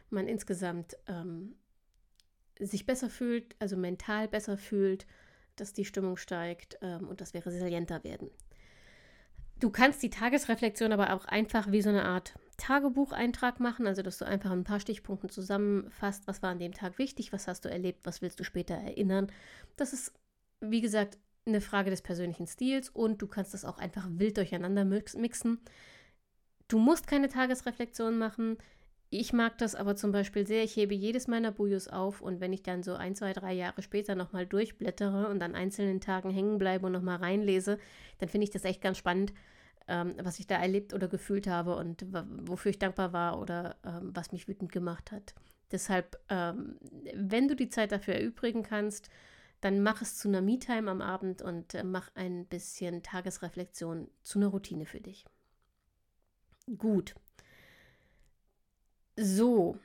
man 0.09 0.27
insgesamt 0.27 0.95
ähm, 1.07 1.55
sich 2.59 2.85
besser 2.85 3.09
fühlt, 3.09 3.55
also 3.59 3.75
mental 3.75 4.27
besser 4.27 4.57
fühlt, 4.57 5.07
dass 5.55 5.73
die 5.73 5.85
Stimmung 5.85 6.17
steigt 6.17 6.77
ähm, 6.81 7.07
und 7.07 7.21
dass 7.21 7.33
wir 7.33 7.45
resilienter 7.45 8.03
werden. 8.03 8.29
Du 9.59 9.69
kannst 9.69 10.03
die 10.03 10.09
Tagesreflexion 10.09 10.91
aber 10.91 11.13
auch 11.13 11.25
einfach 11.25 11.71
wie 11.71 11.81
so 11.81 11.89
eine 11.89 12.05
Art 12.05 12.33
Tagebucheintrag 12.57 13.59
machen, 13.59 13.87
also 13.87 14.01
dass 14.01 14.17
du 14.17 14.25
einfach 14.25 14.51
ein 14.51 14.63
paar 14.63 14.79
Stichpunkten 14.79 15.29
zusammenfasst, 15.29 16.27
was 16.27 16.41
war 16.43 16.51
an 16.51 16.59
dem 16.59 16.73
Tag 16.73 16.97
wichtig, 16.97 17.33
was 17.33 17.47
hast 17.47 17.65
du 17.65 17.69
erlebt, 17.69 18.01
was 18.03 18.21
willst 18.21 18.39
du 18.39 18.43
später 18.43 18.75
erinnern. 18.75 19.31
Das 19.75 19.93
ist, 19.93 20.13
wie 20.59 20.81
gesagt, 20.81 21.17
eine 21.45 21.61
Frage 21.61 21.89
des 21.89 22.01
persönlichen 22.01 22.47
Stils 22.47 22.89
und 22.89 23.21
du 23.21 23.27
kannst 23.27 23.53
das 23.53 23.65
auch 23.65 23.77
einfach 23.77 24.07
wild 24.09 24.37
durcheinander 24.37 24.85
mixen. 24.85 25.59
Du 26.67 26.79
musst 26.79 27.07
keine 27.07 27.27
Tagesreflexion 27.27 28.17
machen. 28.17 28.57
Ich 29.15 29.31
mag 29.31 29.59
das 29.59 29.75
aber 29.75 29.95
zum 29.95 30.11
Beispiel 30.11 30.47
sehr. 30.47 30.63
Ich 30.63 30.75
hebe 30.75 30.95
jedes 30.95 31.27
meiner 31.27 31.51
Bujos 31.51 31.87
auf 31.87 32.19
und 32.19 32.41
wenn 32.41 32.51
ich 32.51 32.63
dann 32.63 32.81
so 32.81 32.95
ein, 32.95 33.13
zwei, 33.13 33.31
drei 33.31 33.53
Jahre 33.53 33.83
später 33.83 34.15
nochmal 34.15 34.47
durchblättere 34.47 35.27
und 35.27 35.43
an 35.43 35.53
einzelnen 35.53 36.01
Tagen 36.01 36.31
hängen 36.31 36.57
bleibe 36.57 36.87
und 36.87 36.93
nochmal 36.93 37.17
reinlese, 37.17 37.77
dann 38.17 38.27
finde 38.27 38.45
ich 38.45 38.49
das 38.49 38.65
echt 38.65 38.81
ganz 38.81 38.97
spannend, 38.97 39.31
ähm, 39.87 40.15
was 40.23 40.39
ich 40.39 40.47
da 40.47 40.55
erlebt 40.55 40.95
oder 40.95 41.07
gefühlt 41.07 41.45
habe 41.45 41.75
und 41.75 42.07
wofür 42.47 42.71
ich 42.71 42.79
dankbar 42.79 43.13
war 43.13 43.39
oder 43.39 43.75
ähm, 43.85 44.09
was 44.15 44.31
mich 44.31 44.47
wütend 44.47 44.71
gemacht 44.71 45.11
hat. 45.11 45.35
Deshalb, 45.71 46.19
ähm, 46.29 46.79
wenn 47.13 47.47
du 47.47 47.55
die 47.55 47.69
Zeit 47.69 47.91
dafür 47.91 48.15
erübrigen 48.15 48.63
kannst, 48.63 49.11
dann 49.61 49.83
mach 49.83 50.01
es 50.01 50.17
zu 50.17 50.27
einer 50.27 50.41
Me-Time 50.41 50.89
am 50.89 51.01
Abend 51.01 51.43
und 51.43 51.75
äh, 51.75 51.83
mach 51.83 52.09
ein 52.15 52.47
bisschen 52.47 53.03
Tagesreflexion 53.03 54.09
zu 54.23 54.39
einer 54.39 54.47
Routine 54.47 54.87
für 54.87 55.01
dich. 55.01 55.23
Gut. 56.79 57.13
So. 59.15 59.77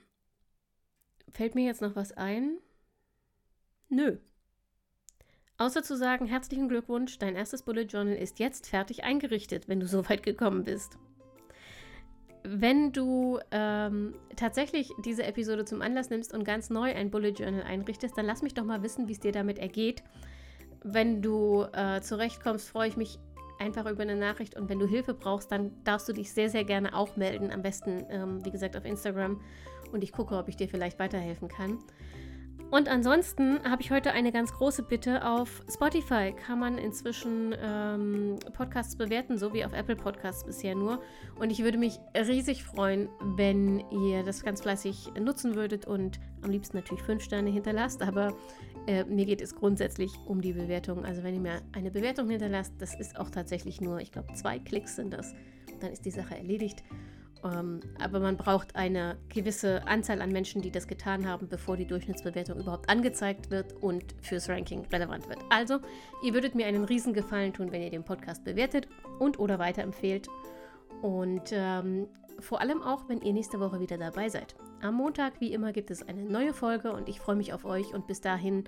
Fällt 1.31 1.55
mir 1.55 1.67
jetzt 1.67 1.83
noch 1.83 1.97
was 1.97 2.13
ein? 2.13 2.59
Nö. 3.89 4.19
Außer 5.59 5.83
zu 5.83 5.97
sagen, 5.97 6.27
herzlichen 6.27 6.69
Glückwunsch, 6.69 7.19
dein 7.19 7.35
erstes 7.35 7.63
Bullet 7.63 7.83
Journal 7.83 8.15
ist 8.15 8.39
jetzt 8.39 8.69
fertig 8.69 9.03
eingerichtet, 9.03 9.69
wenn 9.69 9.81
du 9.81 9.89
so 9.89 10.09
weit 10.09 10.23
gekommen 10.23 10.65
bist. 10.65 10.99
Wenn 12.45 12.93
du 12.93 13.41
ähm, 13.51 14.15
tatsächlich 14.37 14.93
diese 15.05 15.25
Episode 15.25 15.65
zum 15.65 15.83
Anlass 15.83 16.11
nimmst 16.11 16.33
und 16.33 16.45
ganz 16.45 16.71
neu 16.71 16.95
ein 16.95 17.11
Bullet 17.11 17.31
Journal 17.31 17.65
einrichtest, 17.65 18.17
dann 18.17 18.27
lass 18.27 18.43
mich 18.43 18.55
doch 18.55 18.65
mal 18.65 18.83
wissen, 18.83 19.09
wie 19.09 19.13
es 19.13 19.21
dir 19.21 19.33
damit 19.33 19.59
ergeht. 19.59 20.05
Wenn 20.85 21.21
du 21.21 21.67
äh, 21.73 22.01
zurechtkommst, 22.01 22.71
freue 22.71 22.89
ich 22.89 22.97
mich 22.97 23.19
einfach 23.59 23.87
über 23.91 24.03
eine 24.03 24.17
Nachricht 24.17 24.57
und 24.57 24.69
wenn 24.69 24.79
du 24.79 24.87
Hilfe 24.87 25.15
brauchst, 25.15 25.51
dann 25.53 25.73
darfst 25.85 26.09
du 26.09 26.13
dich 26.13 26.33
sehr, 26.33 26.51
sehr 26.51 26.65
gerne 26.65 26.95
auch 26.95 27.17
melden. 27.17 27.51
Am 27.51 27.63
besten, 27.63 28.05
ähm, 28.11 28.45
wie 28.45 28.51
gesagt, 28.51 28.77
auf 28.77 28.85
Instagram 28.85 29.41
und 29.93 30.03
ich 30.05 30.13
gucke, 30.13 30.37
ob 30.37 30.49
ich 30.49 30.57
dir 30.57 30.69
vielleicht 30.69 30.99
weiterhelfen 30.99 31.49
kann. 31.49 31.79
Und 32.71 32.87
ansonsten 32.89 33.63
habe 33.65 33.81
ich 33.81 33.91
heute 33.91 34.13
eine 34.13 34.31
ganz 34.31 34.53
große 34.53 34.83
Bitte. 34.83 35.25
Auf 35.27 35.63
Spotify 35.73 36.35
kann 36.35 36.59
man 36.59 36.77
inzwischen 36.77 37.55
ähm, 37.59 38.39
Podcasts 38.55 38.95
bewerten, 38.95 39.39
so 39.39 39.55
wie 39.55 39.65
auf 39.65 39.73
Apple 39.73 39.97
Podcasts 39.97 40.45
bisher 40.45 40.75
nur. 40.75 41.01
Und 41.39 41.51
ich 41.51 41.63
würde 41.63 41.79
mich 41.79 41.99
riesig 42.15 42.65
freuen, 42.65 43.09
wenn 43.37 43.83
ihr 43.91 44.23
das 44.23 44.43
ganz 44.43 44.61
fleißig 44.61 45.13
nutzen 45.19 45.55
würdet 45.55 45.87
und 45.87 46.21
am 46.43 46.51
liebsten 46.51 46.77
natürlich 46.77 47.03
fünf 47.03 47.23
Sterne 47.23 47.49
hinterlasst. 47.49 48.03
Aber 48.03 48.35
äh, 48.89 49.05
mir 49.05 49.27
geht 49.27 49.43
es 49.43 49.55
grundsätzlich 49.55 50.11
um 50.25 50.41
die 50.41 50.55
Bewertung. 50.55 51.05
Also 51.05 51.23
wenn 51.23 51.35
ihr 51.35 51.41
mir 51.41 51.61
eine 51.73 51.91
Bewertung 51.91 52.31
hinterlasst, 52.31 52.73
das 52.79 52.99
ist 52.99 53.19
auch 53.19 53.29
tatsächlich 53.29 53.83
nur, 53.83 54.01
ich 54.01 54.11
glaube, 54.11 54.33
zwei 54.33 54.59
Klicks 54.59 54.97
sind 54.97 55.13
das. 55.13 55.35
Dann 55.81 55.93
ist 55.93 56.07
die 56.07 56.11
Sache 56.11 56.37
erledigt. 56.37 56.83
Ähm, 57.45 57.81
aber 58.03 58.19
man 58.19 58.39
braucht 58.39 58.75
eine 58.75 59.19
gewisse 59.29 59.87
Anzahl 59.87 60.23
an 60.23 60.33
Menschen, 60.33 60.63
die 60.63 60.71
das 60.71 60.89
getan 60.89 61.29
haben, 61.29 61.49
bevor 61.49 61.77
die 61.77 61.87
Durchschnittsbewertung 61.87 62.59
überhaupt 62.59 62.89
angezeigt 62.89 63.51
wird 63.51 63.75
und 63.75 64.17
fürs 64.23 64.49
Ranking 64.49 64.87
relevant 64.91 65.29
wird. 65.29 65.39
Also, 65.51 65.79
ihr 66.25 66.33
würdet 66.33 66.55
mir 66.55 66.67
einen 66.67 66.85
riesen 66.85 67.13
Gefallen 67.13 67.53
tun, 67.53 67.71
wenn 67.71 67.83
ihr 67.83 67.91
den 67.91 68.05
Podcast 68.05 68.43
bewertet 68.43 68.89
und 69.19 69.39
oder 69.39 69.59
weiterempfehlt. 69.59 70.27
Und 71.03 71.53
ähm, 71.53 72.09
vor 72.41 72.61
allem 72.61 72.83
auch, 72.83 73.09
wenn 73.09 73.21
ihr 73.21 73.35
nächste 73.35 73.61
Woche 73.61 73.79
wieder 73.79 73.99
dabei 73.99 74.31
seid. 74.31 74.57
Am 74.81 74.95
Montag, 74.95 75.41
wie 75.41 75.53
immer, 75.53 75.73
gibt 75.73 75.91
es 75.91 76.07
eine 76.07 76.23
neue 76.23 76.55
Folge 76.55 76.93
und 76.93 77.09
ich 77.09 77.19
freue 77.19 77.37
mich 77.37 77.53
auf 77.53 77.65
euch. 77.65 77.95
Und 77.95 78.07
bis 78.07 78.21
dahin, 78.21 78.65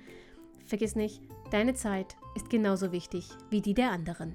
vergiss 0.66 0.96
nicht, 0.96 1.22
deine 1.50 1.74
Zeit 1.74 2.16
ist 2.34 2.50
genauso 2.50 2.90
wichtig 2.90 3.28
wie 3.48 3.60
die 3.60 3.74
der 3.74 3.92
anderen. 3.92 4.34